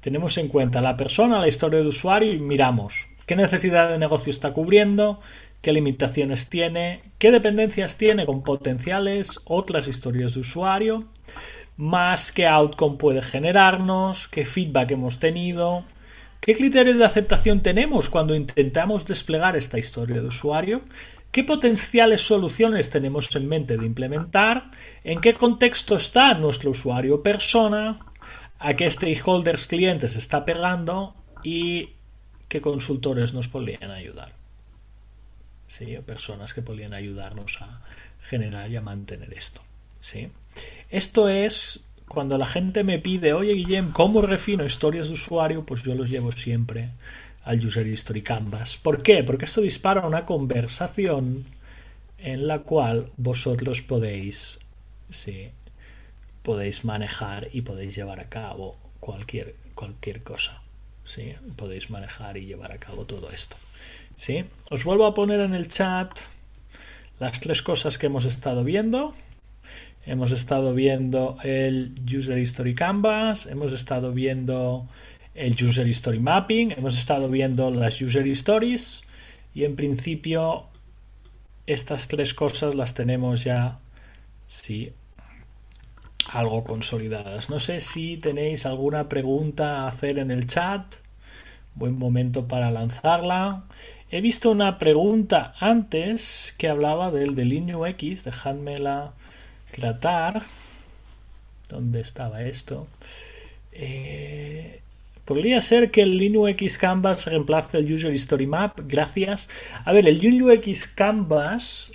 Tenemos 0.00 0.38
en 0.38 0.48
cuenta 0.48 0.80
la 0.80 0.96
persona, 0.96 1.38
la 1.38 1.48
historia 1.48 1.80
de 1.80 1.86
usuario 1.86 2.32
y 2.32 2.38
miramos 2.38 3.06
qué 3.26 3.36
necesidad 3.36 3.88
de 3.88 3.98
negocio 3.98 4.30
está 4.30 4.52
cubriendo, 4.52 5.20
qué 5.60 5.72
limitaciones 5.72 6.48
tiene, 6.48 7.02
qué 7.18 7.30
dependencias 7.30 7.96
tiene 7.96 8.26
con 8.26 8.42
potenciales, 8.42 9.40
otras 9.44 9.88
historias 9.88 10.34
de 10.34 10.40
usuario. 10.40 11.04
más 11.76 12.32
qué 12.32 12.46
outcome 12.46 12.98
puede 12.98 13.22
generarnos, 13.22 14.28
qué 14.28 14.44
feedback 14.44 14.90
hemos 14.90 15.18
tenido, 15.18 15.84
qué 16.42 16.54
criterios 16.54 16.98
de 16.98 17.04
aceptación 17.04 17.62
tenemos 17.62 18.10
cuando 18.10 18.34
intentamos 18.34 19.06
desplegar 19.06 19.56
esta 19.56 19.78
historia 19.78 20.20
de 20.20 20.26
usuario, 20.26 20.82
qué 21.30 21.44
potenciales 21.44 22.26
soluciones 22.26 22.90
tenemos 22.90 23.34
en 23.36 23.48
mente 23.48 23.78
de 23.78 23.86
implementar, 23.86 24.72
en 25.04 25.20
qué 25.20 25.34
contexto 25.34 25.96
está 25.96 26.34
nuestro 26.34 26.72
usuario 26.72 27.22
persona, 27.22 28.00
a 28.58 28.74
qué 28.74 28.90
stakeholders 28.90 29.68
clientes 29.68 30.16
está 30.16 30.44
pegando 30.44 31.14
y 31.44 31.90
qué 32.48 32.60
consultores 32.60 33.32
nos 33.32 33.48
podrían 33.48 33.90
ayudar. 33.90 34.34
¿Sí? 35.68 35.96
personas 36.04 36.52
que 36.52 36.60
podrían 36.60 36.92
ayudarnos 36.92 37.62
a 37.62 37.80
generar 38.20 38.70
y 38.70 38.76
a 38.76 38.82
mantener 38.82 39.32
esto. 39.32 39.62
¿sí? 40.00 40.28
Esto 40.90 41.30
es 41.30 41.80
cuando 42.12 42.36
la 42.36 42.44
gente 42.44 42.84
me 42.84 42.98
pide, 42.98 43.32
oye 43.32 43.54
Guillem, 43.54 43.90
¿cómo 43.90 44.20
refino 44.20 44.66
historias 44.66 45.06
de 45.06 45.14
usuario? 45.14 45.64
Pues 45.64 45.82
yo 45.82 45.94
los 45.94 46.10
llevo 46.10 46.30
siempre 46.30 46.90
al 47.42 47.64
User 47.64 47.86
History 47.86 48.20
Canvas. 48.20 48.76
¿Por 48.76 49.02
qué? 49.02 49.24
Porque 49.24 49.46
esto 49.46 49.62
dispara 49.62 50.06
una 50.06 50.26
conversación 50.26 51.46
en 52.18 52.46
la 52.46 52.58
cual 52.58 53.10
vosotros 53.16 53.80
podéis, 53.80 54.58
sí, 55.08 55.48
podéis 56.42 56.84
manejar 56.84 57.48
y 57.50 57.62
podéis 57.62 57.96
llevar 57.96 58.20
a 58.20 58.28
cabo 58.28 58.76
cualquier, 59.00 59.56
cualquier 59.74 60.22
cosa. 60.22 60.60
¿sí? 61.04 61.34
Podéis 61.56 61.88
manejar 61.88 62.36
y 62.36 62.44
llevar 62.44 62.72
a 62.72 62.78
cabo 62.78 63.06
todo 63.06 63.30
esto. 63.30 63.56
¿sí? 64.16 64.44
Os 64.70 64.84
vuelvo 64.84 65.06
a 65.06 65.14
poner 65.14 65.40
en 65.40 65.54
el 65.54 65.68
chat 65.68 66.20
las 67.18 67.40
tres 67.40 67.62
cosas 67.62 67.96
que 67.96 68.04
hemos 68.04 68.26
estado 68.26 68.64
viendo. 68.64 69.14
Hemos 70.04 70.32
estado 70.32 70.74
viendo 70.74 71.36
el 71.44 71.94
User 72.04 72.36
History 72.36 72.74
Canvas, 72.74 73.46
hemos 73.46 73.72
estado 73.72 74.12
viendo 74.12 74.88
el 75.32 75.52
User 75.52 75.86
History 75.86 76.18
Mapping, 76.18 76.72
hemos 76.72 76.98
estado 76.98 77.28
viendo 77.28 77.70
las 77.70 78.02
User 78.02 78.26
Stories 78.26 79.02
y 79.54 79.62
en 79.62 79.76
principio 79.76 80.64
estas 81.66 82.08
tres 82.08 82.34
cosas 82.34 82.74
las 82.74 82.94
tenemos 82.94 83.44
ya 83.44 83.78
sí 84.48 84.92
algo 86.32 86.64
consolidadas. 86.64 87.48
No 87.48 87.60
sé 87.60 87.78
si 87.78 88.16
tenéis 88.16 88.66
alguna 88.66 89.08
pregunta 89.08 89.82
a 89.82 89.86
hacer 89.86 90.18
en 90.18 90.32
el 90.32 90.48
chat. 90.48 90.96
Buen 91.74 91.96
momento 91.96 92.48
para 92.48 92.72
lanzarla. 92.72 93.64
He 94.10 94.20
visto 94.20 94.50
una 94.50 94.78
pregunta 94.78 95.54
antes 95.60 96.54
que 96.58 96.68
hablaba 96.68 97.12
del 97.12 97.34
delineio 97.34 97.86
X. 97.86 98.24
Dejadmela 98.24 99.14
tratar. 99.72 100.42
¿Dónde 101.68 102.00
estaba 102.00 102.42
esto? 102.42 102.86
Eh, 103.72 104.80
podría 105.24 105.60
ser 105.60 105.90
que 105.90 106.02
el 106.02 106.18
Linux 106.18 106.78
Canvas 106.78 107.26
reemplace 107.26 107.78
el 107.78 107.92
User 107.92 108.14
History 108.14 108.46
Map. 108.46 108.80
Gracias. 108.86 109.48
A 109.84 109.92
ver, 109.92 110.06
el 110.06 110.18
Linux 110.18 110.86
Canvas 110.86 111.92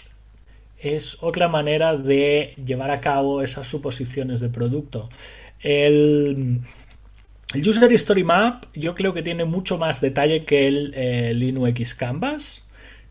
es 0.79 1.17
otra 1.21 1.47
manera 1.47 1.95
de 1.95 2.53
llevar 2.63 2.91
a 2.91 3.01
cabo 3.01 3.41
esas 3.41 3.67
suposiciones 3.67 4.39
de 4.39 4.49
producto. 4.49 5.09
El, 5.59 6.61
User 7.55 7.91
History 7.91 8.23
Map 8.23 8.65
yo 8.73 8.93
creo 8.93 9.13
que 9.13 9.23
tiene 9.23 9.45
mucho 9.45 9.77
más 9.77 10.01
detalle 10.01 10.43
que 10.43 10.67
el 10.67 10.93
eh, 10.95 11.33
Linux 11.33 11.95
Canvas. 11.95 12.63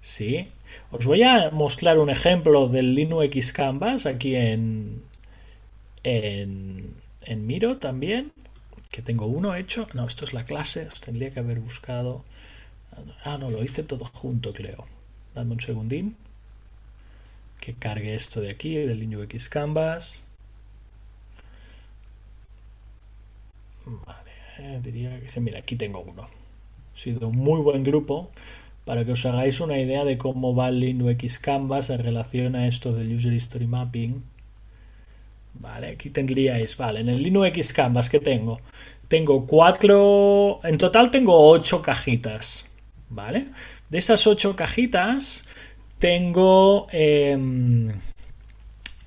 Sí, 0.02 0.48
os 0.90 1.04
voy 1.04 1.22
a 1.22 1.50
mostrar 1.50 1.98
un 1.98 2.10
ejemplo 2.10 2.68
del 2.68 2.94
Linux 2.94 3.52
Canvas 3.52 4.06
aquí 4.06 4.36
en, 4.36 5.02
en, 6.02 6.94
en 7.22 7.46
Miro 7.46 7.78
también, 7.78 8.32
que 8.90 9.02
tengo 9.02 9.26
uno 9.26 9.54
hecho. 9.54 9.88
No, 9.94 10.06
esto 10.06 10.24
es 10.24 10.32
la 10.32 10.44
clase, 10.44 10.86
os 10.86 11.00
tendría 11.00 11.30
que 11.30 11.40
haber 11.40 11.60
buscado. 11.60 12.24
Ah, 13.24 13.36
no, 13.38 13.50
lo 13.50 13.62
hice 13.62 13.82
todo 13.82 14.04
junto, 14.04 14.52
creo. 14.52 14.86
Dame 15.34 15.52
un 15.52 15.60
segundín. 15.60 16.16
Que 17.60 17.74
cargue 17.74 18.14
esto 18.14 18.40
de 18.40 18.50
aquí, 18.50 18.74
del 18.76 19.00
Linux 19.00 19.48
Canvas. 19.48 20.14
Vale, 23.84 24.30
eh, 24.58 24.80
diría 24.82 25.20
que. 25.20 25.40
Mira, 25.40 25.60
aquí 25.60 25.76
tengo 25.76 26.00
uno. 26.00 26.22
Ha 26.22 26.98
sido 26.98 27.28
un 27.28 27.36
muy 27.36 27.60
buen 27.60 27.84
grupo 27.84 28.30
para 28.86 29.04
que 29.04 29.12
os 29.12 29.26
hagáis 29.26 29.60
una 29.60 29.78
idea 29.78 30.04
de 30.04 30.16
cómo 30.16 30.54
va 30.54 30.68
el 30.68 30.78
Linux 30.78 31.40
Canvas 31.40 31.90
en 31.90 31.98
relación 31.98 32.54
a 32.54 32.68
esto 32.68 32.92
del 32.92 33.16
User 33.16 33.32
History 33.32 33.66
Mapping. 33.66 34.22
Vale, 35.54 35.88
aquí 35.88 36.10
tendríais, 36.10 36.76
vale, 36.76 37.00
en 37.00 37.08
el 37.08 37.20
Linux 37.20 37.72
Canvas 37.72 38.08
que 38.08 38.20
tengo, 38.20 38.60
tengo 39.08 39.44
cuatro, 39.44 40.60
en 40.62 40.78
total 40.78 41.10
tengo 41.10 41.50
ocho 41.50 41.82
cajitas, 41.82 42.64
¿vale? 43.10 43.48
De 43.90 43.98
esas 43.98 44.24
ocho 44.28 44.54
cajitas 44.54 45.42
tengo, 45.98 46.86
eh, 46.92 47.36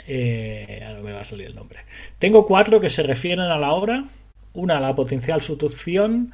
eh, 0.08 0.84
ahora 0.86 1.02
me 1.02 1.14
va 1.14 1.22
a 1.22 1.26
salir 1.26 1.48
el 1.48 1.56
nombre, 1.56 1.80
tengo 2.18 2.46
cuatro 2.46 2.82
que 2.82 2.90
se 2.90 3.04
refieren 3.04 3.46
a 3.46 3.58
la 3.58 3.72
obra, 3.72 4.04
una 4.54 4.78
a 4.78 4.82
la 4.82 4.94
potencial 4.94 5.42
solución, 5.42 6.34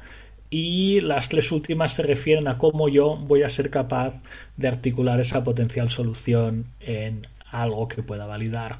y 0.58 1.02
las 1.02 1.28
tres 1.28 1.52
últimas 1.52 1.92
se 1.92 2.02
refieren 2.02 2.48
a 2.48 2.56
cómo 2.56 2.88
yo 2.88 3.16
voy 3.16 3.42
a 3.42 3.50
ser 3.50 3.68
capaz 3.68 4.22
de 4.56 4.68
articular 4.68 5.20
esa 5.20 5.44
potencial 5.44 5.90
solución 5.90 6.64
en 6.80 7.26
algo 7.50 7.88
que 7.88 8.02
pueda 8.02 8.24
validar. 8.24 8.78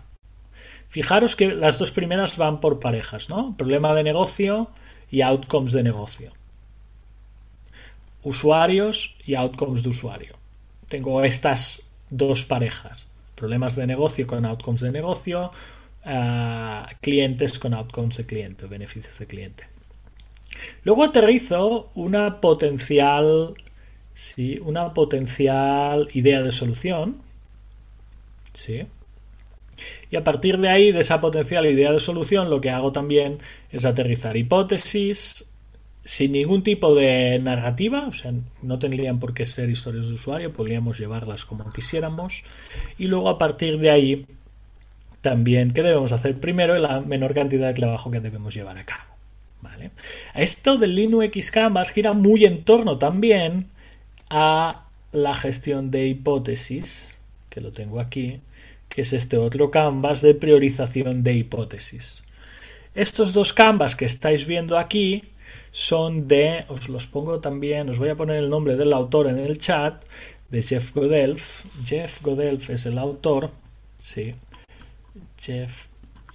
Fijaros 0.89 1.37
que 1.37 1.51
las 1.51 1.79
dos 1.79 1.91
primeras 1.91 2.39
van 2.39 2.61
por 2.61 2.81
parejas, 2.81 3.29
¿no? 3.29 3.55
Problema 3.59 3.93
de 3.95 4.05
negocio 4.05 4.70
y 5.11 5.20
outcomes 5.20 5.72
de 5.72 5.83
negocio. 5.83 6.33
Usuarios 8.22 9.14
y 9.27 9.35
outcomes 9.35 9.83
de 9.83 9.91
usuario. 9.91 10.37
Tengo 10.89 11.22
estas 11.24 11.83
dos 12.09 12.47
parejas. 12.47 13.07
Problemas 13.35 13.77
de 13.77 13.87
negocio 13.87 14.27
con 14.27 14.47
outcomes 14.47 14.81
de 14.81 14.93
negocio, 14.93 15.51
uh, 16.07 16.87
clientes 17.03 17.59
con 17.59 17.74
outcomes 17.74 18.16
de 18.16 18.24
cliente, 18.24 18.64
beneficios 18.66 19.18
de 19.18 19.27
cliente. 19.27 19.76
Luego 20.84 21.04
aterrizo 21.04 21.90
una 21.94 22.40
potencial, 22.40 23.54
sí, 24.14 24.59
una 24.64 24.94
potencial 24.94 26.09
idea 26.12 26.42
de 26.42 26.52
solución, 26.52 27.22
sí. 28.52 28.86
Y 30.11 30.16
a 30.16 30.24
partir 30.24 30.59
de 30.59 30.68
ahí, 30.68 30.92
de 30.92 31.00
esa 31.00 31.20
potencial 31.20 31.66
idea 31.66 31.92
de 31.92 32.00
solución, 32.00 32.48
lo 32.48 32.61
que 32.61 32.70
hago 32.70 32.92
también 32.92 33.38
es 33.70 33.84
aterrizar 33.84 34.36
hipótesis 34.36 35.44
sin 36.07 36.32
ningún 36.32 36.62
tipo 36.62 36.94
de 36.94 37.40
narrativa, 37.40 38.07
o 38.07 38.12
sea, 38.12 38.32
no 38.62 38.78
tendrían 38.78 39.18
por 39.18 39.34
qué 39.34 39.44
ser 39.44 39.68
historias 39.68 40.07
de 40.07 40.14
usuario, 40.14 40.52
podríamos 40.52 40.98
llevarlas 40.98 41.44
como 41.44 41.68
quisiéramos. 41.70 42.44
Y 42.96 43.09
luego 43.09 43.28
a 43.28 43.38
partir 43.38 43.78
de 43.80 43.90
ahí, 43.90 44.26
también, 45.20 45.72
¿qué 45.72 45.82
debemos 45.82 46.12
hacer 46.12 46.38
primero? 46.38 46.78
La 46.78 47.00
menor 47.00 47.34
cantidad 47.34 47.66
de 47.66 47.74
trabajo 47.74 48.12
que 48.12 48.20
debemos 48.20 48.54
llevar 48.54 48.78
a 48.78 48.84
cabo. 48.84 49.16
Esto 50.34 50.76
del 50.76 50.94
Linux 50.94 51.50
Canvas 51.50 51.90
gira 51.90 52.12
muy 52.12 52.44
en 52.44 52.64
torno 52.64 52.98
también 52.98 53.66
a 54.28 54.86
la 55.12 55.34
gestión 55.34 55.90
de 55.90 56.07
hipótesis, 56.09 57.12
que 57.48 57.61
lo 57.61 57.72
tengo 57.72 58.00
aquí, 58.00 58.40
que 58.88 59.02
es 59.02 59.12
este 59.12 59.38
otro 59.38 59.70
canvas 59.70 60.20
de 60.22 60.34
priorización 60.34 61.22
de 61.22 61.34
hipótesis. 61.34 62.22
Estos 62.94 63.32
dos 63.32 63.52
canvas 63.52 63.96
que 63.96 64.04
estáis 64.04 64.46
viendo 64.46 64.78
aquí 64.78 65.24
son 65.72 66.28
de, 66.28 66.64
os 66.68 66.88
los 66.88 67.07
pongo 67.07 67.40
también, 67.40 67.88
os 67.88 67.98
voy 67.98 68.09
a 68.09 68.16
poner 68.16 68.36
el 68.36 68.50
nombre 68.50 68.76
del 68.76 68.92
autor 68.92 69.26
en 69.28 69.38
el 69.38 69.59
chat, 69.59 70.04
de 70.50 70.62
Jeff 70.62 70.94
Godelf. 70.94 71.64
Jeff 71.84 72.22
Godelf 72.22 72.70
es 72.70 72.86
el 72.86 72.98
autor, 72.98 73.50
sí. 73.98 74.34
Jeff 75.38 75.86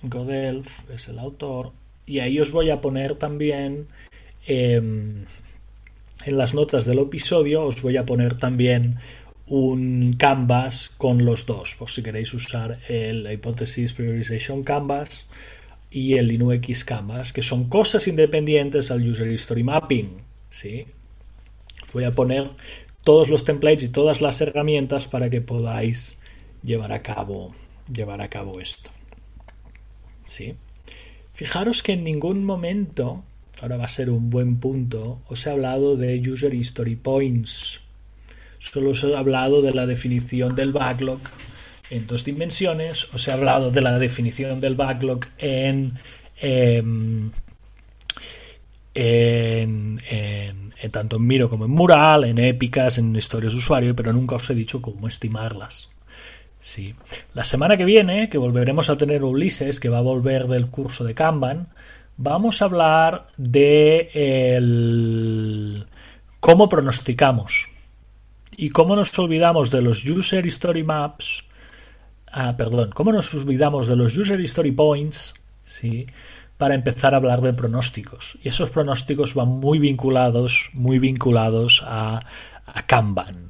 Godelf 0.03 0.89
es 0.89 1.07
el 1.07 1.19
autor 1.19 1.71
y 2.05 2.19
ahí 2.19 2.39
os 2.39 2.51
voy 2.51 2.69
a 2.69 2.81
poner 2.81 3.15
también 3.15 3.87
em, 4.45 5.25
en 6.25 6.37
las 6.37 6.53
notas 6.53 6.85
del 6.85 6.99
episodio, 6.99 7.63
os 7.63 7.81
voy 7.81 7.97
a 7.97 8.05
poner 8.05 8.37
también 8.37 8.99
un 9.47 10.13
canvas 10.17 10.91
con 10.97 11.25
los 11.25 11.45
dos, 11.45 11.75
por 11.75 11.89
si 11.89 12.01
queréis 12.01 12.33
usar 12.33 12.79
el 12.87 13.29
Hypothesis 13.29 13.93
Priorization 13.93 14.63
Canvas 14.63 15.27
y 15.89 16.13
el 16.13 16.27
Linux 16.27 16.85
Canvas, 16.85 17.33
que 17.33 17.41
son 17.41 17.67
cosas 17.67 18.07
independientes 18.07 18.91
al 18.91 19.07
User 19.07 19.29
History 19.29 19.63
Mapping. 19.63 20.21
¿sí? 20.49 20.85
Voy 21.93 22.05
a 22.05 22.13
poner 22.13 22.49
todos 23.03 23.29
los 23.29 23.43
templates 23.43 23.83
y 23.83 23.89
todas 23.89 24.21
las 24.21 24.39
herramientas 24.39 25.07
para 25.07 25.29
que 25.29 25.41
podáis 25.41 26.17
llevar 26.63 26.93
a 26.93 27.01
cabo, 27.01 27.53
llevar 27.93 28.21
a 28.21 28.29
cabo 28.29 28.59
esto. 28.61 28.89
¿Sí? 30.25 30.55
Fijaros 31.41 31.81
que 31.81 31.93
en 31.93 32.03
ningún 32.03 32.45
momento, 32.45 33.23
ahora 33.63 33.77
va 33.77 33.85
a 33.85 33.87
ser 33.87 34.11
un 34.11 34.29
buen 34.29 34.57
punto, 34.57 35.23
os 35.27 35.43
he 35.43 35.49
hablado 35.49 35.97
de 35.97 36.21
User 36.21 36.53
History 36.53 36.95
Points. 36.95 37.81
Solo 38.59 38.91
os 38.91 39.03
he 39.03 39.17
hablado 39.17 39.63
de 39.63 39.73
la 39.73 39.87
definición 39.87 40.55
del 40.55 40.71
backlog 40.71 41.17
en 41.89 42.05
dos 42.05 42.25
dimensiones, 42.25 43.11
os 43.11 43.27
he 43.27 43.31
hablado 43.31 43.71
de 43.71 43.81
la 43.81 43.97
definición 43.97 44.61
del 44.61 44.75
backlog 44.75 45.21
en, 45.39 45.97
em, 46.39 47.31
en, 48.93 49.99
en, 50.07 50.91
tanto 50.91 51.15
en 51.15 51.25
Miro 51.25 51.49
como 51.49 51.65
en 51.65 51.71
Mural, 51.71 52.25
en 52.25 52.37
épicas, 52.37 52.99
en 52.99 53.15
historias 53.15 53.53
de 53.53 53.57
usuario, 53.57 53.95
pero 53.95 54.13
nunca 54.13 54.35
os 54.35 54.47
he 54.51 54.53
dicho 54.53 54.79
cómo 54.79 55.07
estimarlas. 55.07 55.89
Sí. 56.61 56.93
La 57.33 57.43
semana 57.43 57.75
que 57.75 57.85
viene, 57.85 58.29
que 58.29 58.37
volveremos 58.37 58.89
a 58.89 58.95
tener 58.95 59.23
Ulises, 59.23 59.79
que 59.79 59.89
va 59.89 59.97
a 59.97 60.01
volver 60.01 60.47
del 60.47 60.67
curso 60.67 61.03
de 61.03 61.15
Kanban, 61.15 61.69
vamos 62.17 62.61
a 62.61 62.65
hablar 62.65 63.27
de 63.35 64.11
el... 64.13 65.87
cómo 66.39 66.69
pronosticamos 66.69 67.67
y 68.55 68.69
cómo 68.69 68.95
nos 68.95 69.17
olvidamos 69.17 69.71
de 69.71 69.81
los 69.81 70.05
User 70.05 70.45
Story 70.47 70.83
Maps, 70.83 71.43
ah, 72.31 72.55
perdón, 72.55 72.91
cómo 72.93 73.11
nos 73.11 73.33
olvidamos 73.33 73.87
de 73.87 73.95
los 73.95 74.15
User 74.15 74.39
Story 74.41 74.71
Points, 74.71 75.33
¿sí? 75.65 76.05
para 76.59 76.75
empezar 76.75 77.15
a 77.15 77.17
hablar 77.17 77.41
de 77.41 77.53
pronósticos. 77.53 78.37
Y 78.43 78.49
esos 78.49 78.69
pronósticos 78.69 79.33
van 79.33 79.47
muy 79.47 79.79
vinculados, 79.79 80.69
muy 80.73 80.99
vinculados 80.99 81.83
a, 81.87 82.19
a 82.67 82.85
Kanban. 82.85 83.49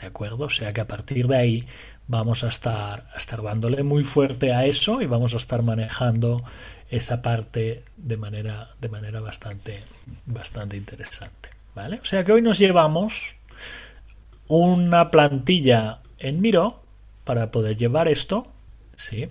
¿De 0.00 0.06
acuerdo? 0.06 0.46
O 0.46 0.48
sea 0.48 0.72
que 0.72 0.80
a 0.80 0.88
partir 0.88 1.26
de 1.26 1.36
ahí 1.36 1.66
vamos 2.10 2.42
a 2.42 2.48
estar, 2.48 3.06
a 3.14 3.16
estar 3.16 3.40
dándole 3.40 3.84
muy 3.84 4.02
fuerte 4.02 4.52
a 4.52 4.66
eso 4.66 5.00
y 5.00 5.06
vamos 5.06 5.32
a 5.34 5.36
estar 5.36 5.62
manejando 5.62 6.42
esa 6.90 7.22
parte 7.22 7.84
de 7.96 8.16
manera, 8.16 8.70
de 8.80 8.88
manera 8.88 9.20
bastante, 9.20 9.84
bastante 10.26 10.76
interesante. 10.76 11.50
¿Vale? 11.72 12.00
O 12.02 12.04
sea 12.04 12.24
que 12.24 12.32
hoy 12.32 12.42
nos 12.42 12.58
llevamos 12.58 13.36
una 14.48 15.08
plantilla 15.12 16.00
en 16.18 16.40
Miro 16.40 16.82
para 17.22 17.52
poder 17.52 17.76
llevar 17.76 18.08
esto. 18.08 18.48
Sí. 18.96 19.28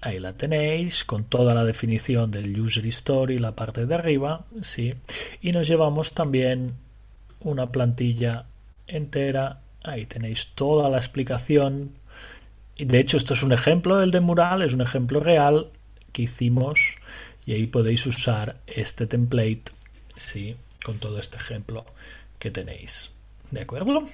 Ahí 0.00 0.18
la 0.18 0.32
tenéis 0.32 1.04
con 1.04 1.22
toda 1.22 1.54
la 1.54 1.64
definición 1.64 2.32
del 2.32 2.58
user 2.58 2.84
history, 2.84 3.38
la 3.38 3.52
parte 3.52 3.86
de 3.86 3.94
arriba, 3.94 4.44
sí. 4.60 4.92
Y 5.40 5.52
nos 5.52 5.68
llevamos 5.68 6.12
también 6.12 6.74
una 7.40 7.70
plantilla 7.70 8.46
entera 8.88 9.60
Ahí 9.82 10.06
tenéis 10.06 10.48
toda 10.54 10.88
la 10.88 10.98
explicación. 10.98 11.92
Y 12.76 12.84
de 12.84 13.00
hecho, 13.00 13.16
esto 13.16 13.34
es 13.34 13.42
un 13.42 13.52
ejemplo, 13.52 14.02
el 14.02 14.10
de 14.10 14.20
mural, 14.20 14.62
es 14.62 14.72
un 14.72 14.80
ejemplo 14.80 15.20
real 15.20 15.70
que 16.12 16.22
hicimos 16.22 16.80
y 17.44 17.54
ahí 17.54 17.66
podéis 17.66 18.06
usar 18.06 18.56
este 18.66 19.06
template, 19.06 19.64
sí, 20.16 20.56
con 20.84 20.98
todo 20.98 21.18
este 21.18 21.36
ejemplo 21.36 21.86
que 22.38 22.50
tenéis. 22.50 23.12
¿De 23.50 23.62
acuerdo? 23.62 24.06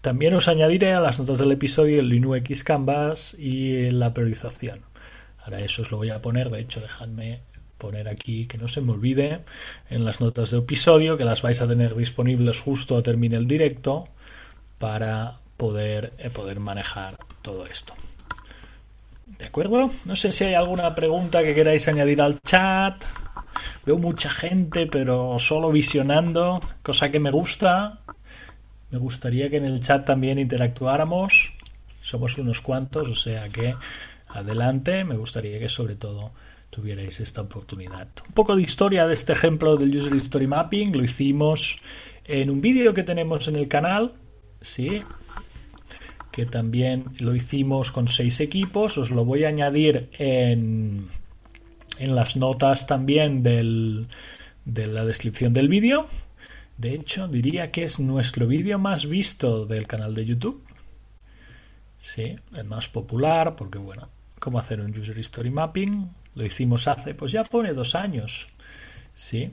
También 0.00 0.34
os 0.34 0.46
añadiré 0.46 0.92
a 0.92 1.00
las 1.00 1.18
notas 1.18 1.40
del 1.40 1.50
episodio 1.50 1.98
el 1.98 2.08
Linux 2.08 2.62
Canvas 2.62 3.34
y 3.36 3.90
la 3.90 4.14
priorización. 4.14 4.80
Ahora 5.42 5.60
eso 5.60 5.82
os 5.82 5.90
lo 5.90 5.96
voy 5.96 6.10
a 6.10 6.22
poner, 6.22 6.50
de 6.50 6.60
hecho, 6.60 6.80
dejadme 6.80 7.40
poner 7.78 8.08
aquí 8.08 8.46
que 8.46 8.58
no 8.58 8.68
se 8.68 8.80
me 8.80 8.92
olvide 8.92 9.40
en 9.88 10.04
las 10.04 10.20
notas 10.20 10.50
de 10.50 10.58
episodio 10.58 11.16
que 11.16 11.24
las 11.24 11.42
vais 11.42 11.60
a 11.62 11.68
tener 11.68 11.94
disponibles 11.94 12.60
justo 12.60 12.96
a 12.96 13.02
termine 13.02 13.36
el 13.36 13.46
directo 13.46 14.04
para 14.78 15.38
poder, 15.56 16.12
eh, 16.18 16.30
poder 16.30 16.60
manejar 16.60 17.16
todo 17.42 17.66
esto. 17.66 17.94
¿De 19.38 19.46
acuerdo? 19.46 19.92
No 20.04 20.16
sé 20.16 20.32
si 20.32 20.44
hay 20.44 20.54
alguna 20.54 20.94
pregunta 20.94 21.42
que 21.42 21.54
queráis 21.54 21.86
añadir 21.86 22.20
al 22.20 22.40
chat. 22.42 23.04
Veo 23.86 23.98
mucha 23.98 24.30
gente, 24.30 24.86
pero 24.86 25.38
solo 25.38 25.70
visionando, 25.70 26.60
cosa 26.82 27.10
que 27.10 27.20
me 27.20 27.30
gusta. 27.30 28.00
Me 28.90 28.98
gustaría 28.98 29.48
que 29.48 29.58
en 29.58 29.64
el 29.64 29.80
chat 29.80 30.04
también 30.04 30.38
interactuáramos. 30.38 31.52
Somos 32.00 32.36
unos 32.38 32.60
cuantos, 32.60 33.08
o 33.08 33.14
sea 33.14 33.48
que 33.48 33.76
adelante. 34.28 35.04
Me 35.04 35.16
gustaría 35.16 35.58
que 35.58 35.68
sobre 35.68 35.94
todo 35.94 36.32
tuvierais 36.70 37.20
esta 37.20 37.42
oportunidad. 37.42 38.08
Un 38.26 38.32
poco 38.34 38.56
de 38.56 38.62
historia 38.62 39.06
de 39.06 39.14
este 39.14 39.32
ejemplo 39.32 39.76
del 39.76 39.96
User 39.96 40.14
Story 40.14 40.46
Mapping 40.46 40.96
lo 40.96 41.02
hicimos 41.02 41.78
en 42.24 42.50
un 42.50 42.60
vídeo 42.60 42.94
que 42.94 43.02
tenemos 43.02 43.48
en 43.48 43.56
el 43.56 43.68
canal, 43.68 44.14
sí, 44.60 45.00
que 46.30 46.46
también 46.46 47.06
lo 47.18 47.34
hicimos 47.34 47.90
con 47.90 48.06
seis 48.06 48.40
equipos. 48.40 48.98
Os 48.98 49.10
lo 49.10 49.24
voy 49.24 49.44
a 49.44 49.48
añadir 49.48 50.10
en, 50.18 51.08
en 51.98 52.14
las 52.14 52.36
notas 52.36 52.86
también 52.86 53.42
del, 53.42 54.08
de 54.64 54.86
la 54.86 55.04
descripción 55.04 55.52
del 55.52 55.68
vídeo. 55.68 56.06
De 56.76 56.94
hecho, 56.94 57.26
diría 57.26 57.72
que 57.72 57.82
es 57.82 57.98
nuestro 57.98 58.46
vídeo 58.46 58.78
más 58.78 59.06
visto 59.06 59.66
del 59.66 59.88
canal 59.88 60.14
de 60.14 60.26
YouTube. 60.26 60.62
Sí, 61.98 62.36
el 62.54 62.64
más 62.64 62.88
popular, 62.88 63.56
porque 63.56 63.78
bueno, 63.78 64.08
cómo 64.38 64.60
hacer 64.60 64.80
un 64.80 64.96
User 64.96 65.18
Story 65.18 65.50
Mapping. 65.50 66.08
Lo 66.34 66.44
hicimos 66.44 66.88
hace, 66.88 67.14
pues 67.14 67.32
ya 67.32 67.44
pone 67.44 67.72
dos 67.72 67.94
años. 67.94 68.46
Sí. 69.14 69.52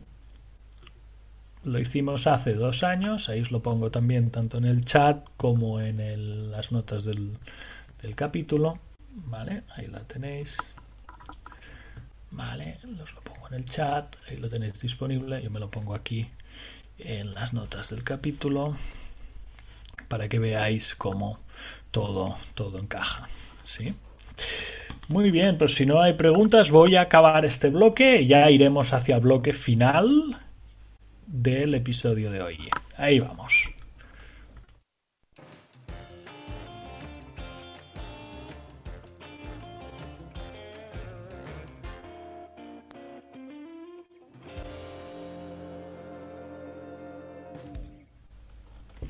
Lo 1.63 1.79
hicimos 1.79 2.27
hace 2.27 2.53
dos 2.53 2.83
años. 2.83 3.29
Ahí 3.29 3.41
os 3.41 3.51
lo 3.51 3.61
pongo 3.61 3.89
también 3.91 4.29
tanto 4.29 4.57
en 4.57 4.65
el 4.65 4.85
chat 4.85 5.25
como 5.37 5.81
en 5.81 6.51
las 6.51 6.71
notas 6.71 7.03
del, 7.05 7.37
del 8.01 8.15
capítulo. 8.15 8.79
Vale, 9.09 9.63
ahí 9.75 9.87
la 9.87 10.01
tenéis. 10.01 10.57
Vale, 12.31 12.79
os 13.01 13.13
lo 13.13 13.21
pongo 13.21 13.47
en 13.47 13.55
el 13.55 13.65
chat. 13.65 14.15
Ahí 14.29 14.37
lo 14.37 14.49
tenéis 14.49 14.79
disponible. 14.79 15.41
Yo 15.41 15.49
me 15.49 15.59
lo 15.59 15.71
pongo 15.71 15.95
aquí 15.95 16.29
en 16.99 17.33
las 17.33 17.53
notas 17.53 17.89
del 17.89 18.03
capítulo 18.03 18.75
para 20.07 20.29
que 20.29 20.39
veáis 20.39 20.95
cómo 20.95 21.39
todo, 21.91 22.37
todo 22.53 22.77
encaja. 22.77 23.27
¿sí? 23.63 23.95
Muy 25.09 25.29
bien, 25.29 25.57
pues 25.57 25.75
si 25.75 25.85
no 25.85 26.01
hay 26.01 26.13
preguntas 26.13 26.71
voy 26.71 26.95
a 26.95 27.01
acabar 27.01 27.45
este 27.45 27.69
bloque 27.69 28.21
y 28.21 28.27
ya 28.27 28.49
iremos 28.49 28.91
hacia 28.91 29.15
el 29.15 29.21
bloque 29.21 29.53
final 29.53 30.39
del 31.27 31.75
episodio 31.75 32.31
de 32.31 32.41
hoy. 32.41 32.57
Ahí 32.97 33.19
vamos. 33.19 33.74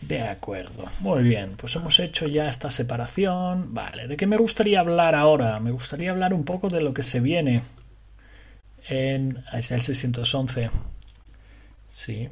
De 0.08 0.22
acuerdo, 0.22 0.86
muy 1.00 1.24
bien, 1.24 1.56
pues 1.58 1.76
hemos 1.76 2.00
hecho 2.00 2.28
ya 2.28 2.48
esta 2.48 2.70
separación. 2.70 3.74
Vale, 3.74 4.08
¿de 4.08 4.16
qué 4.16 4.28
me 4.28 4.38
gustaría 4.38 4.80
hablar 4.80 5.16
ahora? 5.16 5.60
Me 5.60 5.72
gustaría 5.72 6.12
hablar 6.12 6.34
un 6.34 6.44
poco 6.44 6.68
de 6.68 6.82
lo 6.82 6.94
que 6.94 7.02
se 7.02 7.20
viene 7.20 7.64
en 8.88 9.44
el 9.52 9.64
611. 9.64 10.70
Sí. 11.90 12.30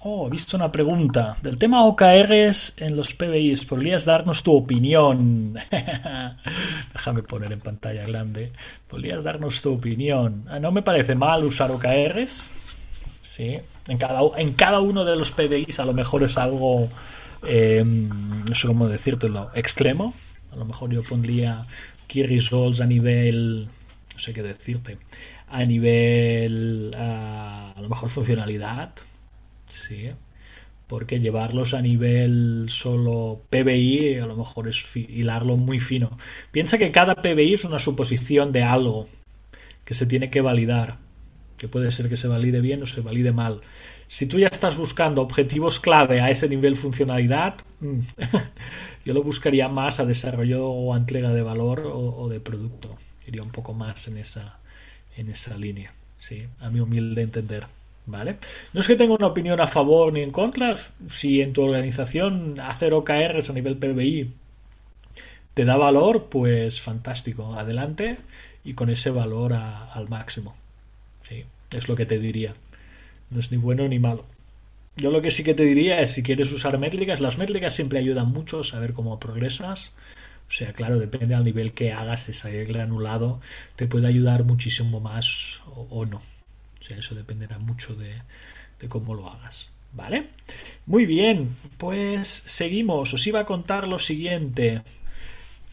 Oh, 0.00 0.26
he 0.26 0.30
visto 0.30 0.58
una 0.58 0.70
pregunta. 0.70 1.38
Del 1.40 1.56
tema 1.56 1.84
OKRs 1.86 2.74
en 2.76 2.96
los 2.96 3.14
PBIs, 3.14 3.64
¿podrías 3.64 4.04
darnos 4.04 4.42
tu 4.42 4.54
opinión? 4.54 5.54
Déjame 6.92 7.22
poner 7.22 7.50
en 7.50 7.60
pantalla 7.60 8.04
grande. 8.04 8.52
¿Podrías 8.86 9.24
darnos 9.24 9.62
tu 9.62 9.72
opinión? 9.72 10.44
Ah, 10.50 10.58
no 10.58 10.70
me 10.70 10.82
parece 10.82 11.14
mal 11.14 11.44
usar 11.44 11.70
OKRs. 11.70 12.50
Sí, 13.22 13.58
en 13.88 13.98
cada, 13.98 14.20
en 14.36 14.52
cada 14.54 14.80
uno 14.80 15.04
de 15.04 15.16
los 15.16 15.32
PDIs 15.32 15.80
a 15.80 15.84
lo 15.84 15.92
mejor 15.92 16.22
es 16.24 16.36
algo, 16.38 16.88
eh, 17.46 17.82
no 17.84 18.54
sé 18.54 18.66
cómo 18.66 18.88
decírtelo, 18.88 19.50
extremo. 19.54 20.14
A 20.52 20.56
lo 20.56 20.64
mejor 20.64 20.90
yo 20.92 21.02
pondría 21.02 21.66
key 22.06 22.22
results 22.22 22.80
a 22.80 22.86
nivel, 22.86 23.68
no 24.12 24.18
sé 24.18 24.32
qué 24.32 24.42
decirte, 24.42 24.98
a 25.48 25.64
nivel, 25.64 26.92
a, 26.96 27.72
a 27.76 27.80
lo 27.80 27.88
mejor 27.88 28.08
funcionalidad. 28.08 28.92
Sí, 29.68 30.10
porque 30.86 31.18
llevarlos 31.18 31.74
a 31.74 31.82
nivel 31.82 32.66
solo 32.68 33.42
PBI 33.50 34.18
a 34.18 34.26
lo 34.26 34.36
mejor 34.36 34.68
es 34.68 34.84
hilarlo 34.94 35.56
muy 35.56 35.80
fino. 35.80 36.16
Piensa 36.52 36.78
que 36.78 36.92
cada 36.92 37.16
PBI 37.16 37.54
es 37.54 37.64
una 37.64 37.78
suposición 37.78 38.52
de 38.52 38.62
algo 38.62 39.08
que 39.84 39.94
se 39.94 40.06
tiene 40.06 40.30
que 40.30 40.40
validar 40.40 40.98
que 41.56 41.68
puede 41.68 41.90
ser 41.90 42.08
que 42.08 42.16
se 42.16 42.28
valide 42.28 42.60
bien 42.60 42.82
o 42.82 42.86
se 42.86 43.00
valide 43.00 43.32
mal. 43.32 43.60
Si 44.08 44.26
tú 44.26 44.38
ya 44.38 44.48
estás 44.48 44.76
buscando 44.76 45.22
objetivos 45.22 45.80
clave 45.80 46.20
a 46.20 46.30
ese 46.30 46.48
nivel 46.48 46.76
funcionalidad, 46.76 47.56
mm, 47.80 48.00
yo 49.04 49.14
lo 49.14 49.22
buscaría 49.22 49.68
más 49.68 49.98
a 49.98 50.04
desarrollo 50.04 50.66
o 50.66 50.94
a 50.94 50.96
entrega 50.96 51.32
de 51.32 51.42
valor 51.42 51.82
o, 51.86 52.28
de 52.28 52.40
producto. 52.40 52.96
Iría 53.26 53.42
un 53.42 53.50
poco 53.50 53.74
más 53.74 54.06
en 54.06 54.18
esa, 54.18 54.58
en 55.16 55.28
esa 55.30 55.56
línea, 55.56 55.92
¿sí? 56.18 56.46
a 56.60 56.70
mi 56.70 56.80
humilde 56.80 57.22
entender. 57.22 57.66
¿Vale? 58.08 58.36
No 58.72 58.80
es 58.80 58.86
que 58.86 58.94
tenga 58.94 59.14
una 59.14 59.26
opinión 59.26 59.60
a 59.60 59.66
favor 59.66 60.12
ni 60.12 60.20
en 60.20 60.30
contra. 60.30 60.76
Si 61.08 61.42
en 61.42 61.52
tu 61.52 61.62
organización 61.62 62.60
hacer 62.60 62.94
OKRs 62.94 63.50
a 63.50 63.52
nivel 63.52 63.78
PBI 63.78 64.32
te 65.54 65.64
da 65.64 65.76
valor, 65.76 66.28
pues 66.28 66.80
fantástico. 66.80 67.56
Adelante 67.56 68.18
y 68.62 68.74
con 68.74 68.90
ese 68.90 69.10
valor 69.10 69.54
al 69.54 70.08
máximo. 70.08 70.54
Es 71.70 71.88
lo 71.88 71.96
que 71.96 72.06
te 72.06 72.18
diría. 72.18 72.54
No 73.30 73.40
es 73.40 73.50
ni 73.50 73.56
bueno 73.56 73.86
ni 73.88 73.98
malo. 73.98 74.24
Yo 74.96 75.10
lo 75.10 75.20
que 75.20 75.30
sí 75.30 75.44
que 75.44 75.54
te 75.54 75.64
diría 75.64 76.00
es 76.00 76.12
si 76.12 76.22
quieres 76.22 76.50
usar 76.52 76.78
métricas, 76.78 77.20
las 77.20 77.36
métricas 77.36 77.74
siempre 77.74 77.98
ayudan 77.98 78.28
mucho 78.28 78.60
a 78.60 78.64
saber 78.64 78.94
cómo 78.94 79.20
progresas. 79.20 79.92
O 80.48 80.52
sea, 80.52 80.72
claro, 80.72 80.98
depende 80.98 81.34
del 81.34 81.44
nivel 81.44 81.72
que 81.72 81.92
hagas 81.92 82.28
ese 82.28 82.64
granulado, 82.64 83.40
te 83.74 83.86
puede 83.86 84.06
ayudar 84.06 84.44
muchísimo 84.44 85.00
más 85.00 85.60
o, 85.90 86.06
no. 86.06 86.18
O 86.18 86.82
sea, 86.82 86.96
eso 86.96 87.14
dependerá 87.14 87.58
mucho 87.58 87.94
de, 87.94 88.22
de 88.80 88.88
cómo 88.88 89.14
lo 89.14 89.28
hagas. 89.28 89.68
¿Vale? 89.92 90.28
Muy 90.86 91.04
bien, 91.04 91.56
pues 91.78 92.42
seguimos. 92.46 93.12
Os 93.12 93.26
iba 93.26 93.40
a 93.40 93.46
contar 93.46 93.88
lo 93.88 93.98
siguiente. 93.98 94.82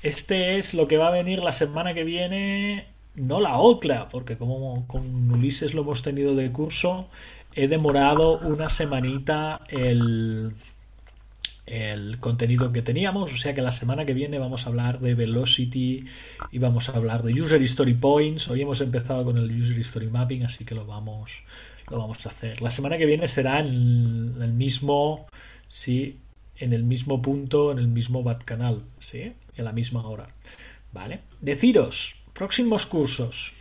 Este 0.01 0.57
es 0.57 0.73
lo 0.73 0.87
que 0.87 0.97
va 0.97 1.07
a 1.07 1.11
venir 1.11 1.39
la 1.39 1.51
semana 1.51 1.93
que 1.93 2.03
viene, 2.03 2.87
no 3.15 3.39
la 3.39 3.57
otra, 3.57 4.09
porque 4.09 4.37
como 4.37 4.87
con 4.87 5.31
Ulises 5.31 5.73
lo 5.73 5.81
hemos 5.81 6.01
tenido 6.01 6.35
de 6.35 6.51
curso, 6.51 7.07
he 7.55 7.67
demorado 7.67 8.39
una 8.39 8.69
semanita 8.69 9.61
el, 9.69 10.53
el 11.65 12.19
contenido 12.19 12.71
que 12.71 12.81
teníamos, 12.81 13.33
o 13.33 13.37
sea 13.37 13.53
que 13.53 13.61
la 13.61 13.71
semana 13.71 14.05
que 14.05 14.13
viene 14.13 14.39
vamos 14.39 14.65
a 14.65 14.69
hablar 14.69 14.99
de 14.99 15.13
Velocity 15.13 16.05
y 16.51 16.57
vamos 16.57 16.89
a 16.89 16.97
hablar 16.97 17.23
de 17.23 17.33
User 17.33 17.61
Story 17.63 17.93
Points. 17.93 18.49
Hoy 18.49 18.61
hemos 18.61 18.81
empezado 18.81 19.23
con 19.23 19.37
el 19.37 19.49
User 19.49 19.79
Story 19.79 20.07
Mapping, 20.07 20.43
así 20.43 20.65
que 20.65 20.75
lo 20.75 20.85
vamos, 20.85 21.43
lo 21.89 21.99
vamos 21.99 22.25
a 22.25 22.29
hacer. 22.29 22.61
La 22.61 22.71
semana 22.71 22.97
que 22.97 23.05
viene 23.05 23.27
será 23.27 23.59
en 23.59 24.35
el 24.41 24.53
mismo, 24.53 25.27
sí, 25.67 26.19
en 26.57 26.73
el 26.73 26.83
mismo 26.83 27.21
punto, 27.21 27.71
en 27.71 27.77
el 27.77 27.87
mismo 27.87 28.23
bat 28.23 28.43
canal, 28.43 28.83
sí, 28.99 29.33
en 29.55 29.65
la 29.65 29.71
misma 29.71 30.05
hora. 30.07 30.29
¿Vale? 30.91 31.21
Deciros, 31.41 32.15
próximos 32.33 32.85
cursos. 32.85 33.53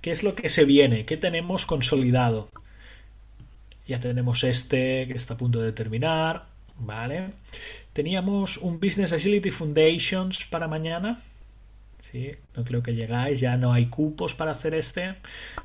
¿Qué 0.00 0.10
es 0.10 0.22
lo 0.22 0.34
que 0.34 0.48
se 0.48 0.64
viene? 0.64 1.04
¿Qué 1.04 1.16
tenemos 1.16 1.66
consolidado? 1.66 2.48
Ya 3.86 4.00
tenemos 4.00 4.44
este 4.44 5.06
que 5.06 5.14
está 5.16 5.34
a 5.34 5.36
punto 5.36 5.60
de 5.60 5.72
terminar, 5.72 6.46
¿vale? 6.78 7.32
Teníamos 7.92 8.56
un 8.56 8.80
Business 8.80 9.12
Agility 9.12 9.50
Foundations 9.50 10.44
para 10.46 10.68
mañana. 10.68 11.20
Sí, 12.00 12.30
no 12.56 12.64
creo 12.64 12.82
que 12.82 12.94
llegáis, 12.94 13.40
ya 13.40 13.56
no 13.56 13.74
hay 13.74 13.86
cupos 13.86 14.34
para 14.34 14.52
hacer 14.52 14.74
este, 14.74 15.16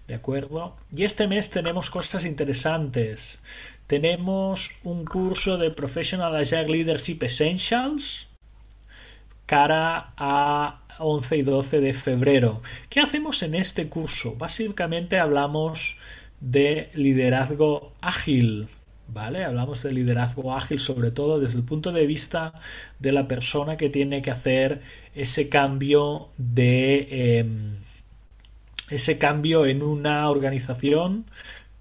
¿de 0.08 0.16
acuerdo? 0.16 0.76
Y 0.94 1.06
este 1.06 1.28
mes 1.28 1.50
tenemos 1.50 1.90
cosas 1.90 2.26
interesantes. 2.26 3.40
Tenemos 3.88 4.72
un 4.84 5.06
curso 5.06 5.58
de 5.58 5.72
Professional 5.72 6.36
Agile 6.36 6.68
Leadership 6.68 7.20
Essentials 7.22 8.28
cara 9.46 10.14
a 10.18 10.82
11 11.00 11.38
y 11.38 11.42
12 11.42 11.80
de 11.82 11.94
febrero. 11.94 12.62
¿Qué 12.90 13.00
hacemos 13.00 13.44
en 13.44 13.56
este 13.56 13.88
curso? 13.90 14.36
Básicamente 14.36 15.20
hablamos 15.20 15.98
de 16.40 16.90
liderazgo 16.94 17.94
ágil. 18.02 18.68
¿Vale? 19.08 19.46
Hablamos 19.46 19.84
de 19.84 19.94
liderazgo 19.94 20.56
ágil 20.56 20.80
sobre 20.80 21.12
todo 21.12 21.40
desde 21.40 21.60
el 21.60 21.64
punto 21.64 21.92
de 21.92 22.08
vista 22.08 22.54
de 22.98 23.12
la 23.12 23.28
persona 23.28 23.78
que 23.78 23.88
tiene 23.90 24.24
que 24.24 24.32
hacer 24.32 24.82
ese 25.14 25.48
cambio 25.48 26.30
de 26.38 27.38
em, 27.40 27.76
ese 28.90 29.20
cambio 29.20 29.68
en 29.68 29.84
una 29.84 30.28
organización 30.28 31.26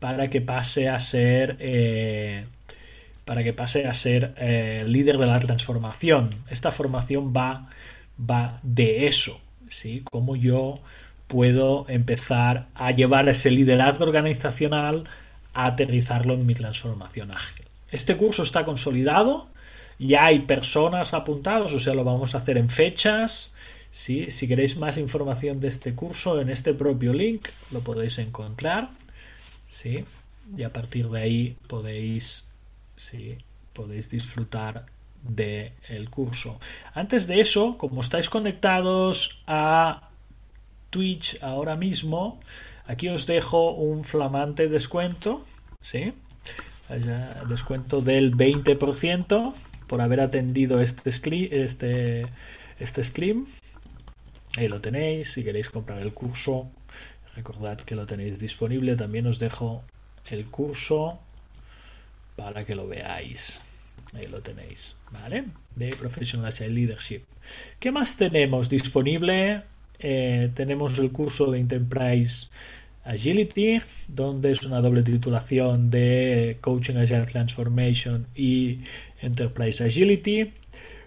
para 0.00 0.28
que 0.28 0.42
pase 0.42 0.88
a 0.88 0.98
ser 0.98 1.56
eh, 1.60 2.44
para 3.24 3.42
que 3.42 3.52
pase 3.52 3.86
a 3.86 3.94
ser 3.94 4.34
eh, 4.36 4.84
líder 4.86 5.18
de 5.18 5.26
la 5.26 5.40
transformación. 5.40 6.30
Esta 6.50 6.70
formación 6.70 7.32
va, 7.34 7.70
va 8.18 8.58
de 8.62 9.06
eso, 9.06 9.40
¿sí? 9.68 10.02
Cómo 10.10 10.36
yo 10.36 10.80
puedo 11.26 11.86
empezar 11.88 12.68
a 12.74 12.90
llevar 12.90 13.28
ese 13.28 13.50
liderazgo 13.50 14.04
organizacional 14.04 15.04
a 15.52 15.66
aterrizarlo 15.66 16.34
en 16.34 16.46
mi 16.46 16.54
transformación 16.54 17.30
ágil. 17.30 17.66
Este 17.90 18.16
curso 18.16 18.42
está 18.42 18.64
consolidado, 18.64 19.48
ya 19.98 20.26
hay 20.26 20.40
personas 20.40 21.14
apuntadas, 21.14 21.72
o 21.72 21.78
sea, 21.78 21.94
lo 21.94 22.04
vamos 22.04 22.34
a 22.34 22.38
hacer 22.38 22.58
en 22.58 22.68
fechas. 22.68 23.52
¿sí? 23.90 24.30
Si 24.30 24.48
queréis 24.48 24.76
más 24.76 24.98
información 24.98 25.60
de 25.60 25.68
este 25.68 25.94
curso, 25.94 26.40
en 26.40 26.50
este 26.50 26.74
propio 26.74 27.12
link 27.12 27.48
lo 27.70 27.80
podéis 27.80 28.18
encontrar. 28.18 28.90
¿sí? 29.68 30.04
Y 30.56 30.62
a 30.64 30.72
partir 30.72 31.08
de 31.08 31.20
ahí 31.20 31.56
podéis, 31.68 32.44
¿sí? 32.96 33.38
podéis 33.72 34.10
disfrutar 34.10 34.86
del 35.26 35.72
el 35.88 36.10
curso. 36.10 36.58
Antes 36.92 37.26
de 37.26 37.40
eso, 37.40 37.76
como 37.78 38.00
estáis 38.00 38.28
conectados 38.28 39.42
a 39.46 40.10
Twitch 40.90 41.38
ahora 41.42 41.76
mismo, 41.76 42.40
aquí 42.86 43.08
os 43.08 43.26
dejo 43.26 43.72
un 43.72 44.04
flamante 44.04 44.68
descuento, 44.68 45.44
¿sí? 45.80 46.12
Descuento 47.48 48.00
del 48.00 48.36
20% 48.36 49.54
por 49.86 50.00
haber 50.02 50.20
atendido 50.20 50.80
este, 50.80 51.10
este, 51.10 52.26
este 52.78 53.04
stream. 53.04 53.46
Ahí 54.56 54.68
lo 54.68 54.80
tenéis. 54.80 55.32
Si 55.32 55.42
queréis 55.42 55.70
comprar 55.70 56.00
el 56.00 56.12
curso, 56.12 56.70
recordad 57.34 57.78
que 57.78 57.94
lo 57.94 58.06
tenéis 58.06 58.38
disponible. 58.38 58.96
También 58.96 59.26
os 59.26 59.38
dejo 59.38 59.82
el 60.26 60.46
curso 60.46 61.18
para 62.36 62.64
que 62.64 62.74
lo 62.74 62.86
veáis. 62.86 63.60
Ahí 64.14 64.26
lo 64.28 64.40
tenéis, 64.40 64.96
¿vale? 65.10 65.44
De 65.74 65.90
Professional 65.90 66.52
Leadership. 66.68 67.22
¿Qué 67.80 67.90
más 67.90 68.16
tenemos 68.16 68.68
disponible? 68.68 69.62
Eh, 69.98 70.50
tenemos 70.54 70.98
el 70.98 71.10
curso 71.10 71.50
de 71.50 71.58
Enterprise 71.58 72.48
Agility, 73.04 73.80
donde 74.08 74.52
es 74.52 74.62
una 74.62 74.80
doble 74.80 75.02
titulación 75.02 75.90
de 75.90 76.58
Coaching 76.60 76.96
Agile 76.96 77.26
Transformation 77.26 78.26
y 78.34 78.80
Enterprise 79.20 79.84
Agility. 79.84 80.52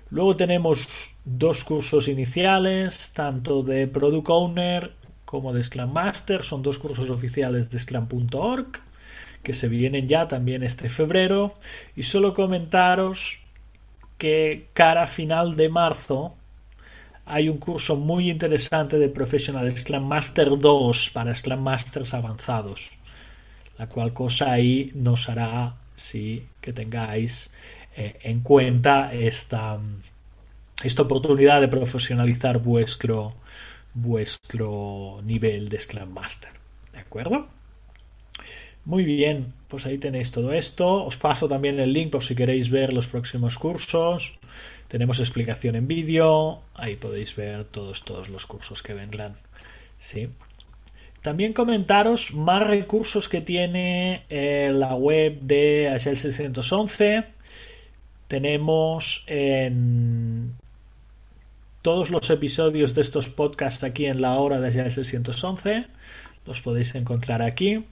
Luego 0.09 0.35
tenemos 0.35 0.87
dos 1.25 1.63
cursos 1.63 2.07
iniciales, 2.07 3.11
tanto 3.13 3.63
de 3.63 3.87
Product 3.87 4.29
Owner 4.29 4.93
como 5.25 5.53
de 5.53 5.63
Scrum 5.63 5.91
Master. 5.91 6.43
Son 6.43 6.61
dos 6.61 6.79
cursos 6.79 7.09
oficiales 7.09 7.69
de 7.69 7.79
Scrum.org 7.79 8.86
que 9.47 9.53
se 9.53 9.69
vienen 9.69 10.09
ya 10.09 10.27
también 10.27 10.61
este 10.61 10.89
febrero. 10.89 11.53
Y 11.95 12.03
solo 12.03 12.33
comentaros 12.33 13.37
que 14.17 14.67
cara 14.73 15.07
final 15.07 15.55
de 15.55 15.69
marzo 15.69 16.35
hay 17.25 17.47
un 17.47 17.57
curso 17.57 17.95
muy 17.95 18.29
interesante 18.29 18.97
de 18.99 19.07
Professional 19.07 19.71
Scrum 19.77 20.05
Master 20.05 20.59
2 20.59 21.11
para 21.13 21.33
Scrum 21.33 21.61
Masters 21.61 22.13
avanzados, 22.13 22.91
la 23.77 23.87
cual 23.87 24.11
cosa 24.11 24.51
ahí 24.51 24.91
nos 24.95 25.29
hará 25.29 25.77
sí, 25.95 26.45
que 26.59 26.73
tengáis 26.73 27.49
eh, 27.95 28.19
en 28.23 28.41
cuenta 28.41 29.13
esta, 29.13 29.79
esta 30.83 31.01
oportunidad 31.03 31.61
de 31.61 31.69
profesionalizar 31.69 32.57
vuestro, 32.57 33.33
vuestro 33.93 35.21
nivel 35.23 35.69
de 35.69 35.79
Scrum 35.79 36.09
Master. 36.09 36.51
¿De 36.91 36.99
acuerdo? 36.99 37.56
Muy 38.87 39.03
bien, 39.03 39.51
pues 39.67 39.85
ahí 39.85 39.97
tenéis 39.97 40.31
todo 40.31 40.53
esto. 40.53 41.03
Os 41.03 41.17
paso 41.17 41.49
también 41.49 41.77
el 41.77 41.91
link 41.91 42.09
por 42.09 42.23
si 42.23 42.35
queréis 42.35 42.69
ver 42.69 42.93
los 42.93 43.09
próximos 43.09 43.57
cursos. 43.57 44.39
Tenemos 44.87 45.19
explicación 45.19 45.75
en 45.75 45.89
vídeo, 45.89 46.61
ahí 46.73 46.95
podéis 46.95 47.35
ver 47.35 47.65
todos, 47.65 48.05
todos 48.05 48.29
los 48.29 48.45
cursos 48.45 48.81
que 48.81 48.93
vendrán. 48.93 49.35
¿sí? 49.97 50.29
También 51.21 51.51
comentaros 51.51 52.33
más 52.33 52.65
recursos 52.65 53.27
que 53.27 53.41
tiene 53.41 54.23
eh, 54.29 54.71
la 54.73 54.95
web 54.95 55.41
de 55.41 55.89
Agile 55.89 56.15
611. 56.15 57.25
Tenemos 58.29 59.25
en 59.27 60.53
todos 61.81 62.09
los 62.09 62.29
episodios 62.29 62.95
de 62.95 63.01
estos 63.01 63.27
podcasts 63.29 63.83
aquí 63.83 64.05
en 64.05 64.21
la 64.21 64.35
hora 64.35 64.61
de 64.61 64.69
Agile 64.69 64.91
611. 64.91 65.87
Los 66.45 66.61
podéis 66.61 66.95
encontrar 66.95 67.41
aquí. 67.41 67.83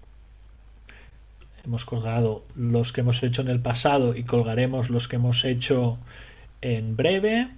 Hemos 1.65 1.85
colgado 1.85 2.45
los 2.55 2.93
que 2.93 3.01
hemos 3.01 3.23
hecho 3.23 3.41
en 3.41 3.47
el 3.47 3.59
pasado 3.59 4.15
y 4.15 4.23
colgaremos 4.23 4.89
los 4.89 5.07
que 5.07 5.15
hemos 5.15 5.43
hecho 5.45 5.97
en 6.61 6.95
breve. 6.95 7.49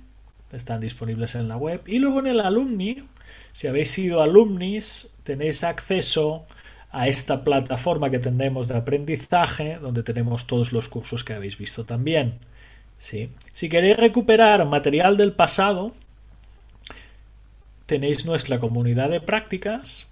Están 0.51 0.80
disponibles 0.80 1.36
en 1.36 1.49
la 1.49 1.58
web. 1.58 1.82
Y 1.86 1.99
luego 1.99 2.20
en 2.20 2.28
el 2.28 2.39
alumni, 2.39 3.03
si 3.51 3.68
habéis 3.68 3.91
sido 3.91 4.22
alumnis, 4.22 5.10
tenéis 5.24 5.64
acceso 5.64 6.45
a 6.91 7.08
esta 7.10 7.43
plataforma 7.43 8.10
que 8.10 8.20
tenemos 8.20 8.68
de 8.68 8.78
aprendizaje, 8.78 9.78
donde 9.82 10.03
tenemos 10.03 10.47
todos 10.47 10.72
los 10.72 10.88
cursos 10.88 11.24
que 11.24 11.34
habéis 11.34 11.58
visto 11.58 11.86
también. 11.86 12.36
¿Sí? 12.97 13.30
Si 13.53 13.70
queréis 13.70 13.97
recuperar 13.97 14.66
material 14.66 15.18
del 15.18 15.34
pasado, 15.34 15.93
tenéis 17.86 18.26
nuestra 18.26 18.60
comunidad 18.60 19.10
de 19.10 19.22
prácticas. 19.22 20.08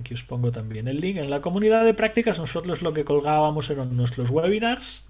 Aquí 0.00 0.14
os 0.14 0.24
pongo 0.24 0.50
también 0.50 0.88
el 0.88 1.00
link. 1.00 1.18
En 1.18 1.30
la 1.30 1.40
comunidad 1.40 1.84
de 1.84 1.94
prácticas 1.94 2.38
nosotros 2.38 2.82
lo 2.82 2.92
que 2.92 3.04
colgábamos 3.04 3.70
eran 3.70 3.96
nuestros 3.96 4.30
webinars 4.30 5.04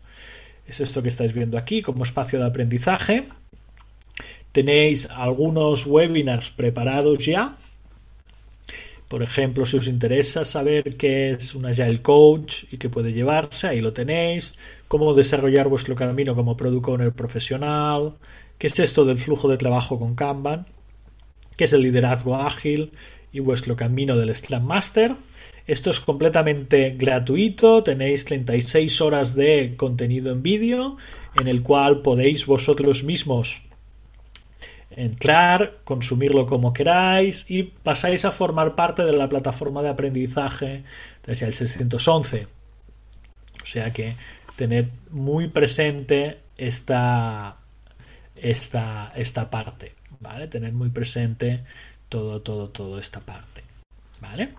es 0.70 0.80
esto 0.80 1.02
que 1.02 1.08
estáis 1.08 1.32
viendo 1.32 1.58
aquí 1.58 1.82
como 1.82 2.04
espacio 2.04 2.38
de 2.38 2.46
aprendizaje. 2.46 3.24
Tenéis 4.52 5.08
algunos 5.10 5.86
webinars 5.86 6.50
preparados 6.50 7.24
ya 7.24 7.56
Por 9.08 9.24
ejemplo, 9.24 9.66
si 9.66 9.76
os 9.76 9.88
interesa 9.88 10.44
saber 10.44 10.96
qué 10.96 11.32
es 11.32 11.56
un 11.56 11.66
Agile 11.66 12.00
Coach 12.00 12.64
y 12.70 12.78
qué 12.78 12.88
puede 12.88 13.12
llevarse, 13.12 13.66
ahí 13.66 13.80
lo 13.80 13.92
tenéis. 13.92 14.54
Cómo 14.86 15.14
desarrollar 15.14 15.66
vuestro 15.66 15.96
camino 15.96 16.36
como 16.36 16.56
Product 16.56 16.88
Owner 16.88 17.12
profesional. 17.12 18.14
¿Qué 18.56 18.68
es 18.68 18.78
esto 18.78 19.04
del 19.04 19.18
flujo 19.18 19.48
de 19.48 19.56
trabajo 19.56 19.98
con 19.98 20.14
Kanban? 20.14 20.66
¿Qué 21.56 21.64
es 21.64 21.72
el 21.72 21.82
liderazgo 21.82 22.36
ágil 22.36 22.92
y 23.32 23.40
vuestro 23.40 23.76
camino 23.76 24.16
del 24.16 24.34
Scrum 24.34 24.62
Master? 24.62 25.16
Esto 25.66 25.90
es 25.90 26.00
completamente 26.00 26.96
gratuito, 26.98 27.82
tenéis 27.82 28.24
36 28.24 29.00
horas 29.00 29.34
de 29.34 29.74
contenido 29.76 30.32
en 30.32 30.42
vídeo 30.42 30.96
en 31.38 31.46
el 31.46 31.62
cual 31.62 32.02
podéis 32.02 32.46
vosotros 32.46 33.04
mismos 33.04 33.62
entrar, 34.90 35.78
consumirlo 35.84 36.46
como 36.46 36.72
queráis 36.72 37.46
y 37.48 37.62
pasáis 37.62 38.24
a 38.24 38.32
formar 38.32 38.74
parte 38.74 39.04
de 39.04 39.12
la 39.12 39.28
plataforma 39.28 39.82
de 39.82 39.90
aprendizaje 39.90 40.84
desde 41.24 41.46
el 41.46 41.54
611. 41.54 42.48
O 43.62 43.66
sea 43.66 43.92
que 43.92 44.16
tened 44.56 44.88
muy 45.10 45.48
presente 45.48 46.40
esta, 46.56 47.56
esta, 48.36 49.12
esta 49.14 49.48
parte, 49.48 49.94
¿vale? 50.18 50.48
Tener 50.48 50.72
muy 50.72 50.90
presente 50.90 51.64
todo, 52.10 52.42
todo, 52.42 52.68
todo 52.68 52.98
esta 52.98 53.20
parte, 53.20 53.62
¿vale? 54.20 54.50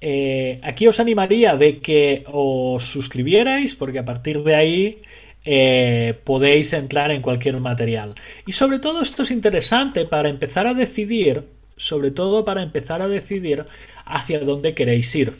Eh, 0.00 0.58
aquí 0.62 0.86
os 0.86 1.00
animaría 1.00 1.56
de 1.56 1.78
que 1.78 2.24
os 2.26 2.84
suscribierais 2.84 3.74
porque 3.74 3.98
a 3.98 4.04
partir 4.04 4.42
de 4.42 4.54
ahí 4.54 5.02
eh, 5.44 6.14
podéis 6.24 6.72
entrar 6.72 7.10
en 7.10 7.22
cualquier 7.22 7.58
material. 7.58 8.14
Y 8.46 8.52
sobre 8.52 8.78
todo 8.78 9.00
esto 9.00 9.22
es 9.22 9.30
interesante 9.30 10.04
para 10.04 10.28
empezar 10.28 10.66
a 10.66 10.74
decidir, 10.74 11.44
sobre 11.76 12.10
todo 12.10 12.44
para 12.44 12.62
empezar 12.62 13.02
a 13.02 13.08
decidir 13.08 13.64
hacia 14.04 14.40
dónde 14.40 14.74
queréis 14.74 15.14
ir. 15.14 15.34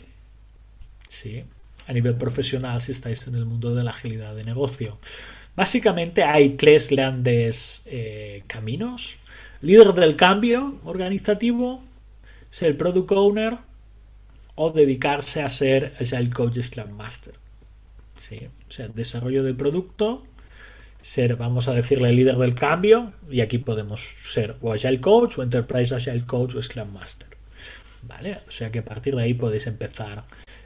¿Sí? 1.07 1.43
A 1.87 1.93
nivel 1.93 2.15
profesional, 2.15 2.81
si 2.81 2.93
estáis 2.93 3.27
en 3.27 3.35
el 3.35 3.45
mundo 3.45 3.75
de 3.75 3.83
la 3.83 3.91
agilidad 3.91 4.35
de 4.35 4.43
negocio. 4.43 4.97
Básicamente 5.55 6.23
hay 6.23 6.51
tres 6.51 6.89
grandes 6.89 7.83
eh, 7.85 8.43
caminos. 8.47 9.17
Líder 9.63 9.93
del 9.93 10.17
cambio 10.17 10.75
organizativo, 10.83 11.81
ser 12.51 12.75
product 12.75 13.13
owner 13.13 13.57
o 14.55 14.71
dedicarse 14.71 15.41
a 15.41 15.47
ser 15.47 15.95
Agile 16.01 16.31
Coach 16.31 16.59
Scrum 16.61 16.91
Master. 16.91 17.35
Sí, 18.17 18.41
o 18.67 18.71
sea, 18.71 18.89
desarrollo 18.89 19.41
del 19.41 19.55
producto, 19.55 20.23
ser, 21.01 21.37
vamos 21.37 21.69
a 21.69 21.73
decirle, 21.73 22.11
líder 22.11 22.35
del 22.35 22.55
cambio, 22.55 23.13
y 23.31 23.39
aquí 23.39 23.57
podemos 23.57 24.01
ser 24.01 24.57
o 24.59 24.73
Agile 24.73 24.99
Coach 24.99 25.37
o 25.37 25.43
Enterprise 25.43 25.95
Agile 25.95 26.25
Coach 26.25 26.55
o 26.55 26.61
Scrum 26.61 26.91
Master. 26.91 27.29
¿Vale? 28.01 28.39
O 28.45 28.51
sea 28.51 28.69
que 28.69 28.79
a 28.79 28.85
partir 28.85 29.15
de 29.15 29.23
ahí 29.23 29.33
podéis 29.33 29.65
empezar, 29.67 30.25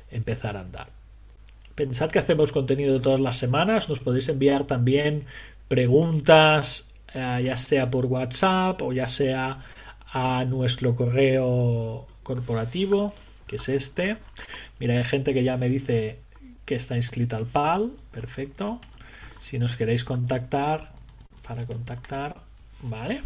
empezar 0.09 0.57
a 0.57 0.61
andar. 0.61 0.89
Pensad 1.75 2.09
que 2.09 2.17
hacemos 2.17 2.51
contenido 2.51 2.99
todas 2.99 3.19
las 3.19 3.37
semanas, 3.37 3.89
nos 3.89 3.99
podéis 3.99 4.27
enviar 4.27 4.65
también 4.65 5.25
preguntas, 5.67 6.86
ya 7.41 7.57
sea 7.57 7.89
por 7.89 8.05
WhatsApp 8.05 8.81
o 8.81 8.93
ya 8.93 9.07
sea 9.07 9.59
a 10.11 10.45
nuestro 10.45 10.95
correo 10.95 12.07
corporativo, 12.23 13.13
que 13.45 13.57
es 13.57 13.69
este. 13.69 14.17
Mira, 14.79 14.95
hay 14.95 15.03
gente 15.03 15.33
que 15.33 15.43
ya 15.43 15.57
me 15.57 15.69
dice 15.69 16.19
que 16.65 16.75
está 16.75 16.95
inscrita 16.95 17.37
al 17.37 17.45
PAL, 17.45 17.91
perfecto. 18.11 18.79
Si 19.39 19.57
nos 19.59 19.75
queréis 19.75 20.03
contactar, 20.03 20.91
para 21.47 21.65
contactar, 21.65 22.35
¿vale? 22.81 23.21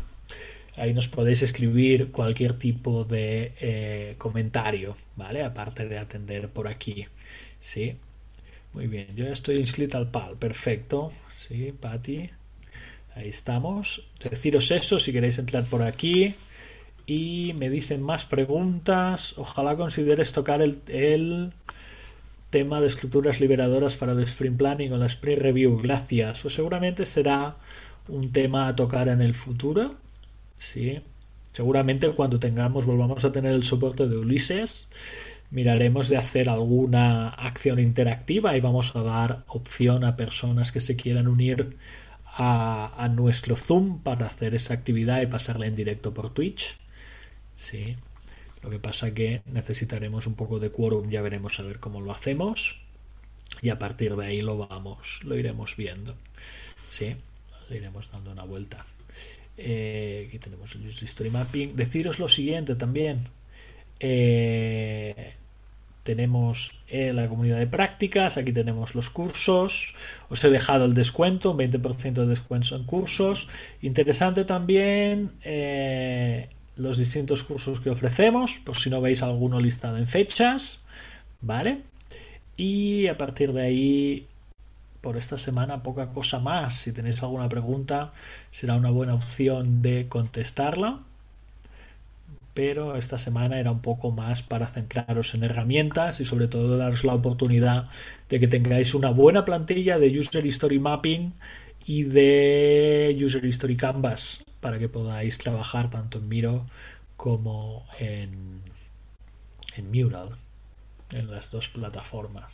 Ahí 0.77 0.93
nos 0.93 1.07
podéis 1.07 1.41
escribir 1.41 2.11
cualquier 2.11 2.57
tipo 2.57 3.03
de 3.03 3.53
eh, 3.59 4.15
comentario, 4.17 4.95
¿vale? 5.15 5.43
Aparte 5.43 5.87
de 5.87 5.97
atender 5.97 6.49
por 6.49 6.67
aquí, 6.67 7.05
¿sí? 7.59 7.95
Muy 8.73 8.87
bien, 8.87 9.07
yo 9.15 9.27
estoy 9.27 9.57
inscrita 9.57 9.97
al 9.97 10.09
PAL, 10.09 10.37
perfecto, 10.37 11.11
¿sí, 11.35 11.73
Patti? 11.77 12.29
Ahí 13.15 13.29
estamos. 13.29 14.07
Deciros 14.29 14.71
eso 14.71 14.99
si 14.99 15.11
queréis 15.11 15.37
entrar 15.37 15.65
por 15.65 15.81
aquí. 15.83 16.35
Y 17.05 17.53
me 17.57 17.69
dicen 17.69 18.01
más 18.01 18.25
preguntas. 18.25 19.33
Ojalá 19.37 19.75
consideres 19.75 20.31
tocar 20.31 20.61
el, 20.61 21.51
tema 22.49 22.81
de 22.81 22.87
estructuras 22.87 23.39
liberadoras 23.39 23.95
para 23.95 24.11
el 24.11 24.23
Sprint 24.23 24.57
Planning 24.57 24.93
o 24.93 24.97
la 24.97 25.07
Sprint 25.07 25.41
Review. 25.41 25.79
Gracias. 25.81 26.41
Pues 26.41 26.53
seguramente 26.53 27.05
será 27.05 27.57
un 28.07 28.31
tema 28.31 28.67
a 28.67 28.75
tocar 28.75 29.07
en 29.07 29.21
el 29.21 29.33
futuro. 29.33 29.95
Sí. 30.57 31.01
Seguramente 31.53 32.09
cuando 32.11 32.39
tengamos, 32.39 32.85
volvamos 32.85 33.25
a 33.25 33.31
tener 33.31 33.53
el 33.53 33.63
soporte 33.63 34.07
de 34.07 34.15
Ulises, 34.15 34.87
miraremos 35.49 36.07
de 36.07 36.15
hacer 36.15 36.49
alguna 36.49 37.29
acción 37.29 37.79
interactiva 37.79 38.55
y 38.55 38.61
vamos 38.61 38.95
a 38.95 39.01
dar 39.01 39.43
opción 39.47 40.05
a 40.05 40.15
personas 40.15 40.71
que 40.71 40.79
se 40.79 40.95
quieran 40.95 41.27
unir 41.27 41.75
a, 42.33 43.09
nuestro 43.13 43.55
Zoom 43.55 44.01
para 44.01 44.25
hacer 44.25 44.55
esa 44.55 44.73
actividad 44.73 45.21
y 45.21 45.27
pasarla 45.27 45.65
en 45.65 45.75
directo 45.75 46.13
por 46.13 46.33
Twitch. 46.33 46.77
Sí. 47.55 47.97
Lo 48.63 48.69
que 48.69 48.79
pasa 48.79 49.13
que 49.13 49.41
necesitaremos 49.45 50.27
un 50.27 50.35
poco 50.35 50.59
de 50.59 50.69
quórum, 50.69 51.09
ya 51.09 51.21
veremos 51.21 51.59
a 51.59 51.63
ver 51.63 51.79
cómo 51.79 51.99
lo 51.99 52.11
hacemos 52.11 52.79
y 53.61 53.69
a 53.69 53.79
partir 53.79 54.15
de 54.15 54.25
ahí 54.25 54.41
lo 54.41 54.57
vamos, 54.57 55.19
lo 55.23 55.37
iremos 55.37 55.75
viendo. 55.75 56.15
Sí, 56.87 57.15
le 57.69 57.77
iremos 57.77 58.11
dando 58.11 58.31
una 58.31 58.43
vuelta. 58.43 58.85
Eh, 59.57 60.25
aquí 60.27 60.39
tenemos 60.39 60.75
el 60.75 60.85
History 60.85 61.29
Mapping. 61.29 61.75
Deciros 61.75 62.19
lo 62.19 62.27
siguiente 62.27 62.75
también. 62.75 63.27
Eh, 63.99 65.33
tenemos 66.03 66.71
eh, 66.87 67.13
la 67.13 67.27
comunidad 67.27 67.59
de 67.59 67.67
prácticas, 67.67 68.37
aquí 68.37 68.51
tenemos 68.51 68.95
los 68.95 69.09
cursos, 69.09 69.95
os 70.29 70.43
he 70.43 70.49
dejado 70.49 70.85
el 70.85 70.93
descuento, 70.93 71.51
un 71.51 71.57
20% 71.57 72.13
de 72.13 72.27
descuento 72.27 72.75
en 72.75 72.83
cursos. 72.83 73.47
Interesante 73.81 74.45
también 74.45 75.31
los 76.75 76.97
distintos 76.97 77.43
cursos 77.43 77.79
que 77.79 77.89
ofrecemos, 77.89 78.59
por 78.59 78.75
si 78.77 78.89
no 78.89 79.01
veis 79.01 79.21
alguno 79.21 79.59
listado 79.59 79.97
en 79.97 80.07
fechas, 80.07 80.79
¿vale? 81.41 81.81
Y 82.57 83.07
a 83.07 83.17
partir 83.17 83.53
de 83.53 83.61
ahí, 83.61 84.27
por 85.01 85.17
esta 85.17 85.37
semana, 85.37 85.83
poca 85.83 86.09
cosa 86.09 86.39
más. 86.39 86.75
Si 86.75 86.91
tenéis 86.91 87.21
alguna 87.23 87.49
pregunta, 87.49 88.13
será 88.51 88.75
una 88.75 88.91
buena 88.91 89.15
opción 89.15 89.81
de 89.81 90.07
contestarla. 90.07 90.99
Pero 92.53 92.97
esta 92.97 93.17
semana 93.17 93.59
era 93.59 93.71
un 93.71 93.81
poco 93.81 94.11
más 94.11 94.43
para 94.43 94.67
centraros 94.67 95.33
en 95.33 95.43
herramientas 95.43 96.19
y 96.19 96.25
sobre 96.25 96.47
todo 96.47 96.77
daros 96.77 97.03
la 97.05 97.13
oportunidad 97.13 97.89
de 98.29 98.39
que 98.39 98.47
tengáis 98.47 98.93
una 98.93 99.09
buena 99.09 99.45
plantilla 99.45 99.97
de 99.99 100.19
User 100.19 100.45
History 100.45 100.79
Mapping 100.79 101.33
y 101.85 102.03
de 102.03 103.17
User 103.23 103.43
History 103.43 103.77
Canvas 103.77 104.43
para 104.59 104.79
que 104.79 104.89
podáis 104.89 105.37
trabajar 105.37 105.89
tanto 105.89 106.19
en 106.19 106.29
Miro 106.29 106.65
como 107.17 107.85
en, 107.99 108.61
en 109.75 109.91
Mural, 109.91 110.29
en 111.13 111.31
las 111.31 111.51
dos 111.51 111.69
plataformas. 111.69 112.51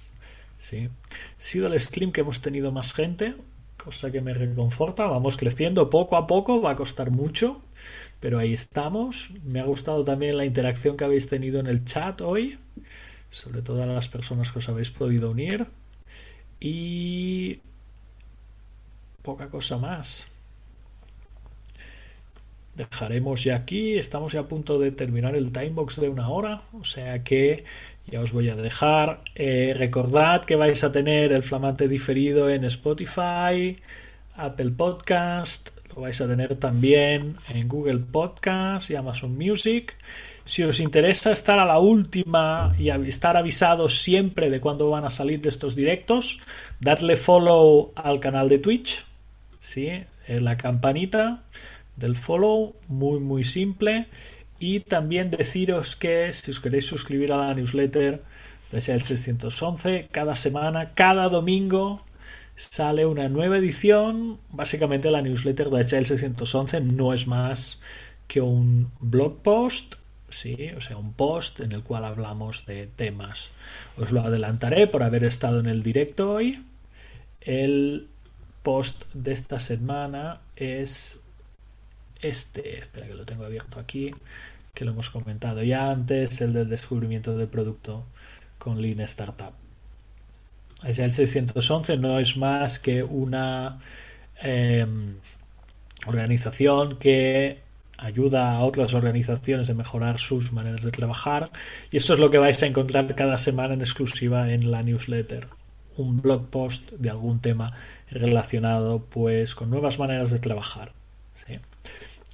¿sí? 0.60 0.90
Ha 0.90 1.42
sido 1.42 1.68
el 1.68 1.80
stream 1.80 2.12
que 2.12 2.22
hemos 2.22 2.42
tenido 2.42 2.72
más 2.72 2.94
gente, 2.94 3.36
cosa 3.78 4.12
que 4.12 4.22
me 4.22 4.34
reconforta. 4.34 5.06
Vamos 5.06 5.38
creciendo 5.38 5.90
poco 5.90 6.18
a 6.18 6.28
poco, 6.28 6.62
va 6.62 6.72
a 6.72 6.76
costar 6.76 7.12
mucho, 7.12 7.62
pero 8.20 8.40
ahí 8.40 8.54
estamos. 8.54 9.32
Me 9.44 9.60
ha 9.60 9.66
gustado 9.66 10.04
también 10.04 10.38
la 10.38 10.46
interacción 10.46 10.98
que 10.98 11.06
habéis 11.06 11.28
tenido 11.28 11.60
en 11.60 11.68
el 11.68 11.86
chat 11.86 12.22
hoy, 12.22 12.58
sobre 13.30 13.62
todo 13.62 13.84
a 13.84 13.88
las 13.88 14.08
personas 14.10 14.52
que 14.52 14.60
os 14.60 14.70
habéis 14.70 14.92
podido 14.92 15.32
unir. 15.32 15.68
Y 16.60 17.60
poca 19.22 19.50
cosa 19.50 19.78
más 19.78 20.28
dejaremos 22.78 23.44
ya 23.44 23.56
aquí. 23.56 23.98
Estamos 23.98 24.34
ya 24.34 24.42
a 24.42 24.48
punto 24.48 24.80
de 24.80 24.92
terminar 24.92 25.36
el 25.36 25.52
timebox 25.52 26.00
de 26.00 26.10
una 26.10 26.30
hora, 26.30 26.62
o 26.74 26.86
sea 26.86 27.24
que 27.24 27.66
ya 28.06 28.22
os 28.22 28.32
voy 28.32 28.50
a 28.50 28.56
dejar. 28.56 29.22
Eh, 29.36 29.74
recordad 29.76 30.46
que 30.46 30.56
vais 30.56 30.84
a 30.84 30.92
tener 30.92 31.32
el 31.34 31.44
flamante 31.44 31.88
diferido 31.88 32.50
en 32.50 32.64
Spotify, 32.66 33.78
Apple 34.36 34.72
Podcast, 34.72 35.72
vais 36.00 36.20
a 36.22 36.28
tener 36.28 36.56
también 36.56 37.36
en 37.50 37.68
Google 37.68 38.00
Podcast 38.00 38.90
y 38.90 38.96
Amazon 38.96 39.38
Music. 39.38 39.96
Si 40.46 40.64
os 40.64 40.80
interesa 40.80 41.32
estar 41.32 41.60
a 41.60 41.66
la 41.66 41.80
última 41.80 42.76
y 42.80 42.90
estar 42.90 43.36
avisados 43.36 44.02
siempre 44.02 44.50
de 44.50 44.62
cuándo 44.62 44.90
van 44.90 45.06
a 45.06 45.10
salir 45.10 45.46
estos 45.48 45.76
directos, 45.76 46.40
dadle 46.80 47.18
follow 47.18 47.92
al 47.96 48.20
canal 48.20 48.48
de 48.48 48.60
Twitch, 48.60 49.06
¿sí? 49.60 49.90
la 50.28 50.58
campanita 50.58 51.44
del 51.96 52.16
follow, 52.16 52.76
muy 52.88 53.20
muy 53.20 53.44
simple. 53.44 54.08
Y 54.60 54.80
también 54.80 55.30
deciros 55.30 55.96
que 55.96 56.32
si 56.32 56.52
os 56.52 56.60
queréis 56.60 56.86
suscribir 56.86 57.32
a 57.34 57.38
la 57.38 57.54
newsletter 57.54 58.22
de 58.72 58.78
el 58.78 59.02
611, 59.02 60.10
cada 60.12 60.36
semana, 60.36 60.94
cada 60.94 61.30
domingo 61.30 62.04
sale 62.58 63.06
una 63.06 63.30
nueva 63.30 63.58
edición. 63.58 64.40
Básicamente 64.50 65.10
la 65.10 65.22
newsletter 65.22 65.70
de 65.70 65.98
el 65.98 66.06
611 66.06 66.82
no 66.82 67.14
es 67.14 67.26
más 67.28 67.80
que 68.28 68.42
un 68.42 68.92
blog 69.00 69.42
post 69.42 69.96
sí, 70.30 70.72
o 70.76 70.82
sea, 70.82 70.98
un 70.98 71.14
post 71.14 71.60
en 71.62 71.72
el 71.72 71.84
cual 71.84 72.06
hablamos 72.06 72.66
de 72.66 72.88
temas. 72.88 73.52
Os 73.98 74.12
lo 74.12 74.22
adelantaré 74.22 74.88
por 74.88 75.04
haber 75.04 75.24
estado 75.24 75.60
en 75.60 75.68
el 75.68 75.84
directo 75.84 76.32
hoy. 76.32 76.64
El 77.42 78.08
post 78.64 79.06
de 79.14 79.32
esta 79.32 79.60
semana 79.60 80.42
es 80.56 81.20
este, 82.22 82.80
espera 82.80 83.08
que 83.08 83.16
lo 83.16 83.26
tengo 83.26 83.46
abierto 83.46 83.80
aquí, 83.80 84.14
que 84.74 84.86
lo 84.86 84.92
hemos 84.92 85.10
comentado 85.10 85.64
ya 85.64 85.92
antes, 85.92 86.42
el 86.42 86.54
del 86.54 86.68
descubrimiento 86.68 87.38
del 87.38 87.48
producto 87.48 88.06
con 88.58 88.82
Lean 88.82 89.00
Startup. 89.02 89.54
El 90.84 90.94
611 90.94 91.98
no 91.98 92.20
es 92.20 92.38
más 92.38 92.80
que 92.80 93.04
una 93.04 93.80
em, 94.42 95.16
organización 96.06 96.98
que 96.98 97.62
ayuda 97.98 98.54
a 98.54 98.60
otras 98.60 98.94
organizaciones 98.94 99.70
a 99.70 99.74
mejorar 99.74 100.20
sus 100.20 100.52
maneras 100.52 100.84
de 100.84 100.92
trabajar. 100.92 101.50
Y 101.92 101.98
esto 101.98 102.14
es 102.14 102.20
lo 102.20 102.30
que 102.30 102.38
vais 102.38 102.62
a 102.62 102.68
encontrar 102.68 103.14
cada 103.16 103.38
semana 103.38 103.74
en 103.74 103.82
exclusiva 103.82 104.52
en 104.52 104.70
la 104.70 104.84
newsletter. 104.84 105.48
Un 105.98 106.22
blog 106.22 106.50
post 106.50 106.92
de 106.92 107.10
algún 107.10 107.40
tema 107.40 107.74
relacionado 108.12 109.04
pues 109.04 109.56
con 109.56 109.72
nuevas 109.72 109.98
maneras 109.98 110.30
de 110.30 110.38
trabajar. 110.38 110.94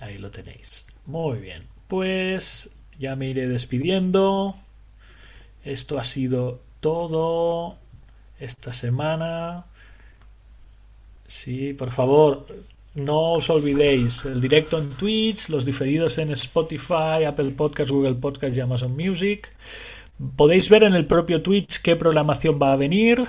Ahí 0.01 0.17
lo 0.17 0.31
tenéis. 0.31 0.85
Muy 1.05 1.39
bien 1.39 1.73
pues 1.93 2.71
ya 2.97 3.15
me 3.15 3.27
iré 3.27 3.47
despidiendo. 3.47 4.55
Esto 5.63 5.99
ha 5.99 6.03
sido 6.03 6.59
todo 6.79 7.77
esta 8.43 8.73
semana 8.73 9.65
sí 11.27 11.73
por 11.73 11.91
favor 11.91 12.45
no 12.95 13.33
os 13.33 13.49
olvidéis 13.49 14.23
el 14.25 14.39
directo 14.39 14.77
en 14.77 14.91
Twitch, 14.91 15.49
los 15.49 15.65
diferidos 15.65 16.19
en 16.19 16.29
Spotify, 16.31 17.23
Apple 17.25 17.51
Podcasts, 17.51 17.91
Google 17.91 18.13
Podcasts 18.15 18.55
y 18.55 18.61
Amazon 18.61 18.95
Music. 18.95 19.49
Podéis 20.35 20.69
ver 20.69 20.83
en 20.83 20.93
el 20.93 21.07
propio 21.07 21.41
Twitch 21.41 21.81
qué 21.81 21.95
programación 21.95 22.59
va 22.61 22.71
a 22.71 22.75
venir. 22.75 23.25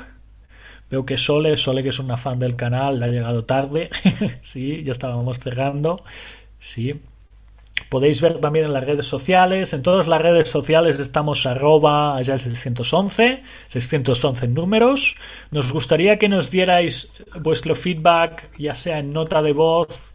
Veo 0.90 1.06
que 1.06 1.16
Sole, 1.16 1.56
Sole 1.56 1.82
que 1.82 1.88
es 1.88 1.98
una 1.98 2.18
fan 2.18 2.38
del 2.38 2.56
canal, 2.56 3.00
le 3.00 3.06
ha 3.06 3.08
llegado 3.08 3.46
tarde. 3.46 3.88
sí, 4.42 4.82
ya 4.84 4.92
estábamos 4.92 5.38
cerrando. 5.38 6.02
Sí. 6.58 7.00
Podéis 7.88 8.20
ver 8.20 8.38
también 8.38 8.64
en 8.66 8.72
las 8.72 8.84
redes 8.84 9.06
sociales. 9.06 9.72
En 9.72 9.82
todas 9.82 10.08
las 10.08 10.20
redes 10.20 10.48
sociales 10.48 10.98
estamos 10.98 11.46
arroba 11.46 12.16
allá 12.16 12.34
el 12.34 12.40
611, 12.40 13.42
611 13.68 14.48
números. 14.48 15.16
Nos 15.50 15.72
gustaría 15.72 16.18
que 16.18 16.28
nos 16.28 16.50
dierais 16.50 17.12
vuestro 17.40 17.74
feedback, 17.74 18.50
ya 18.58 18.74
sea 18.74 18.98
en 18.98 19.12
nota 19.12 19.42
de 19.42 19.52
voz, 19.52 20.12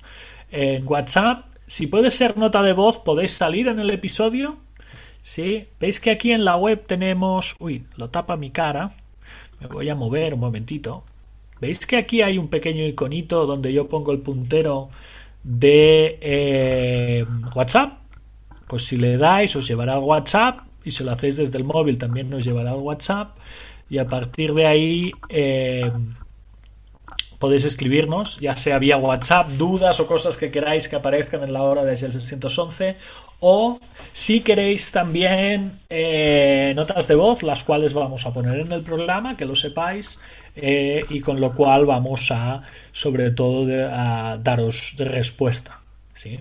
en 0.52 0.88
WhatsApp. 0.88 1.46
Si 1.68 1.88
puede 1.88 2.12
ser 2.12 2.38
nota 2.38 2.62
de 2.62 2.74
voz, 2.74 3.00
podéis 3.00 3.34
salir 3.34 3.68
en 3.68 3.80
el 3.80 3.90
episodio. 3.92 4.58
¿Sí? 5.22 5.68
¿Veis 5.80 6.00
que 6.00 6.12
aquí 6.12 6.32
en 6.32 6.46
la 6.46 6.56
web 6.56 6.86
tenemos... 6.86 7.56
Uy, 7.60 7.86
lo 7.98 8.10
tapa 8.10 8.38
mi 8.38 8.52
cara. 8.52 8.92
Me 9.60 9.68
voy 9.68 9.90
a 9.90 9.96
mover 9.96 10.34
un 10.34 10.40
momentito. 10.40 11.04
¿Veis 11.60 11.86
que 11.86 11.98
aquí 11.98 12.22
hay 12.22 12.38
un 12.38 12.48
pequeño 12.48 12.86
iconito 12.86 13.46
donde 13.46 13.74
yo 13.74 13.88
pongo 13.88 14.12
el 14.12 14.20
puntero 14.20 14.90
de 15.44 16.18
eh, 16.22 17.26
WhatsApp, 17.56 18.00
pues 18.68 18.86
si 18.86 18.98
le 18.98 19.18
dais 19.18 19.56
os 19.56 19.68
llevará 19.68 19.94
al 19.94 20.00
WhatsApp. 20.00 20.60
Y 20.84 20.92
si 20.92 21.04
lo 21.04 21.12
hacéis 21.12 21.38
desde 21.38 21.58
el 21.58 21.66
móvil 21.66 21.98
también 21.98 22.30
nos 22.30 22.46
llevará 22.46 22.72
al 22.72 22.78
WhatsApp. 22.78 23.38
Y 23.90 23.98
a 23.98 24.08
partir 24.08 24.54
de 24.54 24.66
ahí 24.66 25.12
eh, 25.30 25.92
podéis 27.40 27.66
escribirnos, 27.66 28.38
ya 28.40 28.56
sea 28.58 28.80
vía 28.80 28.98
WhatsApp, 28.98 29.50
dudas 29.52 30.00
o 30.00 30.08
cosas 30.08 30.38
que 30.38 30.52
queráis 30.52 30.88
que 30.88 30.98
aparezcan 30.98 31.44
en 31.44 31.54
la 31.54 31.64
hora 31.64 31.84
de 31.84 31.94
el 31.94 32.12
611 32.12 32.98
o 33.40 33.80
si 34.12 34.42
queréis 34.42 34.92
también 34.92 35.80
eh, 35.90 36.74
notas 36.76 37.08
de 37.08 37.16
voz, 37.16 37.42
las 37.42 37.64
cuales 37.64 37.94
vamos 37.94 38.26
a 38.26 38.34
poner 38.34 38.60
en 38.60 38.72
el 38.74 38.82
programa, 38.82 39.38
que 39.38 39.46
lo 39.46 39.56
sepáis, 39.56 40.20
eh, 40.56 41.06
y 41.10 41.20
con 41.22 41.40
lo 41.40 41.54
cual 41.54 41.86
vamos 41.86 42.32
a, 42.32 42.62
sobre 42.92 43.32
todo, 43.32 43.68
a 43.92 44.38
daros 44.38 44.96
respuesta. 44.98 45.82
¿sí? 46.14 46.40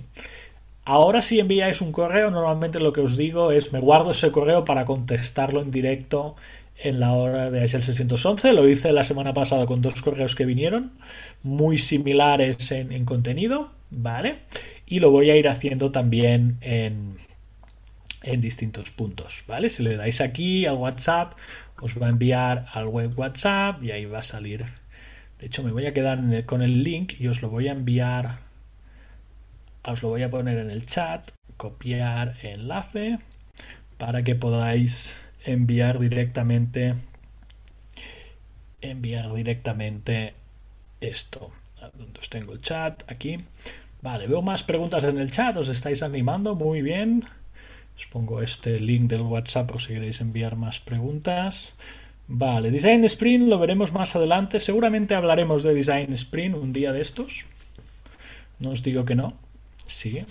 Ahora 0.84 1.20
si 1.20 1.38
enviáis 1.38 1.80
un 1.80 1.92
correo, 1.92 2.30
normalmente 2.30 2.80
lo 2.80 2.92
que 2.92 3.02
os 3.02 3.16
digo 3.16 3.52
es 3.52 3.72
me 3.72 3.80
guardo 3.80 4.12
ese 4.12 4.32
correo 4.32 4.64
para 4.64 4.84
contestarlo 4.84 5.60
en 5.60 5.70
directo 5.70 6.34
en 6.78 7.00
la 7.00 7.12
hora 7.12 7.50
de 7.50 7.60
el 7.60 7.68
611. 7.68 8.52
Lo 8.52 8.68
hice 8.68 8.92
la 8.92 9.04
semana 9.04 9.34
pasada 9.34 9.66
con 9.66 9.82
dos 9.82 10.00
correos 10.00 10.34
que 10.34 10.44
vinieron, 10.44 10.92
muy 11.42 11.78
similares 11.78 12.70
en, 12.70 12.92
en 12.92 13.04
contenido, 13.04 13.70
¿vale? 13.90 14.38
Y 14.86 15.00
lo 15.00 15.10
voy 15.10 15.30
a 15.30 15.36
ir 15.36 15.48
haciendo 15.48 15.90
también 15.90 16.56
en, 16.60 17.16
en 18.22 18.40
distintos 18.40 18.90
puntos, 18.90 19.44
¿vale? 19.46 19.68
Si 19.68 19.82
le 19.82 19.96
dais 19.96 20.20
aquí 20.20 20.66
al 20.66 20.76
WhatsApp, 20.76 21.34
os 21.80 22.00
va 22.00 22.06
a 22.06 22.10
enviar 22.10 22.66
al 22.72 22.86
web 22.86 23.18
WhatsApp 23.18 23.82
y 23.82 23.90
ahí 23.90 24.04
va 24.04 24.18
a 24.18 24.22
salir. 24.22 24.66
De 25.38 25.46
hecho, 25.46 25.62
me 25.62 25.72
voy 25.72 25.86
a 25.86 25.94
quedar 25.94 26.44
con 26.46 26.62
el 26.62 26.82
link 26.82 27.14
y 27.18 27.28
os 27.28 27.42
lo 27.42 27.50
voy 27.50 27.68
a 27.68 27.72
enviar. 27.72 28.38
Os 29.84 30.02
lo 30.02 30.08
voy 30.08 30.22
a 30.22 30.30
poner 30.30 30.58
en 30.58 30.70
el 30.70 30.84
chat, 30.86 31.30
copiar 31.56 32.36
enlace 32.42 33.18
para 33.96 34.22
que 34.22 34.34
podáis 34.34 35.16
enviar 35.44 35.98
directamente 35.98 36.94
enviar 38.80 39.32
directamente 39.34 40.34
esto. 41.00 41.50
Donde 41.94 42.18
os 42.18 42.28
tengo 42.28 42.52
el 42.52 42.60
chat 42.60 43.02
aquí. 43.10 43.38
Vale, 44.02 44.26
veo 44.26 44.42
más 44.42 44.62
preguntas 44.64 45.04
en 45.04 45.18
el 45.18 45.30
chat, 45.30 45.56
os 45.56 45.68
estáis 45.68 46.02
animando, 46.02 46.54
muy 46.54 46.82
bien. 46.82 47.24
Os 47.98 48.06
pongo 48.06 48.40
este 48.42 48.78
link 48.78 49.10
del 49.10 49.22
WhatsApp 49.22 49.68
por 49.72 49.82
si 49.82 49.94
queréis 49.94 50.20
enviar 50.20 50.54
más 50.54 50.78
preguntas. 50.78 51.74
Vale, 52.28 52.70
Design 52.70 53.04
Sprint 53.04 53.48
lo 53.48 53.58
veremos 53.58 53.92
más 53.92 54.14
adelante. 54.14 54.60
Seguramente 54.60 55.16
hablaremos 55.16 55.64
de 55.64 55.74
Design 55.74 56.12
Sprint 56.12 56.54
un 56.54 56.72
día 56.72 56.92
de 56.92 57.00
estos. 57.00 57.46
No 58.60 58.70
os 58.70 58.84
digo 58.84 59.04
que 59.04 59.16
no. 59.16 59.34
Sí. 59.86 60.24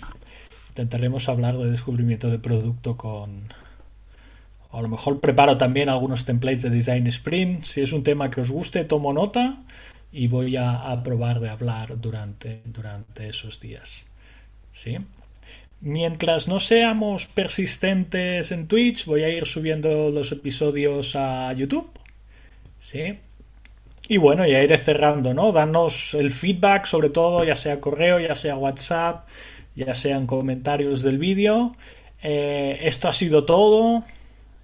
Intentaremos 0.68 1.28
hablar 1.28 1.58
de 1.58 1.68
descubrimiento 1.68 2.30
de 2.30 2.38
producto 2.38 2.96
con... 2.96 3.52
a 4.70 4.80
lo 4.80 4.88
mejor 4.88 5.20
preparo 5.20 5.58
también 5.58 5.90
algunos 5.90 6.24
templates 6.24 6.62
de 6.62 6.70
Design 6.70 7.06
Sprint. 7.08 7.64
Si 7.64 7.82
es 7.82 7.92
un 7.92 8.02
tema 8.02 8.30
que 8.30 8.40
os 8.40 8.50
guste, 8.50 8.84
tomo 8.84 9.12
nota 9.12 9.58
y 10.10 10.28
voy 10.28 10.56
a, 10.56 10.90
a 10.90 11.02
probar 11.02 11.40
de 11.40 11.50
hablar 11.50 12.00
durante, 12.00 12.62
durante 12.64 13.28
esos 13.28 13.60
días. 13.60 14.06
¿Sí? 14.72 14.96
Mientras 15.80 16.48
no 16.48 16.58
seamos 16.58 17.26
persistentes 17.26 18.50
en 18.50 18.66
Twitch, 18.66 19.06
voy 19.06 19.22
a 19.22 19.28
ir 19.28 19.46
subiendo 19.46 20.10
los 20.10 20.32
episodios 20.32 21.14
a 21.14 21.52
YouTube. 21.52 21.90
¿Sí? 22.80 23.18
Y 24.08 24.16
bueno, 24.16 24.46
ya 24.46 24.62
iré 24.62 24.78
cerrando, 24.78 25.34
¿no? 25.34 25.52
Danos 25.52 26.14
el 26.14 26.30
feedback, 26.30 26.86
sobre 26.86 27.10
todo, 27.10 27.44
ya 27.44 27.54
sea 27.54 27.80
correo, 27.80 28.18
ya 28.18 28.34
sea 28.34 28.56
WhatsApp, 28.56 29.28
ya 29.76 29.94
sean 29.94 30.26
comentarios 30.26 31.02
del 31.02 31.18
vídeo. 31.18 31.76
Eh, 32.22 32.80
esto 32.82 33.08
ha 33.08 33.12
sido 33.12 33.44
todo. 33.44 34.04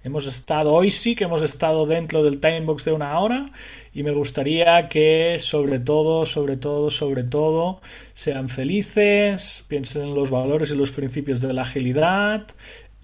Hemos 0.05 0.27
estado, 0.27 0.71
hoy 0.71 0.91
sí 0.91 1.15
que 1.15 1.23
hemos 1.23 1.41
estado 1.41 1.87
dentro 1.87 2.21
del 2.21 2.39
timebox 2.39 2.85
de 2.85 2.91
una 2.91 3.17
hora 3.17 3.49
y 3.91 4.03
me 4.03 4.11
gustaría 4.11 4.87
que 4.87 5.37
sobre 5.39 5.79
todo, 5.79 6.27
sobre 6.27 6.57
todo, 6.57 6.91
sobre 6.91 7.23
todo, 7.23 7.81
sean 8.13 8.47
felices, 8.47 9.65
piensen 9.67 10.03
en 10.03 10.13
los 10.13 10.29
valores 10.29 10.69
y 10.69 10.75
los 10.75 10.91
principios 10.91 11.41
de 11.41 11.53
la 11.53 11.63
agilidad 11.63 12.45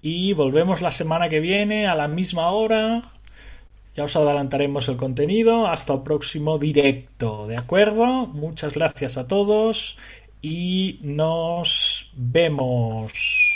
y 0.00 0.32
volvemos 0.34 0.80
la 0.80 0.92
semana 0.92 1.28
que 1.28 1.40
viene 1.40 1.88
a 1.88 1.96
la 1.96 2.06
misma 2.06 2.50
hora. 2.50 3.02
Ya 3.96 4.04
os 4.04 4.14
adelantaremos 4.14 4.88
el 4.88 4.96
contenido. 4.96 5.66
Hasta 5.66 5.94
el 5.94 6.02
próximo 6.02 6.56
directo, 6.56 7.48
¿de 7.48 7.56
acuerdo? 7.56 8.28
Muchas 8.28 8.74
gracias 8.74 9.16
a 9.16 9.26
todos 9.26 9.98
y 10.40 11.00
nos 11.02 12.12
vemos. 12.14 13.51